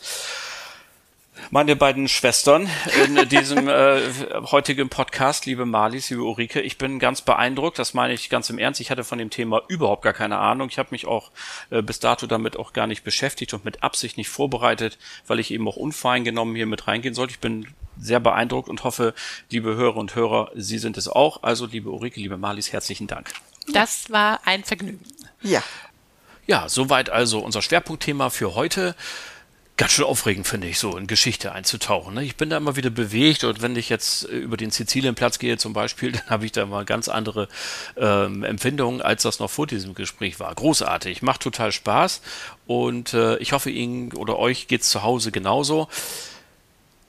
Meine 1.51 1.77
beiden 1.77 2.09
Schwestern 2.09 2.69
in 3.05 3.29
diesem 3.29 3.69
äh, 3.69 4.01
heutigen 4.51 4.89
Podcast, 4.89 5.47
liebe 5.47 5.67
Marlies, 5.67 6.11
liebe 6.11 6.23
Ulrike, 6.23 6.61
ich 6.61 6.79
bin 6.79 6.99
ganz 6.99 7.21
beeindruckt, 7.21 7.79
das 7.79 7.95
meine 7.95 8.15
ich 8.15 8.31
ganz 8.31 8.51
im 8.51 8.59
Ernst. 8.59 8.81
Ich 8.81 8.91
hatte 8.91 9.05
von 9.05 9.19
dem 9.19 9.31
Thema 9.31 9.63
überhaupt 9.69 10.03
gar 10.03 10.13
keine 10.13 10.39
Ahnung. 10.39 10.69
Ich 10.71 10.79
habe 10.79 10.89
mich 10.91 11.07
auch 11.07 11.31
äh, 11.71 11.83
bis 11.83 12.01
dato 12.01 12.27
damit 12.27 12.57
auch 12.57 12.73
gar 12.73 12.87
nicht 12.87 13.05
beschäftigt 13.05 13.55
und 13.55 13.65
mit 13.65 13.83
Absicht 13.83 14.17
nicht 14.17 14.29
vorbereitet, 14.29 14.99
weil 15.27 15.39
ich 15.39 15.51
eben 15.51 15.69
auch 15.69 15.77
unvoreingenommen 15.77 16.57
hier 16.57 16.67
mit 16.67 16.89
reingehen 16.89 17.15
sollte. 17.15 17.33
Ich 17.33 17.41
bin 17.41 17.69
sehr 17.99 18.21
beeindruckt 18.21 18.69
und 18.69 18.85
hoffe, 18.85 19.15
liebe 19.51 19.77
Hörer 19.77 19.97
und 19.97 20.15
Hörer, 20.15 20.51
Sie 20.55 20.79
sind 20.79 20.97
es 20.97 21.09
auch. 21.09 21.43
Also, 21.43 21.67
liebe 21.67 21.91
Ulrike, 21.91 22.21
liebe 22.21 22.37
Marlies, 22.37 22.73
herzlichen 22.73 23.07
Dank. 23.07 23.33
Das 23.73 24.11
war 24.11 24.41
ein 24.45 24.65
Vergnügen. 24.65 25.01
Ja. 25.43 25.63
Ja, 26.47 26.69
soweit 26.69 27.11
also 27.11 27.41
unser 27.41 27.61
Schwerpunktthema 27.61 28.31
für 28.31 28.55
heute. 28.55 28.95
Ganz 29.77 29.93
schön 29.93 30.07
aufregend 30.07 30.47
finde 30.47 30.69
ich, 30.69 30.79
so 30.79 30.97
in 30.97 31.07
Geschichte 31.07 31.53
einzutauchen. 31.53 32.15
Ne? 32.15 32.25
Ich 32.25 32.37
bin 32.37 32.49
da 32.49 32.57
immer 32.57 32.77
wieder 32.77 32.89
bewegt 32.89 33.45
und 33.45 33.61
wenn 33.61 33.77
ich 33.77 33.91
jetzt 33.91 34.27
äh, 34.27 34.37
über 34.37 34.57
den 34.57 34.71
Sizilienplatz 34.71 35.39
gehe 35.39 35.59
zum 35.59 35.75
Beispiel, 35.75 36.13
dann 36.13 36.31
habe 36.31 36.47
ich 36.47 36.53
da 36.53 36.65
mal 36.65 36.85
ganz 36.87 37.09
andere 37.09 37.49
ähm, 37.97 38.43
Empfindungen, 38.43 39.03
als 39.03 39.25
das 39.25 39.39
noch 39.39 39.51
vor 39.51 39.67
diesem 39.67 39.95
Gespräch 39.95 40.41
war. 40.41 40.55
Großartig, 40.55 41.21
macht 41.21 41.43
total 41.43 41.73
Spaß 41.73 42.23
und 42.67 43.13
äh, 43.13 43.37
ich 43.39 43.53
hoffe 43.53 43.71
Ihnen 43.71 44.13
oder 44.15 44.39
euch 44.39 44.67
geht's 44.67 44.89
zu 44.89 45.03
Hause 45.03 45.33
genauso. 45.33 45.89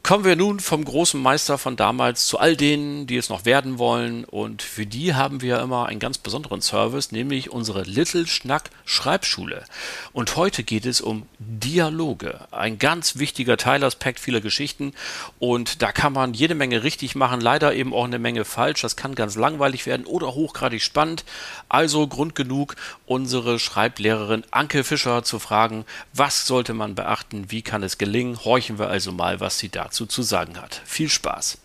Kommen 0.08 0.24
wir 0.24 0.38
nun 0.38 0.62
vom 0.62 0.86
großen 0.86 1.22
Meister 1.22 1.58
von 1.58 1.76
damals 1.76 2.28
zu 2.28 2.40
all 2.40 2.56
denen, 2.56 3.08
die 3.08 3.18
es 3.18 3.28
noch 3.28 3.44
werden 3.44 3.78
wollen. 3.78 4.24
Und 4.24 4.62
für 4.62 4.86
die 4.86 5.16
haben 5.16 5.42
wir 5.42 5.60
immer 5.60 5.88
einen 5.88 6.00
ganz 6.00 6.18
besonderen 6.18 6.62
Service, 6.62 7.12
nämlich 7.12 7.52
unsere 7.52 7.84
Little 7.84 8.26
Schnack 8.26 8.70
Schreibschule. 8.86 9.66
Und 10.14 10.38
heute 10.38 10.64
geht 10.64 10.86
es 10.86 11.02
um 11.02 11.28
Dialoge. 11.40 12.40
Ein 12.52 12.80
ganz 12.80 13.18
wichtiger 13.18 13.58
Teilaspekt 13.58 14.22
vieler 14.22 14.40
Geschichten. 14.40 14.94
Und 15.40 15.82
da 15.82 15.92
kann 15.92 16.14
man 16.14 16.34
jede 16.34 16.56
Menge 16.56 16.84
richtig 16.84 17.16
machen, 17.16 17.42
leider 17.42 17.74
eben 17.74 17.94
auch 17.94 18.06
eine 18.06 18.18
Menge 18.18 18.46
falsch. 18.46 18.84
Das 18.84 18.96
kann 18.96 19.14
ganz 19.14 19.36
langweilig 19.36 19.86
werden 19.88 20.06
oder 20.06 20.34
hochgradig 20.36 20.84
spannend. 20.84 21.26
Also 21.68 22.08
Grund 22.08 22.34
genug, 22.34 22.78
unsere 23.08 23.60
Schreiblehrerin 23.60 24.46
Anke 24.52 24.86
Fischer 24.86 25.26
zu 25.26 25.38
fragen, 25.38 25.84
was 26.14 26.46
sollte 26.46 26.74
man 26.74 26.96
beachten, 26.96 27.52
wie 27.52 27.62
kann 27.62 27.84
es 27.84 27.98
gelingen. 27.98 28.40
Horchen 28.46 28.80
wir 28.80 28.88
also 28.88 29.12
mal, 29.12 29.42
was 29.42 29.60
sie 29.60 29.68
dazu 29.68 29.97
dazu 29.98 30.06
zu 30.06 30.22
sagen 30.22 30.62
hat. 30.62 30.82
Viel 30.86 31.10
Spaß! 31.10 31.58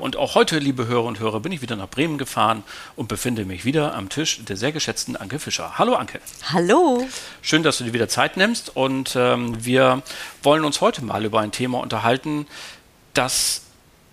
Und 0.00 0.18
auch 0.18 0.34
heute, 0.34 0.58
liebe 0.58 0.86
Hörer 0.86 1.04
und 1.04 1.18
Hörer, 1.18 1.40
bin 1.40 1.50
ich 1.50 1.62
wieder 1.62 1.76
nach 1.76 1.88
Bremen 1.88 2.18
gefahren 2.18 2.62
und 2.94 3.08
befinde 3.08 3.46
mich 3.46 3.64
wieder 3.64 3.94
am 3.94 4.10
Tisch 4.10 4.44
der 4.44 4.56
sehr 4.56 4.70
geschätzten 4.70 5.16
Anke 5.16 5.38
Fischer. 5.38 5.78
Hallo 5.78 5.94
Anke. 5.94 6.20
Hallo. 6.52 7.08
Schön, 7.40 7.62
dass 7.62 7.78
du 7.78 7.84
dir 7.84 7.94
wieder 7.94 8.08
Zeit 8.08 8.36
nimmst 8.36 8.76
und 8.76 9.16
ähm, 9.16 9.64
wir 9.64 10.02
wollen 10.42 10.64
uns 10.64 10.82
heute 10.82 11.02
mal 11.02 11.24
über 11.24 11.40
ein 11.40 11.52
Thema 11.52 11.80
unterhalten, 11.80 12.46
das 13.14 13.63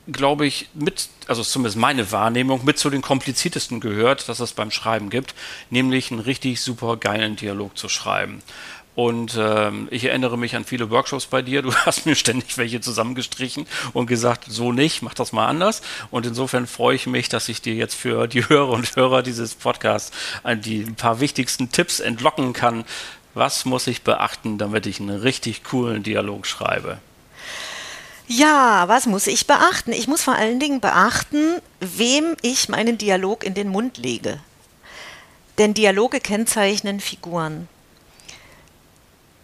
glaube 0.08 0.46
ich, 0.46 0.70
mit, 0.74 1.10
also 1.28 1.44
zumindest 1.44 1.78
meine 1.78 2.12
Wahrnehmung, 2.12 2.66
mit 2.66 2.78
zu 2.78 2.90
den 2.90 3.02
kompliziertesten 3.02 3.80
gehört, 3.80 4.28
dass 4.30 4.40
es 4.40 4.54
beim 4.54 4.72
Schreiben 4.72 5.10
gibt, 5.10 5.36
nämlich 5.70 6.12
einen 6.12 6.20
richtig 6.20 6.62
super 6.62 6.98
geilen 6.98 7.36
Dialog 7.36 7.78
zu 7.78 7.90
schreiben. 7.90 8.42
Und 8.94 9.38
ähm, 9.40 9.88
ich 9.90 10.06
erinnere 10.06 10.38
mich 10.38 10.56
an 10.56 10.66
viele 10.66 10.90
Workshops 10.90 11.26
bei 11.26 11.42
dir. 11.42 11.62
Du 11.62 11.74
hast 11.86 12.06
mir 12.06 12.16
ständig 12.16 12.58
welche 12.58 12.82
zusammengestrichen 12.82 13.66
und 13.94 14.08
gesagt, 14.08 14.46
so 14.48 14.72
nicht, 14.72 15.02
mach 15.02 15.14
das 15.14 15.32
mal 15.32 15.48
anders. 15.48 15.82
Und 16.10 16.26
insofern 16.26 16.68
freue 16.68 16.96
ich 16.96 17.08
mich, 17.08 17.30
dass 17.30 17.48
ich 17.48 17.62
dir 17.62 17.74
jetzt 17.74 17.96
für 17.96 18.28
die 18.28 18.48
Hörer 18.50 18.70
und 18.70 18.96
Hörer 18.96 19.24
dieses 19.24 19.56
Podcasts 19.56 20.12
die 20.66 20.84
ein 20.84 20.96
paar 20.96 21.20
wichtigsten 21.20 21.72
Tipps 21.72 22.00
entlocken 22.00 22.54
kann. 22.54 22.84
Was 23.34 23.64
muss 23.64 23.88
ich 23.88 24.02
beachten, 24.02 24.58
damit 24.58 24.86
ich 24.86 25.00
einen 25.00 25.22
richtig 25.22 25.64
coolen 25.64 26.04
Dialog 26.04 26.46
schreibe? 26.46 27.00
Ja, 28.34 28.88
was 28.88 29.08
muss 29.08 29.28
ich 29.28 29.46
beachten? 29.46 29.92
Ich 29.92 30.08
muss 30.08 30.24
vor 30.24 30.36
allen 30.36 30.62
Dingen 30.62 30.80
beachten, 30.80 31.62
wem 31.82 32.38
ich 32.42 32.70
meinen 32.70 32.98
Dialog 32.98 33.44
in 33.44 33.56
den 33.56 33.68
Mund 33.68 33.98
lege. 33.98 34.40
Denn 35.58 35.74
Dialoge 35.74 36.22
kennzeichnen 36.22 37.02
Figuren. 37.02 37.68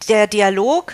Der 0.07 0.25
Dialog 0.25 0.93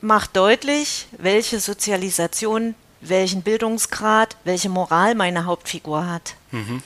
macht 0.00 0.34
deutlich, 0.34 1.08
welche 1.18 1.60
Sozialisation, 1.60 2.74
welchen 3.02 3.42
Bildungsgrad, 3.42 4.38
welche 4.44 4.70
Moral 4.70 5.14
meine 5.14 5.44
Hauptfigur 5.44 6.08
hat. 6.08 6.36
Mhm. 6.52 6.82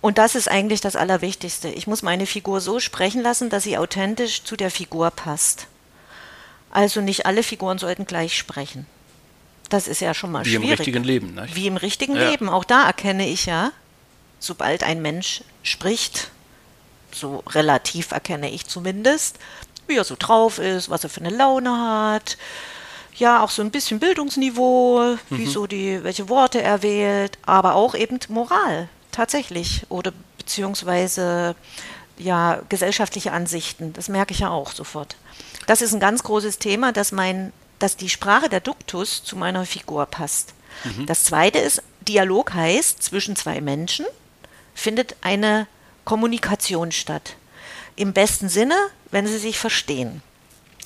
Und 0.00 0.16
das 0.16 0.36
ist 0.36 0.48
eigentlich 0.50 0.80
das 0.80 0.96
Allerwichtigste. 0.96 1.68
Ich 1.68 1.86
muss 1.86 2.00
meine 2.00 2.24
Figur 2.24 2.62
so 2.62 2.80
sprechen 2.80 3.20
lassen, 3.20 3.50
dass 3.50 3.64
sie 3.64 3.76
authentisch 3.76 4.42
zu 4.42 4.56
der 4.56 4.70
Figur 4.70 5.10
passt. 5.10 5.66
Also 6.70 7.02
nicht 7.02 7.26
alle 7.26 7.42
Figuren 7.42 7.76
sollten 7.76 8.06
gleich 8.06 8.38
sprechen. 8.38 8.86
Das 9.72 9.88
ist 9.88 10.02
ja 10.02 10.12
schon 10.12 10.30
mal 10.30 10.44
Wie 10.44 10.50
schwierig. 10.50 10.62
Wie 10.62 10.66
im 10.66 10.76
richtigen 10.76 11.04
Leben. 11.04 11.34
Ne? 11.34 11.48
Wie 11.54 11.66
im 11.66 11.78
richtigen 11.78 12.14
ja. 12.14 12.28
Leben. 12.28 12.50
Auch 12.50 12.64
da 12.64 12.84
erkenne 12.84 13.26
ich 13.26 13.46
ja, 13.46 13.72
sobald 14.38 14.82
ein 14.82 15.00
Mensch 15.00 15.42
spricht, 15.62 16.30
so 17.10 17.42
relativ 17.48 18.12
erkenne 18.12 18.50
ich 18.50 18.66
zumindest, 18.66 19.38
wie 19.86 19.96
er 19.96 20.04
so 20.04 20.14
drauf 20.18 20.58
ist, 20.58 20.90
was 20.90 21.04
er 21.04 21.10
für 21.10 21.20
eine 21.20 21.34
Laune 21.34 21.70
hat. 21.70 22.36
Ja, 23.14 23.42
auch 23.42 23.48
so 23.48 23.62
ein 23.62 23.70
bisschen 23.70 23.98
Bildungsniveau, 23.98 25.16
mhm. 25.30 25.38
wie 25.38 25.46
so 25.46 25.66
die, 25.66 26.04
welche 26.04 26.28
Worte 26.28 26.60
er 26.60 26.82
wählt, 26.82 27.38
aber 27.46 27.74
auch 27.74 27.94
eben 27.94 28.18
Moral, 28.28 28.90
tatsächlich. 29.10 29.86
Oder 29.88 30.12
beziehungsweise 30.36 31.56
ja, 32.18 32.60
gesellschaftliche 32.68 33.32
Ansichten. 33.32 33.94
Das 33.94 34.10
merke 34.10 34.34
ich 34.34 34.40
ja 34.40 34.50
auch 34.50 34.72
sofort. 34.72 35.16
Das 35.66 35.80
ist 35.80 35.94
ein 35.94 36.00
ganz 36.00 36.22
großes 36.24 36.58
Thema, 36.58 36.92
dass 36.92 37.10
mein 37.10 37.54
dass 37.82 37.96
die 37.96 38.08
Sprache 38.08 38.48
der 38.48 38.60
Duktus 38.60 39.24
zu 39.24 39.36
meiner 39.36 39.66
Figur 39.66 40.06
passt. 40.06 40.54
Mhm. 40.84 41.06
Das 41.06 41.24
zweite 41.24 41.58
ist, 41.58 41.82
Dialog 42.02 42.54
heißt, 42.54 43.02
zwischen 43.02 43.36
zwei 43.36 43.60
Menschen 43.60 44.06
findet 44.74 45.16
eine 45.20 45.66
Kommunikation 46.04 46.92
statt. 46.92 47.36
Im 47.96 48.12
besten 48.12 48.48
Sinne, 48.48 48.76
wenn 49.10 49.26
sie 49.26 49.38
sich 49.38 49.58
verstehen. 49.58 50.22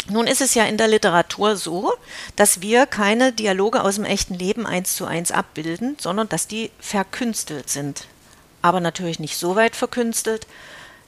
Nun 0.09 0.27
ist 0.27 0.41
es 0.41 0.55
ja 0.55 0.65
in 0.65 0.77
der 0.77 0.89
Literatur 0.89 1.57
so, 1.57 1.93
dass 2.37 2.61
wir 2.61 2.87
keine 2.87 3.33
Dialoge 3.33 3.83
aus 3.83 3.97
dem 3.97 4.05
echten 4.05 4.35
Leben 4.35 4.67
eins 4.67 4.95
zu 4.95 5.05
eins 5.05 5.33
abbilden, 5.33 5.97
sondern 6.01 6.29
dass 6.29 6.47
die 6.47 6.71
verkünstelt 6.79 7.69
sind. 7.69 8.07
Aber 8.63 8.81
natürlich 8.81 9.19
nicht 9.19 9.37
so 9.37 9.57
weit 9.57 9.77
verkünstelt, 9.77 10.47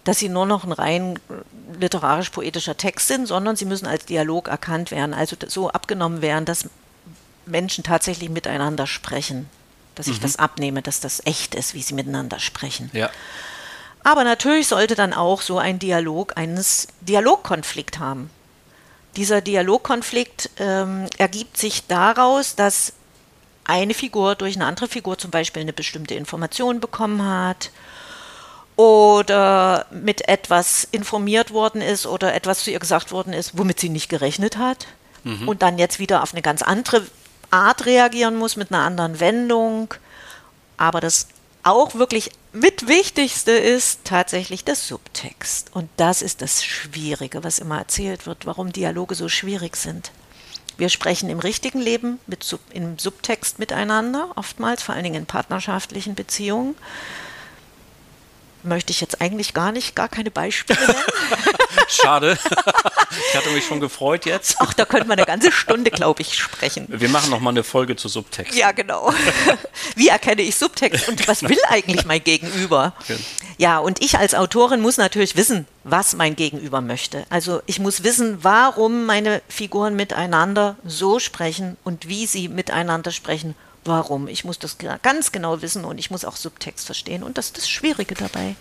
dass 0.08 0.20
sie 0.20 0.30
nur 0.30 0.46
noch 0.46 0.64
ein 0.64 0.72
rein 0.72 1.18
literarisch-poetischer 1.78 2.78
Text 2.78 3.08
sind, 3.08 3.26
sondern 3.26 3.56
sie 3.56 3.66
müssen 3.66 3.84
als 3.84 4.06
Dialog 4.06 4.48
erkannt 4.48 4.90
werden, 4.90 5.12
also 5.12 5.36
so 5.48 5.68
abgenommen 5.68 6.22
werden, 6.22 6.46
dass 6.46 6.70
Menschen 7.44 7.84
tatsächlich 7.84 8.30
miteinander 8.30 8.86
sprechen. 8.86 9.50
Dass 9.96 10.06
ich 10.06 10.16
mhm. 10.16 10.22
das 10.22 10.36
abnehme, 10.36 10.80
dass 10.80 11.00
das 11.00 11.20
echt 11.26 11.54
ist, 11.54 11.74
wie 11.74 11.82
sie 11.82 11.92
miteinander 11.92 12.38
sprechen. 12.38 12.88
Ja. 12.94 13.10
Aber 14.02 14.24
natürlich 14.24 14.68
sollte 14.68 14.94
dann 14.94 15.12
auch 15.12 15.42
so 15.42 15.58
ein 15.58 15.78
Dialog 15.78 16.38
eines 16.38 16.88
Dialogkonflikt 17.02 17.98
haben. 17.98 18.30
Dieser 19.14 19.42
Dialogkonflikt 19.42 20.48
ähm, 20.56 21.04
ergibt 21.18 21.58
sich 21.58 21.86
daraus, 21.86 22.54
dass 22.54 22.94
eine 23.64 23.92
Figur 23.92 24.36
durch 24.36 24.56
eine 24.56 24.64
andere 24.64 24.88
Figur 24.88 25.18
zum 25.18 25.30
Beispiel 25.30 25.60
eine 25.60 25.74
bestimmte 25.74 26.14
Information 26.14 26.80
bekommen 26.80 27.22
hat 27.22 27.72
oder 28.78 29.86
mit 29.90 30.28
etwas 30.28 30.86
informiert 30.92 31.52
worden 31.52 31.82
ist 31.82 32.06
oder 32.06 32.32
etwas 32.36 32.62
zu 32.62 32.70
ihr 32.70 32.78
gesagt 32.78 33.10
worden 33.10 33.32
ist, 33.32 33.58
womit 33.58 33.80
sie 33.80 33.88
nicht 33.88 34.08
gerechnet 34.08 34.56
hat 34.56 34.86
mhm. 35.24 35.48
und 35.48 35.62
dann 35.62 35.78
jetzt 35.78 35.98
wieder 35.98 36.22
auf 36.22 36.32
eine 36.32 36.42
ganz 36.42 36.62
andere 36.62 37.04
Art 37.50 37.86
reagieren 37.86 38.36
muss 38.36 38.54
mit 38.54 38.70
einer 38.70 38.84
anderen 38.84 39.18
Wendung. 39.18 39.94
Aber 40.76 41.00
das 41.00 41.26
auch 41.64 41.96
wirklich 41.96 42.30
mit 42.52 42.86
Wichtigste 42.86 43.50
ist 43.50 44.04
tatsächlich 44.04 44.62
der 44.62 44.76
Subtext. 44.76 45.74
Und 45.74 45.90
das 45.96 46.22
ist 46.22 46.40
das 46.40 46.64
Schwierige, 46.64 47.42
was 47.42 47.58
immer 47.58 47.78
erzählt 47.78 48.26
wird, 48.26 48.46
warum 48.46 48.70
Dialoge 48.70 49.16
so 49.16 49.28
schwierig 49.28 49.76
sind. 49.76 50.12
Wir 50.76 50.88
sprechen 50.88 51.30
im 51.30 51.40
richtigen 51.40 51.80
Leben 51.80 52.20
mit 52.28 52.46
im 52.72 52.96
Subtext 52.96 53.58
miteinander, 53.58 54.30
oftmals, 54.36 54.84
vor 54.84 54.94
allen 54.94 55.02
Dingen 55.02 55.22
in 55.22 55.26
partnerschaftlichen 55.26 56.14
Beziehungen 56.14 56.76
möchte 58.62 58.90
ich 58.90 59.00
jetzt 59.00 59.20
eigentlich 59.20 59.54
gar 59.54 59.72
nicht, 59.72 59.94
gar 59.94 60.08
keine 60.08 60.30
Beispiele 60.30 60.78
nennen. 60.80 60.98
Schade. 61.88 62.38
Ich 63.30 63.36
hatte 63.36 63.50
mich 63.50 63.64
schon 63.64 63.80
gefreut 63.80 64.26
jetzt. 64.26 64.56
Ach, 64.58 64.74
da 64.74 64.84
könnte 64.84 65.06
man 65.06 65.18
eine 65.18 65.26
ganze 65.26 65.52
Stunde, 65.52 65.90
glaube 65.90 66.22
ich, 66.22 66.34
sprechen. 66.34 66.86
Wir 66.88 67.08
machen 67.08 67.30
noch 67.30 67.40
mal 67.40 67.50
eine 67.50 67.64
Folge 67.64 67.96
zu 67.96 68.08
Subtext. 68.08 68.56
Ja, 68.56 68.72
genau. 68.72 69.12
Wie 69.96 70.08
erkenne 70.08 70.42
ich 70.42 70.56
Subtext 70.56 71.08
und 71.08 71.26
was 71.28 71.42
will 71.42 71.58
eigentlich 71.68 72.04
mein 72.04 72.22
Gegenüber? 72.22 72.94
Ja, 73.56 73.78
und 73.78 74.02
ich 74.02 74.18
als 74.18 74.34
Autorin 74.34 74.80
muss 74.80 74.96
natürlich 74.98 75.36
wissen, 75.36 75.66
was 75.84 76.14
mein 76.14 76.36
Gegenüber 76.36 76.80
möchte. 76.80 77.24
Also 77.30 77.62
ich 77.66 77.78
muss 77.78 78.02
wissen, 78.04 78.38
warum 78.42 79.06
meine 79.06 79.42
Figuren 79.48 79.96
miteinander 79.96 80.76
so 80.84 81.18
sprechen 81.18 81.76
und 81.84 82.08
wie 82.08 82.26
sie 82.26 82.48
miteinander 82.48 83.10
sprechen 83.10 83.54
warum. 83.84 84.28
Ich 84.28 84.44
muss 84.44 84.58
das 84.58 84.76
ganz 85.02 85.32
genau 85.32 85.62
wissen 85.62 85.84
und 85.84 85.98
ich 85.98 86.10
muss 86.10 86.24
auch 86.24 86.36
Subtext 86.36 86.86
verstehen 86.86 87.22
und 87.22 87.38
das 87.38 87.46
ist 87.46 87.58
das 87.58 87.68
Schwierige 87.68 88.14
dabei. 88.14 88.56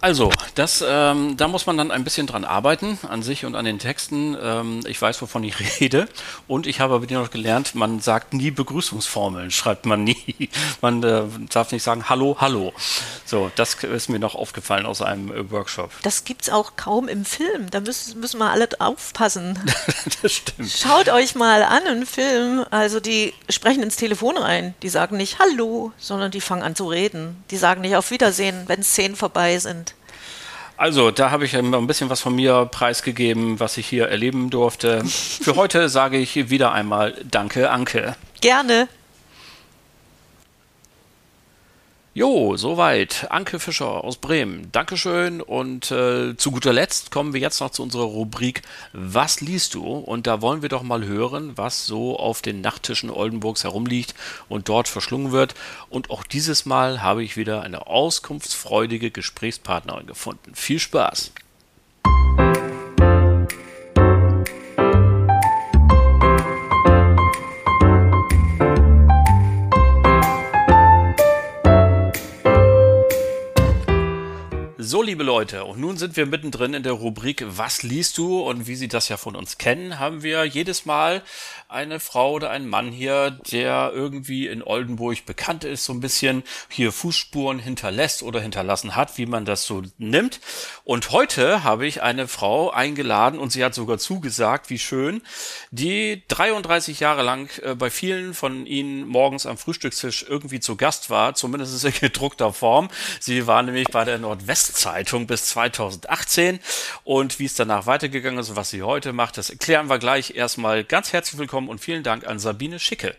Also, 0.00 0.30
das, 0.54 0.84
ähm, 0.86 1.36
da 1.36 1.48
muss 1.48 1.66
man 1.66 1.76
dann 1.76 1.90
ein 1.90 2.04
bisschen 2.04 2.28
dran 2.28 2.44
arbeiten, 2.44 2.98
an 3.08 3.24
sich 3.24 3.44
und 3.44 3.56
an 3.56 3.64
den 3.64 3.80
Texten. 3.80 4.36
Ähm, 4.40 4.80
ich 4.86 5.00
weiß, 5.02 5.20
wovon 5.22 5.42
ich 5.42 5.56
rede. 5.80 6.08
Und 6.46 6.68
ich 6.68 6.80
habe 6.80 6.94
aber 6.94 7.06
noch 7.12 7.30
gelernt, 7.30 7.74
man 7.74 8.00
sagt 8.00 8.32
nie 8.32 8.52
Begrüßungsformeln, 8.52 9.50
schreibt 9.50 9.86
man 9.86 10.04
nie. 10.04 10.16
Man 10.80 11.02
äh, 11.02 11.22
darf 11.50 11.72
nicht 11.72 11.82
sagen 11.82 12.08
Hallo, 12.08 12.36
Hallo. 12.40 12.72
So, 13.24 13.50
das 13.56 13.74
ist 13.74 14.08
mir 14.08 14.18
noch 14.18 14.34
aufgefallen 14.34 14.86
aus 14.86 15.02
einem 15.02 15.32
äh, 15.32 15.50
Workshop. 15.50 15.90
Das 16.02 16.24
gibt 16.24 16.42
es 16.42 16.50
auch 16.50 16.76
kaum 16.76 17.08
im 17.08 17.24
Film. 17.24 17.68
Da 17.70 17.80
müssen, 17.80 18.20
müssen 18.20 18.38
wir 18.38 18.50
alle 18.50 18.68
aufpassen. 18.78 19.58
das 20.22 20.32
stimmt. 20.32 20.70
Schaut 20.70 21.08
euch 21.08 21.34
mal 21.34 21.62
an 21.62 21.86
einen 21.86 22.06
Film. 22.06 22.64
Also, 22.70 23.00
die 23.00 23.34
sprechen 23.48 23.82
ins 23.82 23.96
Telefon 23.96 24.36
rein. 24.36 24.74
Die 24.82 24.88
sagen 24.88 25.16
nicht 25.16 25.38
Hallo, 25.40 25.92
sondern 25.98 26.30
die 26.30 26.40
fangen 26.40 26.62
an 26.62 26.76
zu 26.76 26.88
reden. 26.88 27.42
Die 27.50 27.56
sagen 27.56 27.80
nicht 27.80 27.96
Auf 27.96 28.10
Wiedersehen, 28.10 28.64
wenn 28.66 28.82
Szenen 28.82 29.16
vorbei 29.16 29.58
sind. 29.58 29.87
Also, 30.78 31.10
da 31.10 31.32
habe 31.32 31.44
ich 31.44 31.56
ein 31.56 31.86
bisschen 31.88 32.08
was 32.08 32.20
von 32.20 32.36
mir 32.36 32.64
preisgegeben, 32.70 33.58
was 33.58 33.76
ich 33.78 33.86
hier 33.88 34.06
erleben 34.08 34.48
durfte. 34.48 35.04
Für 35.04 35.56
heute 35.56 35.88
sage 35.88 36.18
ich 36.18 36.50
wieder 36.50 36.70
einmal 36.70 37.16
Danke, 37.28 37.70
Anke. 37.70 38.14
Gerne. 38.40 38.88
Jo, 42.18 42.56
soweit. 42.56 43.28
Anke 43.30 43.60
Fischer 43.60 44.02
aus 44.02 44.16
Bremen. 44.16 44.72
Dankeschön. 44.72 45.40
Und 45.40 45.92
äh, 45.92 46.36
zu 46.36 46.50
guter 46.50 46.72
Letzt 46.72 47.12
kommen 47.12 47.32
wir 47.32 47.40
jetzt 47.40 47.60
noch 47.60 47.70
zu 47.70 47.80
unserer 47.84 48.02
Rubrik 48.02 48.62
Was 48.92 49.40
liest 49.40 49.74
du? 49.74 49.84
Und 49.84 50.26
da 50.26 50.42
wollen 50.42 50.60
wir 50.60 50.68
doch 50.68 50.82
mal 50.82 51.04
hören, 51.04 51.52
was 51.54 51.86
so 51.86 52.18
auf 52.18 52.42
den 52.42 52.60
Nachttischen 52.60 53.10
Oldenburgs 53.10 53.62
herumliegt 53.62 54.16
und 54.48 54.68
dort 54.68 54.88
verschlungen 54.88 55.30
wird. 55.30 55.54
Und 55.90 56.10
auch 56.10 56.24
dieses 56.24 56.66
Mal 56.66 57.02
habe 57.02 57.22
ich 57.22 57.36
wieder 57.36 57.62
eine 57.62 57.86
auskunftsfreudige 57.86 59.12
Gesprächspartnerin 59.12 60.08
gefunden. 60.08 60.56
Viel 60.56 60.80
Spaß! 60.80 61.30
So, 74.90 75.02
liebe 75.02 75.22
Leute, 75.22 75.66
und 75.66 75.78
nun 75.78 75.98
sind 75.98 76.16
wir 76.16 76.24
mittendrin 76.24 76.72
in 76.72 76.82
der 76.82 76.94
Rubrik 76.94 77.44
Was 77.46 77.82
liest 77.82 78.16
du? 78.16 78.40
Und 78.40 78.66
wie 78.66 78.74
Sie 78.74 78.88
das 78.88 79.10
ja 79.10 79.18
von 79.18 79.36
uns 79.36 79.58
kennen, 79.58 79.98
haben 79.98 80.22
wir 80.22 80.46
jedes 80.46 80.86
Mal 80.86 81.22
eine 81.68 82.00
Frau 82.00 82.32
oder 82.32 82.48
einen 82.48 82.66
Mann 82.66 82.90
hier, 82.90 83.32
der 83.52 83.92
irgendwie 83.94 84.46
in 84.46 84.62
Oldenburg 84.62 85.26
bekannt 85.26 85.64
ist, 85.64 85.84
so 85.84 85.92
ein 85.92 86.00
bisschen 86.00 86.42
hier 86.70 86.90
Fußspuren 86.90 87.58
hinterlässt 87.58 88.22
oder 88.22 88.40
hinterlassen 88.40 88.96
hat, 88.96 89.18
wie 89.18 89.26
man 89.26 89.44
das 89.44 89.66
so 89.66 89.82
nimmt. 89.98 90.40
Und 90.84 91.10
heute 91.10 91.62
habe 91.64 91.86
ich 91.86 92.00
eine 92.02 92.26
Frau 92.26 92.70
eingeladen 92.70 93.38
und 93.38 93.52
sie 93.52 93.62
hat 93.62 93.74
sogar 93.74 93.98
zugesagt, 93.98 94.70
wie 94.70 94.78
schön, 94.78 95.20
die 95.70 96.22
33 96.28 97.00
Jahre 97.00 97.22
lang 97.22 97.50
äh, 97.62 97.74
bei 97.74 97.90
vielen 97.90 98.32
von 98.32 98.64
Ihnen 98.64 99.06
morgens 99.06 99.44
am 99.44 99.58
Frühstückstisch 99.58 100.24
irgendwie 100.26 100.60
zu 100.60 100.76
Gast 100.76 101.10
war, 101.10 101.34
zumindest 101.34 101.84
in 101.84 101.92
gedruckter 101.92 102.54
Form. 102.54 102.88
Sie 103.20 103.46
war 103.46 103.62
nämlich 103.62 103.88
bei 103.88 104.06
der 104.06 104.16
Nordwestzeitung 104.78 105.26
bis 105.26 105.46
2018 105.46 106.60
und 107.04 107.38
wie 107.38 107.46
es 107.46 107.54
danach 107.54 107.86
weitergegangen 107.86 108.38
ist 108.38 108.50
und 108.50 108.56
was 108.56 108.70
sie 108.70 108.82
heute 108.82 109.12
macht, 109.12 109.36
das 109.36 109.50
erklären 109.50 109.88
wir 109.88 109.98
gleich. 109.98 110.36
Erstmal 110.36 110.84
ganz 110.84 111.12
herzlich 111.12 111.38
willkommen 111.38 111.68
und 111.68 111.80
vielen 111.80 112.02
Dank 112.02 112.26
an 112.26 112.38
Sabine 112.38 112.78
Schicke. 112.78 113.16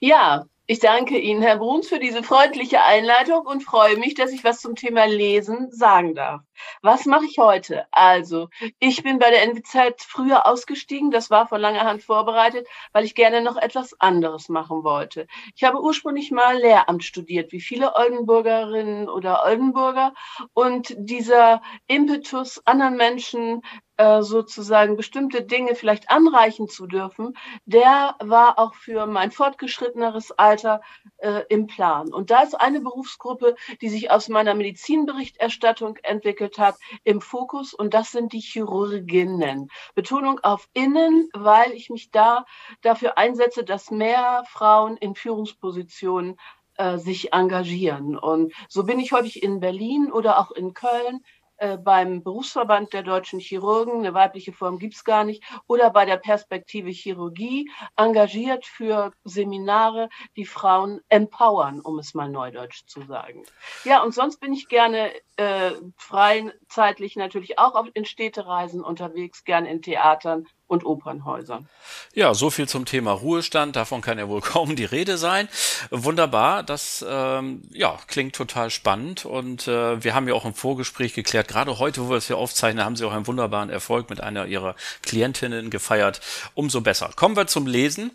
Ja, 0.00 0.44
ich 0.66 0.78
danke 0.78 1.18
Ihnen, 1.18 1.42
Herr 1.42 1.58
Bruns, 1.58 1.88
für 1.88 1.98
diese 1.98 2.22
freundliche 2.22 2.82
Einleitung 2.82 3.46
und 3.46 3.62
freue 3.62 3.98
mich, 3.98 4.14
dass 4.14 4.32
ich 4.32 4.44
was 4.44 4.60
zum 4.60 4.76
Thema 4.76 5.04
Lesen 5.04 5.70
sagen 5.70 6.14
darf. 6.14 6.40
Was 6.82 7.06
mache 7.06 7.24
ich 7.24 7.38
heute? 7.38 7.86
Also, 7.90 8.48
ich 8.78 9.02
bin 9.02 9.18
bei 9.18 9.30
der 9.30 9.42
NWZ 9.42 10.02
früher 10.02 10.46
ausgestiegen. 10.46 11.10
Das 11.10 11.30
war 11.30 11.46
von 11.46 11.60
langer 11.60 11.84
Hand 11.84 12.02
vorbereitet, 12.02 12.66
weil 12.92 13.04
ich 13.04 13.14
gerne 13.14 13.40
noch 13.40 13.56
etwas 13.56 13.98
anderes 14.00 14.48
machen 14.48 14.84
wollte. 14.84 15.26
Ich 15.54 15.64
habe 15.64 15.80
ursprünglich 15.80 16.30
mal 16.30 16.56
Lehramt 16.56 17.04
studiert, 17.04 17.52
wie 17.52 17.60
viele 17.60 17.94
Oldenburgerinnen 17.94 19.08
oder 19.08 19.44
Oldenburger. 19.44 20.14
Und 20.52 20.94
dieser 20.96 21.62
Impetus, 21.86 22.60
anderen 22.66 22.96
Menschen 22.96 23.62
äh, 23.96 24.22
sozusagen 24.22 24.96
bestimmte 24.96 25.42
Dinge 25.42 25.76
vielleicht 25.76 26.10
anreichen 26.10 26.68
zu 26.68 26.86
dürfen, 26.86 27.34
der 27.64 28.16
war 28.20 28.58
auch 28.58 28.74
für 28.74 29.06
mein 29.06 29.30
fortgeschritteneres 29.30 30.32
Alter 30.32 30.80
äh, 31.24 31.44
im 31.48 31.66
Plan. 31.66 32.12
Und 32.12 32.30
da 32.30 32.42
ist 32.42 32.54
eine 32.54 32.80
Berufsgruppe, 32.80 33.56
die 33.80 33.88
sich 33.88 34.10
aus 34.10 34.28
meiner 34.28 34.54
Medizinberichterstattung 34.54 35.96
entwickelt 36.02 36.58
hat, 36.58 36.76
im 37.02 37.20
Fokus 37.20 37.72
und 37.72 37.94
das 37.94 38.12
sind 38.12 38.32
die 38.32 38.40
Chirurginnen. 38.40 39.70
Betonung 39.94 40.40
auf 40.40 40.68
innen, 40.74 41.30
weil 41.32 41.72
ich 41.72 41.88
mich 41.88 42.10
da 42.10 42.44
dafür 42.82 43.16
einsetze, 43.16 43.64
dass 43.64 43.90
mehr 43.90 44.44
Frauen 44.48 44.98
in 44.98 45.14
Führungspositionen 45.14 46.36
äh, 46.76 46.98
sich 46.98 47.32
engagieren. 47.32 48.18
Und 48.18 48.52
so 48.68 48.84
bin 48.84 48.98
ich 48.98 49.12
häufig 49.12 49.42
in 49.42 49.60
Berlin 49.60 50.12
oder 50.12 50.38
auch 50.38 50.50
in 50.50 50.74
Köln 50.74 51.24
äh, 51.56 51.76
beim 51.76 52.22
Berufsverband 52.22 52.92
der 52.92 53.02
deutschen 53.02 53.38
Chirurgen, 53.38 54.00
eine 54.00 54.14
weibliche 54.14 54.52
Form 54.52 54.78
gibt 54.78 54.94
es 54.94 55.04
gar 55.04 55.24
nicht, 55.24 55.44
oder 55.66 55.90
bei 55.90 56.04
der 56.04 56.16
Perspektive 56.16 56.90
Chirurgie 56.90 57.70
engagiert 57.96 58.66
für 58.66 59.12
Seminare, 59.24 60.08
die 60.36 60.46
Frauen 60.46 61.00
empowern, 61.08 61.80
um 61.80 61.98
es 61.98 62.14
mal 62.14 62.28
neudeutsch 62.28 62.86
zu 62.86 63.02
sagen. 63.02 63.44
Ja, 63.84 64.02
und 64.02 64.14
sonst 64.14 64.40
bin 64.40 64.52
ich 64.52 64.68
gerne 64.68 65.12
äh, 65.36 65.72
frei, 65.96 66.52
zeitlich 66.68 67.16
natürlich 67.16 67.58
auch 67.58 67.84
in 67.94 68.04
Städtereisen 68.04 68.82
unterwegs, 68.82 69.44
gerne 69.44 69.70
in 69.70 69.82
Theatern 69.82 70.46
und 70.66 70.84
Opernhäusern. 70.84 71.68
Ja, 72.14 72.34
so 72.34 72.50
viel 72.50 72.68
zum 72.68 72.84
Thema 72.86 73.12
Ruhestand. 73.12 73.76
Davon 73.76 74.00
kann 74.00 74.18
ja 74.18 74.28
wohl 74.28 74.40
kaum 74.42 74.76
die 74.76 74.84
Rede 74.84 75.18
sein. 75.18 75.48
Wunderbar, 75.90 76.62
das 76.62 77.04
ähm, 77.08 77.62
ja 77.70 77.98
klingt 78.06 78.34
total 78.34 78.70
spannend 78.70 79.24
und 79.24 79.68
äh, 79.68 80.02
wir 80.02 80.14
haben 80.14 80.26
ja 80.28 80.34
auch 80.34 80.44
im 80.44 80.54
Vorgespräch 80.54 81.14
geklärt. 81.14 81.48
Gerade 81.48 81.78
heute, 81.78 82.04
wo 82.04 82.10
wir 82.10 82.16
es 82.16 82.26
hier 82.26 82.38
aufzeichnen, 82.38 82.84
haben 82.84 82.96
Sie 82.96 83.04
auch 83.04 83.12
einen 83.12 83.26
wunderbaren 83.26 83.70
Erfolg 83.70 84.10
mit 84.10 84.20
einer 84.20 84.46
Ihrer 84.46 84.74
Klientinnen 85.02 85.70
gefeiert. 85.70 86.20
Umso 86.54 86.80
besser. 86.80 87.10
Kommen 87.14 87.36
wir 87.36 87.46
zum 87.46 87.66
Lesen. 87.66 88.10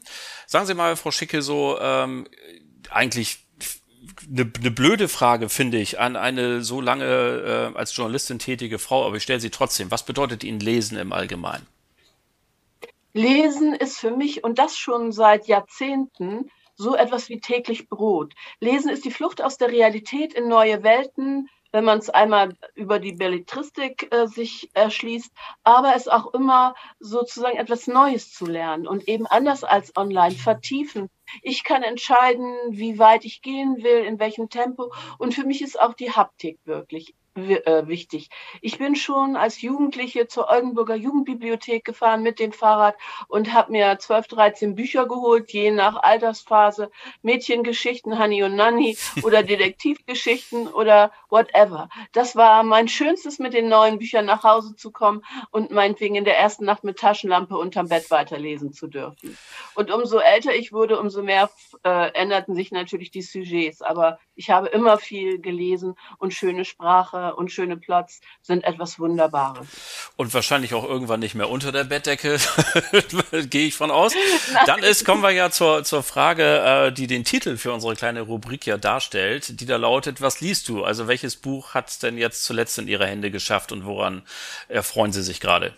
Sagen 0.47 0.66
Sie 0.66 0.74
mal, 0.74 0.95
Frau 0.95 1.12
Schicke, 1.12 1.41
so 1.41 1.78
ähm, 1.80 2.28
eigentlich 2.89 3.45
eine, 4.28 4.52
eine 4.60 4.72
blöde 4.72 5.08
Frage, 5.08 5.50
finde 5.50 5.78
ich, 5.78 6.00
an 6.00 6.16
eine 6.16 6.64
so 6.64 6.82
lange 6.82 7.06
äh, 7.74 7.78
als 7.78 7.95
Journalistin 7.95 8.39
tätige 8.39 8.80
Frau, 8.80 9.06
aber 9.06 9.18
ich 9.18 9.24
stelle 9.24 9.39
sie 9.39 9.50
trotzdem. 9.50 9.91
Was 9.91 10.04
bedeutet 10.04 10.43
Ihnen 10.43 10.60
Lesen 10.60 10.97
im 10.97 11.14
Allgemeinen? 11.14 11.66
Lesen 13.14 13.74
ist 13.74 13.99
für 13.99 14.12
mich, 14.12 14.43
und 14.43 14.60
das 14.60 14.78
schon 14.78 15.12
seit 15.12 15.47
Jahrzehnten, 15.47 16.51
so 16.76 16.95
etwas 16.95 17.28
wie 17.30 17.39
täglich 17.41 17.89
Brot. 17.89 18.34
Lesen 18.60 18.89
ist 18.89 19.03
die 19.03 19.12
Flucht 19.12 19.41
aus 19.41 19.57
der 19.57 19.70
Realität 19.70 20.34
in 20.34 20.47
neue 20.47 20.84
Welten, 20.84 21.49
wenn 21.72 21.84
man 21.84 21.99
es 21.99 22.10
einmal 22.10 22.55
über 22.74 22.99
die 22.99 23.12
Belletristik 23.14 24.07
äh, 24.12 24.28
sich 24.28 24.70
erschließt, 24.74 25.32
aber 25.64 25.95
es 25.95 26.07
auch 26.07 26.34
immer 26.34 26.74
sozusagen 26.99 27.57
etwas 27.57 27.88
Neues 27.88 28.34
zu 28.34 28.45
lernen 28.45 28.88
und 28.88 29.07
eben 29.07 29.28
anders 29.28 29.64
als 29.64 29.95
online 29.95 30.36
vertiefen. 30.36 31.10
Ich 31.43 31.64
kann 31.64 31.84
entscheiden, 31.84 32.55
wie 32.70 32.97
weit 32.97 33.26
ich 33.26 33.41
gehen 33.41 33.84
will, 33.84 34.03
in 34.03 34.20
welchem 34.20 34.49
Tempo. 34.49 34.91
Und 35.20 35.36
für 35.36 35.45
mich 35.45 35.62
ist 35.62 35.80
auch 35.80 35.93
die 35.93 36.12
Haptik 36.12 36.60
wirklich 36.66 37.14
wichtig. 37.47 38.29
Ich 38.61 38.77
bin 38.77 38.95
schon 38.95 39.35
als 39.35 39.61
Jugendliche 39.61 40.27
zur 40.27 40.49
Oldenburger 40.49 40.95
Jugendbibliothek 40.95 41.85
gefahren 41.85 42.23
mit 42.23 42.39
dem 42.39 42.51
Fahrrad 42.51 42.95
und 43.27 43.53
habe 43.53 43.71
mir 43.71 43.97
12, 43.99 44.27
13 44.27 44.75
Bücher 44.75 45.07
geholt, 45.07 45.51
je 45.51 45.71
nach 45.71 45.95
Altersphase. 46.01 46.91
Mädchengeschichten, 47.21 48.19
Honey 48.19 48.43
und 48.43 48.55
Nanny 48.55 48.97
oder 49.23 49.43
Detektivgeschichten 49.43 50.67
oder 50.67 51.11
whatever. 51.29 51.89
Das 52.13 52.35
war 52.35 52.63
mein 52.63 52.87
Schönstes, 52.87 53.39
mit 53.39 53.53
den 53.53 53.69
neuen 53.69 53.99
Büchern 53.99 54.25
nach 54.25 54.43
Hause 54.43 54.75
zu 54.75 54.91
kommen 54.91 55.23
und 55.51 55.71
meinetwegen 55.71 56.15
in 56.15 56.25
der 56.25 56.37
ersten 56.37 56.65
Nacht 56.65 56.83
mit 56.83 56.97
Taschenlampe 56.97 57.57
unterm 57.57 57.89
Bett 57.89 58.09
weiterlesen 58.11 58.73
zu 58.73 58.87
dürfen. 58.87 59.37
Und 59.75 59.91
umso 59.91 60.19
älter 60.19 60.53
ich 60.53 60.71
wurde, 60.71 60.99
umso 60.99 61.23
mehr 61.23 61.49
äh, 61.83 62.11
änderten 62.13 62.55
sich 62.55 62.71
natürlich 62.71 63.11
die 63.11 63.21
Sujets. 63.21 63.81
Aber 63.81 64.19
ich 64.35 64.49
habe 64.49 64.67
immer 64.67 64.97
viel 64.97 65.39
gelesen 65.39 65.95
und 66.17 66.33
schöne 66.33 66.65
Sprache 66.65 67.28
und 67.38 67.51
schöne 67.51 67.77
Plots 67.77 68.21
sind 68.41 68.63
etwas 68.63 68.99
Wunderbares. 68.99 69.67
Und 70.15 70.34
wahrscheinlich 70.34 70.73
auch 70.73 70.84
irgendwann 70.84 71.19
nicht 71.19 71.36
mehr 71.36 71.49
unter 71.49 71.71
der 71.71 71.84
Bettdecke, 71.84 72.38
gehe 73.49 73.67
ich 73.67 73.75
von 73.75 73.91
aus. 73.91 74.13
Nein. 74.53 74.63
Dann 74.65 74.80
ist, 74.84 75.05
kommen 75.05 75.21
wir 75.21 75.32
ja 75.32 75.51
zur, 75.51 75.84
zur 75.84 76.03
Frage, 76.03 76.88
äh, 76.88 76.91
die 76.91 77.07
den 77.07 77.23
Titel 77.23 77.57
für 77.57 77.73
unsere 77.73 77.95
kleine 77.95 78.21
Rubrik 78.21 78.65
ja 78.65 78.77
darstellt, 78.77 79.59
die 79.59 79.65
da 79.65 79.77
lautet, 79.77 80.21
was 80.21 80.41
liest 80.41 80.67
du? 80.69 80.84
Also 80.84 81.07
welches 81.07 81.36
Buch 81.36 81.73
hat 81.73 81.89
es 81.89 81.99
denn 81.99 82.17
jetzt 82.17 82.43
zuletzt 82.43 82.77
in 82.77 82.88
Ihre 82.88 83.07
Hände 83.07 83.32
geschafft 83.32 83.71
und 83.71 83.86
woran 83.86 84.23
erfreuen 84.67 85.11
Sie 85.11 85.23
sich 85.23 85.39
gerade? 85.39 85.73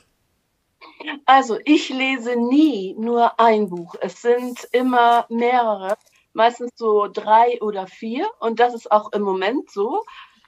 Also 1.25 1.57
ich 1.65 1.89
lese 1.89 2.35
nie 2.35 2.95
nur 2.97 3.39
ein 3.39 3.69
Buch. 3.69 3.95
Es 4.01 4.21
sind 4.21 4.67
immer 4.71 5.25
mehrere 5.29 5.97
meistens 6.33 6.71
so 6.75 7.07
drei 7.07 7.61
oder 7.61 7.87
vier 7.87 8.29
und 8.39 8.59
das 8.59 8.73
ist 8.73 8.91
auch 8.91 9.11
im 9.13 9.21
Moment 9.21 9.69
so. 9.71 10.03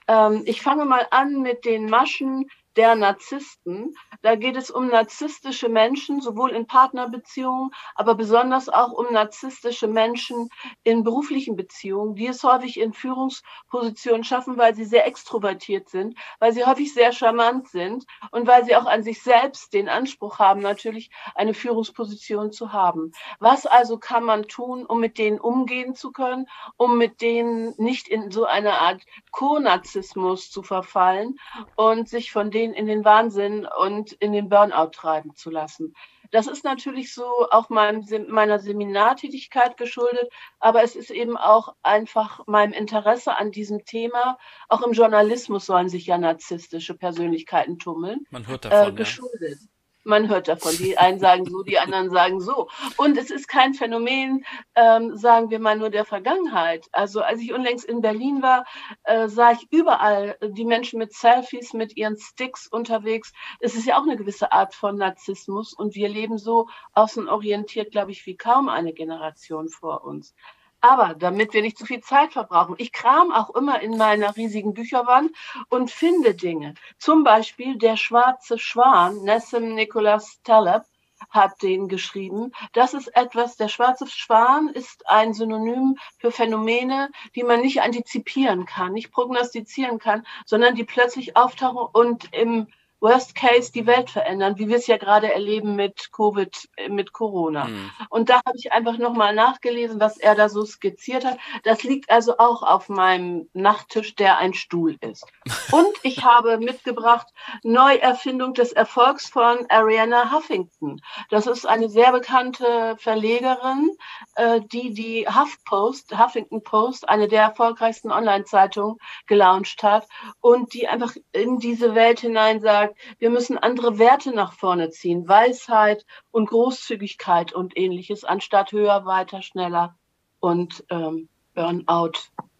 Ähm, 0.07 0.43
ich 0.45 0.61
fange 0.61 0.85
mal 0.85 1.07
an 1.11 1.41
mit 1.41 1.65
den 1.65 1.89
Maschen 1.89 2.49
der 2.75 2.95
Narzissten. 2.95 3.95
Da 4.21 4.35
geht 4.35 4.55
es 4.55 4.71
um 4.71 4.87
narzisstische 4.87 5.69
Menschen, 5.69 6.21
sowohl 6.21 6.51
in 6.51 6.65
Partnerbeziehungen, 6.65 7.71
aber 7.95 8.15
besonders 8.15 8.69
auch 8.69 8.91
um 8.91 9.11
narzisstische 9.11 9.87
Menschen 9.87 10.49
in 10.83 11.03
beruflichen 11.03 11.55
Beziehungen, 11.55 12.15
die 12.15 12.27
es 12.27 12.43
häufig 12.43 12.79
in 12.79 12.93
Führungspositionen 12.93 14.23
schaffen, 14.23 14.57
weil 14.57 14.75
sie 14.75 14.85
sehr 14.85 15.05
extrovertiert 15.05 15.89
sind, 15.89 16.17
weil 16.39 16.53
sie 16.53 16.65
häufig 16.65 16.93
sehr 16.93 17.11
charmant 17.11 17.67
sind 17.67 18.05
und 18.31 18.47
weil 18.47 18.65
sie 18.65 18.75
auch 18.75 18.85
an 18.85 19.03
sich 19.03 19.21
selbst 19.21 19.73
den 19.73 19.89
Anspruch 19.89 20.39
haben, 20.39 20.61
natürlich 20.61 21.09
eine 21.35 21.53
Führungsposition 21.53 22.51
zu 22.51 22.73
haben. 22.73 23.11
Was 23.39 23.65
also 23.65 23.97
kann 23.97 24.23
man 24.23 24.43
tun, 24.43 24.85
um 24.85 24.99
mit 24.99 25.17
denen 25.17 25.39
umgehen 25.39 25.95
zu 25.95 26.11
können, 26.11 26.47
um 26.77 26.97
mit 26.97 27.21
denen 27.21 27.73
nicht 27.77 28.07
in 28.07 28.31
so 28.31 28.45
eine 28.45 28.79
Art 28.79 29.01
Co-Narzissmus 29.31 30.49
zu 30.49 30.63
verfallen 30.63 31.37
und 31.75 32.07
sich 32.09 32.31
von 32.31 32.51
denen 32.51 32.62
den 32.63 32.73
in 32.73 32.87
den 32.87 33.05
Wahnsinn 33.05 33.67
und 33.79 34.13
in 34.13 34.31
den 34.31 34.49
Burnout 34.49 34.91
treiben 34.91 35.35
zu 35.35 35.49
lassen. 35.49 35.93
Das 36.31 36.47
ist 36.47 36.63
natürlich 36.63 37.13
so 37.13 37.25
auch 37.51 37.69
meinem, 37.69 38.03
meiner 38.27 38.57
Seminartätigkeit 38.57 39.77
geschuldet, 39.77 40.31
aber 40.59 40.81
es 40.81 40.95
ist 40.95 41.11
eben 41.11 41.37
auch 41.37 41.75
einfach 41.83 42.47
meinem 42.47 42.73
Interesse 42.73 43.37
an 43.37 43.51
diesem 43.51 43.85
Thema. 43.85 44.39
Auch 44.67 44.81
im 44.81 44.93
Journalismus 44.93 45.67
sollen 45.67 45.89
sich 45.89 46.07
ja 46.07 46.17
narzisstische 46.17 46.95
Persönlichkeiten 46.95 47.77
tummeln. 47.77 48.25
Man 48.31 48.47
hört 48.47 48.65
davon, 48.65 48.93
äh, 48.93 48.97
geschuldet. 48.97 49.59
Ja. 49.61 49.67
Man 50.03 50.29
hört 50.29 50.47
davon. 50.47 50.75
Die 50.77 50.97
einen 50.97 51.19
sagen 51.19 51.45
so, 51.45 51.63
die 51.63 51.79
anderen 51.79 52.09
sagen 52.09 52.41
so. 52.41 52.67
Und 52.97 53.17
es 53.17 53.31
ist 53.31 53.47
kein 53.47 53.73
Phänomen, 53.73 54.45
ähm, 54.75 55.15
sagen 55.15 55.49
wir 55.49 55.59
mal, 55.59 55.77
nur 55.77 55.89
der 55.89 56.05
Vergangenheit. 56.05 56.87
Also 56.91 57.21
als 57.21 57.39
ich 57.39 57.53
unlängst 57.53 57.85
in 57.85 58.01
Berlin 58.01 58.41
war, 58.41 58.65
äh, 59.03 59.29
sah 59.29 59.51
ich 59.51 59.67
überall 59.71 60.37
die 60.41 60.65
Menschen 60.65 60.99
mit 60.99 61.13
Selfies, 61.13 61.73
mit 61.73 61.95
ihren 61.95 62.17
Sticks 62.17 62.67
unterwegs. 62.67 63.31
Es 63.59 63.75
ist 63.75 63.85
ja 63.87 63.97
auch 63.97 64.03
eine 64.03 64.17
gewisse 64.17 64.51
Art 64.51 64.75
von 64.75 64.97
Narzissmus. 64.97 65.73
Und 65.73 65.95
wir 65.95 66.09
leben 66.09 66.37
so 66.37 66.67
außenorientiert, 66.93 67.91
glaube 67.91 68.11
ich, 68.11 68.25
wie 68.25 68.35
kaum 68.35 68.69
eine 68.69 68.93
Generation 68.93 69.69
vor 69.69 70.03
uns. 70.03 70.35
Aber 70.83 71.15
damit 71.15 71.53
wir 71.53 71.61
nicht 71.61 71.77
zu 71.77 71.85
viel 71.85 72.01
Zeit 72.01 72.33
verbrauchen, 72.33 72.75
ich 72.77 72.91
kram 72.91 73.31
auch 73.31 73.55
immer 73.55 73.79
in 73.79 73.95
meiner 73.95 74.35
riesigen 74.35 74.73
Bücherwand 74.73 75.31
und 75.69 75.89
finde 75.89 76.35
Dinge. 76.35 76.73
Zum 76.97 77.23
Beispiel 77.23 77.77
der 77.77 77.95
schwarze 77.95 78.59
Schwan, 78.59 79.23
Nessim 79.23 79.75
Nicholas 79.75 80.41
Taleb, 80.43 80.83
hat 81.29 81.61
den 81.61 81.87
geschrieben. 81.87 82.51
Das 82.73 82.93
ist 82.93 83.07
etwas, 83.15 83.55
der 83.55 83.69
schwarze 83.69 84.07
Schwan 84.07 84.67
ist 84.67 85.07
ein 85.07 85.33
Synonym 85.33 85.95
für 86.17 86.31
Phänomene, 86.31 87.11
die 87.33 87.43
man 87.43 87.61
nicht 87.61 87.81
antizipieren 87.81 88.65
kann, 88.65 88.91
nicht 88.91 89.13
prognostizieren 89.13 89.99
kann, 89.99 90.27
sondern 90.45 90.75
die 90.75 90.83
plötzlich 90.83 91.37
auftauchen 91.37 91.87
und 91.93 92.33
im 92.33 92.67
Worst 93.03 93.35
Case 93.35 93.69
die 93.69 93.85
Welt 93.85 94.09
verändern, 94.09 94.57
wie 94.57 94.69
wir 94.69 94.77
es 94.77 94.87
ja 94.87 94.95
gerade 94.95 95.31
erleben 95.31 95.75
mit 95.75 96.13
Covid, 96.13 96.69
mit 96.87 97.11
Corona. 97.11 97.65
Mhm. 97.65 97.91
Und 98.09 98.29
da 98.29 98.35
habe 98.45 98.57
ich 98.57 98.71
einfach 98.71 98.97
nochmal 98.97 99.35
nachgelesen, 99.35 99.99
was 99.99 100.17
er 100.17 100.35
da 100.35 100.47
so 100.47 100.63
skizziert 100.63 101.25
hat. 101.25 101.37
Das 101.63 101.83
liegt 101.83 102.09
also 102.09 102.37
auch 102.37 102.63
auf 102.63 102.87
meinem 102.87 103.49
Nachttisch, 103.51 104.15
der 104.15 104.37
ein 104.37 104.53
Stuhl 104.53 104.97
ist. 105.01 105.25
Und 105.73 105.93
ich 106.03 106.23
habe 106.23 106.59
mitgebracht 106.59 107.27
Neuerfindung 107.63 108.53
des 108.53 108.71
Erfolgs 108.71 109.27
von 109.27 109.65
Ariana 109.67 110.31
Huffington. 110.31 111.01
Das 111.29 111.45
ist 111.45 111.67
eine 111.67 111.89
sehr 111.89 112.13
bekannte 112.13 112.95
Verlegerin, 112.99 113.91
äh, 114.35 114.61
die 114.61 114.93
die 114.93 115.27
HuffPost, 115.27 116.17
Huffington 116.17 116.63
Post, 116.63 117.09
eine 117.09 117.27
der 117.27 117.41
erfolgreichsten 117.41 118.13
Online-Zeitungen, 118.13 118.97
gelauncht 119.27 119.83
hat 119.83 120.07
und 120.39 120.73
die 120.73 120.87
einfach 120.87 121.13
in 121.33 121.59
diese 121.59 121.95
Welt 121.95 122.21
hinein 122.21 122.61
sagt, 122.61 122.92
wir 123.19 123.29
müssen 123.29 123.57
andere 123.57 123.99
Werte 123.99 124.33
nach 124.33 124.53
vorne 124.53 124.89
ziehen, 124.89 125.27
Weisheit 125.27 126.05
und 126.31 126.49
Großzügigkeit 126.49 127.53
und 127.53 127.77
ähnliches, 127.77 128.23
anstatt 128.23 128.71
höher, 128.71 129.05
weiter, 129.05 129.41
schneller 129.41 129.95
und 130.39 130.83
ähm, 130.89 131.29
Burnout, 131.53 132.13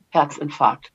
Herzinfarkt. 0.09 0.91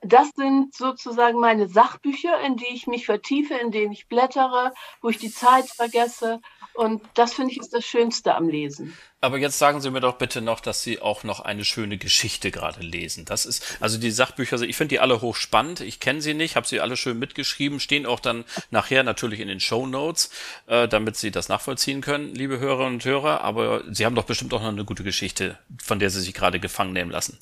Das 0.00 0.30
sind 0.34 0.74
sozusagen 0.74 1.38
meine 1.38 1.68
Sachbücher, 1.68 2.40
in 2.40 2.56
die 2.56 2.72
ich 2.72 2.88
mich 2.88 3.06
vertiefe, 3.06 3.54
in 3.54 3.70
denen 3.70 3.92
ich 3.92 4.08
blättere, 4.08 4.72
wo 5.00 5.08
ich 5.08 5.18
die 5.18 5.30
Zeit 5.30 5.66
vergesse 5.66 6.40
und 6.74 7.02
das 7.14 7.34
finde 7.34 7.52
ich 7.52 7.58
ist 7.58 7.72
das 7.72 7.84
Schönste 7.84 8.34
am 8.34 8.48
Lesen. 8.48 8.96
Aber 9.20 9.38
jetzt 9.38 9.58
sagen 9.58 9.80
Sie 9.80 9.90
mir 9.90 10.00
doch 10.00 10.16
bitte 10.16 10.40
noch, 10.40 10.60
dass 10.60 10.82
Sie 10.82 11.00
auch 11.00 11.22
noch 11.22 11.40
eine 11.40 11.64
schöne 11.64 11.96
Geschichte 11.96 12.50
gerade 12.50 12.80
lesen. 12.80 13.24
Das 13.24 13.46
ist, 13.46 13.78
also 13.80 13.98
die 13.98 14.10
Sachbücher, 14.10 14.60
ich 14.62 14.76
finde 14.76 14.94
die 14.94 15.00
alle 15.00 15.20
hochspannend. 15.20 15.80
Ich 15.80 16.00
kenne 16.00 16.20
sie 16.20 16.34
nicht, 16.34 16.56
habe 16.56 16.66
sie 16.66 16.80
alle 16.80 16.96
schön 16.96 17.18
mitgeschrieben, 17.18 17.78
stehen 17.78 18.06
auch 18.06 18.20
dann 18.20 18.44
nachher 18.70 19.04
natürlich 19.04 19.40
in 19.40 19.48
den 19.48 19.60
Show 19.60 19.86
Notes, 19.86 20.30
äh, 20.66 20.88
damit 20.88 21.16
Sie 21.16 21.30
das 21.30 21.48
nachvollziehen 21.48 22.00
können, 22.00 22.34
liebe 22.34 22.58
Hörerinnen 22.58 22.94
und 22.94 23.04
Hörer. 23.04 23.42
Aber 23.42 23.84
Sie 23.92 24.04
haben 24.04 24.14
doch 24.14 24.24
bestimmt 24.24 24.52
auch 24.54 24.62
noch 24.62 24.68
eine 24.68 24.84
gute 24.84 25.04
Geschichte, 25.04 25.58
von 25.80 25.98
der 25.98 26.10
Sie 26.10 26.20
sich 26.20 26.34
gerade 26.34 26.58
gefangen 26.58 26.92
nehmen 26.92 27.10
lassen. 27.10 27.38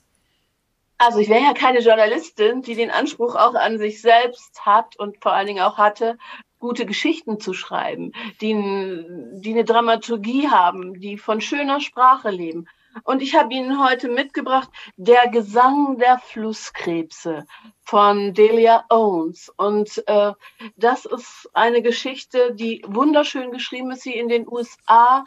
Also 0.98 1.18
ich 1.18 1.30
wäre 1.30 1.42
ja 1.42 1.54
keine 1.54 1.80
Journalistin, 1.80 2.60
die 2.60 2.74
den 2.74 2.90
Anspruch 2.90 3.34
auch 3.34 3.54
an 3.54 3.78
sich 3.78 4.02
selbst 4.02 4.66
hat 4.66 4.96
und 4.96 5.16
vor 5.22 5.32
allen 5.32 5.46
Dingen 5.46 5.62
auch 5.62 5.78
hatte, 5.78 6.18
gute 6.60 6.86
Geschichten 6.86 7.40
zu 7.40 7.52
schreiben, 7.52 8.12
die, 8.40 8.54
die 9.34 9.52
eine 9.52 9.64
Dramaturgie 9.64 10.48
haben, 10.48 11.00
die 11.00 11.18
von 11.18 11.40
schöner 11.40 11.80
Sprache 11.80 12.30
leben. 12.30 12.66
Und 13.04 13.22
ich 13.22 13.36
habe 13.36 13.54
Ihnen 13.54 13.82
heute 13.84 14.08
mitgebracht 14.08 14.68
Der 14.96 15.28
Gesang 15.28 15.98
der 15.98 16.18
Flusskrebse 16.18 17.46
von 17.84 18.34
Delia 18.34 18.84
Owens. 18.88 19.52
Und 19.56 20.02
äh, 20.06 20.32
das 20.76 21.04
ist 21.04 21.48
eine 21.52 21.82
Geschichte, 21.82 22.54
die 22.54 22.82
wunderschön 22.86 23.52
geschrieben 23.52 23.92
ist, 23.92 24.02
sie 24.02 24.14
in 24.14 24.28
den 24.28 24.46
USA 24.48 25.24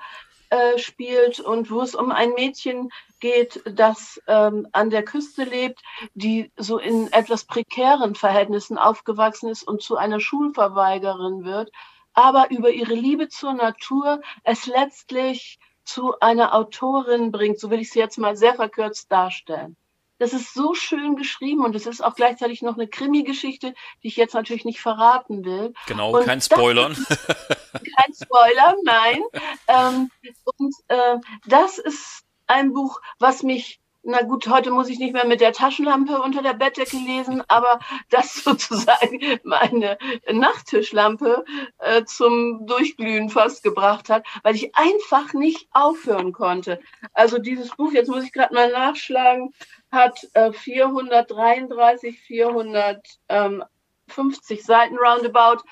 äh, 0.53 0.77
spielt 0.77 1.39
und 1.39 1.71
wo 1.71 1.81
es 1.81 1.95
um 1.95 2.11
ein 2.11 2.33
Mädchen 2.33 2.89
geht, 3.19 3.63
das 3.65 4.21
ähm, 4.27 4.67
an 4.71 4.91
der 4.91 5.03
Küste 5.03 5.45
lebt, 5.45 5.81
die 6.13 6.51
so 6.57 6.77
in 6.77 7.11
etwas 7.11 7.45
prekären 7.45 8.13
Verhältnissen 8.13 8.77
aufgewachsen 8.77 9.49
ist 9.49 9.67
und 9.67 9.81
zu 9.81 9.97
einer 9.97 10.19
Schulverweigerin 10.19 11.43
wird, 11.43 11.71
aber 12.13 12.51
über 12.51 12.69
ihre 12.69 12.93
Liebe 12.93 13.29
zur 13.29 13.53
Natur 13.53 14.21
es 14.43 14.67
letztlich 14.67 15.57
zu 15.85 16.19
einer 16.19 16.53
Autorin 16.53 17.31
bringt, 17.31 17.59
so 17.59 17.71
will 17.71 17.79
ich 17.79 17.89
sie 17.89 17.99
jetzt 17.99 18.19
mal 18.19 18.37
sehr 18.37 18.53
verkürzt 18.53 19.11
darstellen. 19.11 19.75
Das 20.23 20.31
ist 20.31 20.53
so 20.53 20.73
schön 20.73 21.17
geschrieben 21.17 21.65
und 21.65 21.75
es 21.75 21.85
ist 21.85 22.01
auch 22.01 22.15
gleichzeitig 22.15 22.61
noch 22.61 22.75
eine 22.75 22.87
Krimi-Geschichte, 22.87 23.73
die 24.01 24.07
ich 24.07 24.15
jetzt 24.15 24.33
natürlich 24.33 24.63
nicht 24.63 24.79
verraten 24.79 25.43
will. 25.43 25.73
Genau, 25.85 26.17
und 26.17 26.23
kein 26.23 26.39
Spoilern. 26.39 26.95
kein 27.73 28.13
Spoiler, 28.13 28.73
nein. 28.85 29.21
Ähm, 29.67 30.09
und 30.57 30.73
äh, 30.87 31.17
das 31.45 31.77
ist 31.77 32.23
ein 32.47 32.71
Buch, 32.71 33.01
was 33.19 33.43
mich 33.43 33.81
na 34.05 34.21
gut, 34.21 34.47
heute 34.47 34.69
muss 34.71 34.89
ich 34.89 34.99
nicht 34.99 35.13
mehr 35.13 35.25
mit 35.25 35.39
der 35.39 35.53
Taschenlampe 35.53 36.21
unter 36.21 36.41
der 36.41 36.53
Bettdecke 36.53 36.97
lesen, 36.97 37.41
aber 37.47 37.79
das 38.09 38.35
sozusagen 38.43 39.19
meine 39.43 39.97
Nachttischlampe 40.29 41.45
äh, 41.77 42.03
zum 42.03 42.65
Durchglühen 42.65 43.29
fast 43.29 43.63
gebracht 43.63 44.09
hat, 44.09 44.25
weil 44.43 44.55
ich 44.55 44.75
einfach 44.75 45.33
nicht 45.33 45.69
aufhören 45.71 46.33
konnte. 46.33 46.81
Also 47.13 47.37
dieses 47.37 47.69
Buch, 47.75 47.93
jetzt 47.93 48.09
muss 48.09 48.25
ich 48.25 48.33
gerade 48.33 48.53
mal 48.53 48.71
nachschlagen, 48.71 49.53
hat 49.93 50.27
äh, 50.33 50.51
433, 50.51 52.19
400 52.19 53.05
ähm, 53.29 53.63
50 54.07 54.63
Seiten 54.63 54.97
roundabout 54.97 55.63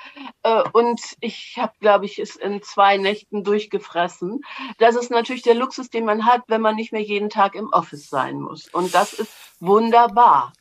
äh, 0.43 0.63
und 0.71 1.01
ich 1.19 1.57
habe, 1.57 1.73
glaube 1.79 2.05
ich, 2.05 2.19
es 2.19 2.35
in 2.35 2.61
zwei 2.63 2.97
Nächten 2.97 3.43
durchgefressen. 3.43 4.41
Das 4.77 4.95
ist 4.95 5.11
natürlich 5.11 5.41
der 5.41 5.55
Luxus, 5.55 5.89
den 5.89 6.05
man 6.05 6.25
hat, 6.25 6.43
wenn 6.47 6.61
man 6.61 6.75
nicht 6.75 6.91
mehr 6.91 7.01
jeden 7.01 7.29
Tag 7.29 7.55
im 7.55 7.69
Office 7.73 8.09
sein 8.09 8.39
muss. 8.39 8.67
Und 8.69 8.95
das 8.95 9.13
ist 9.13 9.33
wunderbar. 9.59 10.53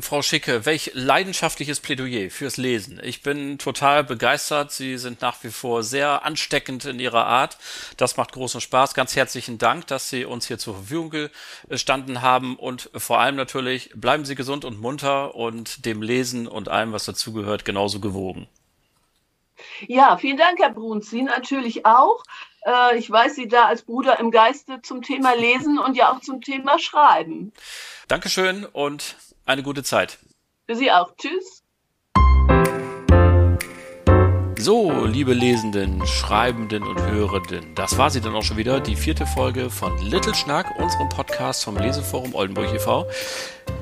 Frau 0.00 0.20
Schicke, 0.20 0.66
welch 0.66 0.90
leidenschaftliches 0.94 1.78
Plädoyer 1.78 2.28
fürs 2.28 2.56
Lesen. 2.56 3.00
Ich 3.04 3.22
bin 3.22 3.56
total 3.58 4.02
begeistert. 4.02 4.72
Sie 4.72 4.98
sind 4.98 5.20
nach 5.20 5.42
wie 5.44 5.50
vor 5.50 5.84
sehr 5.84 6.24
ansteckend 6.24 6.84
in 6.86 6.98
Ihrer 6.98 7.26
Art. 7.26 7.56
Das 7.96 8.16
macht 8.16 8.32
großen 8.32 8.60
Spaß. 8.60 8.94
Ganz 8.94 9.14
herzlichen 9.14 9.58
Dank, 9.58 9.86
dass 9.86 10.10
Sie 10.10 10.24
uns 10.24 10.48
hier 10.48 10.58
zur 10.58 10.74
Verfügung 10.74 11.28
gestanden 11.68 12.20
haben 12.20 12.56
und 12.56 12.90
vor 12.96 13.20
allem 13.20 13.36
natürlich 13.36 13.90
bleiben 13.94 14.24
Sie 14.24 14.34
gesund 14.34 14.64
und 14.64 14.80
munter 14.80 15.36
und 15.36 15.86
dem 15.86 16.02
Lesen 16.02 16.48
und 16.48 16.68
allem, 16.68 16.92
was 16.92 17.04
dazugehört, 17.04 17.64
genauso 17.64 18.00
gewogen. 18.00 18.48
Ja, 19.86 20.16
vielen 20.16 20.36
Dank, 20.36 20.58
Herr 20.58 20.72
Bruns. 20.72 21.10
Sie 21.10 21.22
natürlich 21.22 21.86
auch. 21.86 22.24
Äh, 22.66 22.98
ich 22.98 23.08
weiß 23.08 23.36
Sie 23.36 23.46
da 23.46 23.66
als 23.66 23.82
Bruder 23.82 24.18
im 24.18 24.32
Geiste 24.32 24.82
zum 24.82 25.02
Thema 25.02 25.34
Lesen 25.34 25.78
und 25.78 25.96
ja 25.96 26.12
auch 26.12 26.20
zum 26.20 26.40
Thema 26.40 26.78
Schreiben. 26.78 27.52
Dankeschön 28.08 28.64
und 28.64 29.16
eine 29.46 29.62
gute 29.62 29.82
Zeit. 29.82 30.18
Für 30.68 30.76
Sie 30.76 30.90
auch. 30.90 31.14
Tschüss. 31.16 31.62
So, 34.58 35.04
liebe 35.04 35.32
Lesenden, 35.32 36.04
Schreibenden 36.06 36.82
und 36.82 37.00
Hörenden, 37.00 37.74
das 37.76 37.98
war 37.98 38.10
sie 38.10 38.20
dann 38.20 38.34
auch 38.34 38.42
schon 38.42 38.56
wieder, 38.56 38.80
die 38.80 38.96
vierte 38.96 39.24
Folge 39.24 39.70
von 39.70 39.96
Little 39.98 40.34
Schnack, 40.34 40.76
unserem 40.80 41.08
Podcast 41.08 41.62
vom 41.62 41.76
Leseforum 41.76 42.34
Oldenburg 42.34 42.74
e.V. 42.74 43.06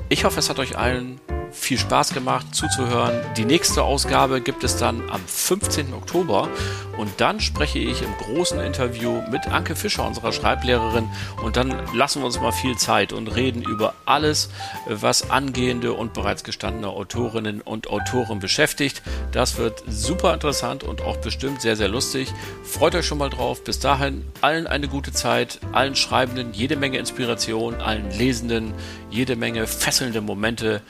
Ich 0.09 0.25
hoffe, 0.25 0.37
es 0.37 0.49
hat 0.49 0.59
euch 0.59 0.77
allen 0.77 1.19
viel 1.51 1.77
Spaß 1.77 2.13
gemacht 2.13 2.53
zuzuhören. 2.53 3.19
Die 3.37 3.45
nächste 3.45 3.83
Ausgabe 3.83 4.41
gibt 4.41 4.63
es 4.63 4.77
dann 4.77 5.09
am 5.09 5.21
15. 5.25 5.93
Oktober 5.93 6.49
und 6.97 7.09
dann 7.21 7.39
spreche 7.39 7.79
ich 7.79 8.01
im 8.01 8.13
großen 8.17 8.59
Interview 8.59 9.21
mit 9.29 9.47
Anke 9.47 9.75
Fischer, 9.75 10.05
unserer 10.05 10.31
Schreiblehrerin 10.31 11.09
und 11.43 11.57
dann 11.57 11.73
lassen 11.93 12.21
wir 12.21 12.25
uns 12.25 12.39
mal 12.39 12.51
viel 12.51 12.77
Zeit 12.77 13.13
und 13.13 13.27
reden 13.27 13.61
über 13.61 13.93
alles, 14.05 14.49
was 14.87 15.29
angehende 15.29 15.93
und 15.93 16.13
bereits 16.13 16.43
gestandene 16.43 16.87
Autorinnen 16.87 17.61
und 17.61 17.89
Autoren 17.89 18.39
beschäftigt. 18.39 19.01
Das 19.31 19.57
wird 19.57 19.83
super 19.87 20.33
interessant 20.33 20.83
und 20.83 21.01
auch 21.01 21.17
bestimmt 21.17 21.61
sehr, 21.61 21.75
sehr 21.75 21.89
lustig. 21.89 22.33
Freut 22.63 22.95
euch 22.95 23.05
schon 23.05 23.17
mal 23.17 23.29
drauf. 23.29 23.63
Bis 23.63 23.79
dahin 23.79 24.25
allen 24.41 24.67
eine 24.67 24.87
gute 24.87 25.11
Zeit, 25.11 25.59
allen 25.71 25.95
Schreibenden 25.95 26.53
jede 26.53 26.75
Menge 26.75 26.97
Inspiration, 26.97 27.75
allen 27.75 28.11
Lesenden 28.11 28.73
jede 29.09 29.35
Menge 29.35 29.67
fesselnde 29.67 30.21
Momente 30.21 30.81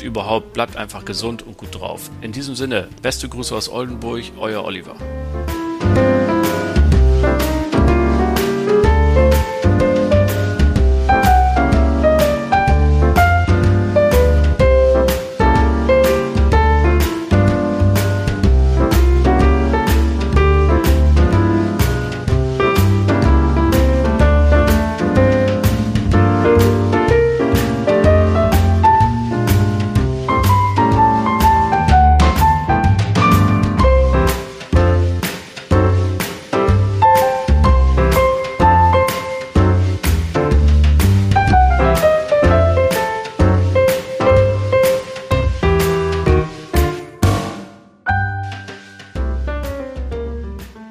und 0.00 0.06
überhaupt 0.06 0.52
bleibt 0.52 0.76
einfach 0.76 1.04
gesund 1.04 1.42
und 1.42 1.56
gut 1.56 1.74
drauf. 1.74 2.10
In 2.20 2.32
diesem 2.32 2.54
Sinne, 2.54 2.88
beste 3.02 3.28
Grüße 3.28 3.54
aus 3.54 3.68
Oldenburg, 3.68 4.24
euer 4.38 4.64
Oliver. 4.64 4.96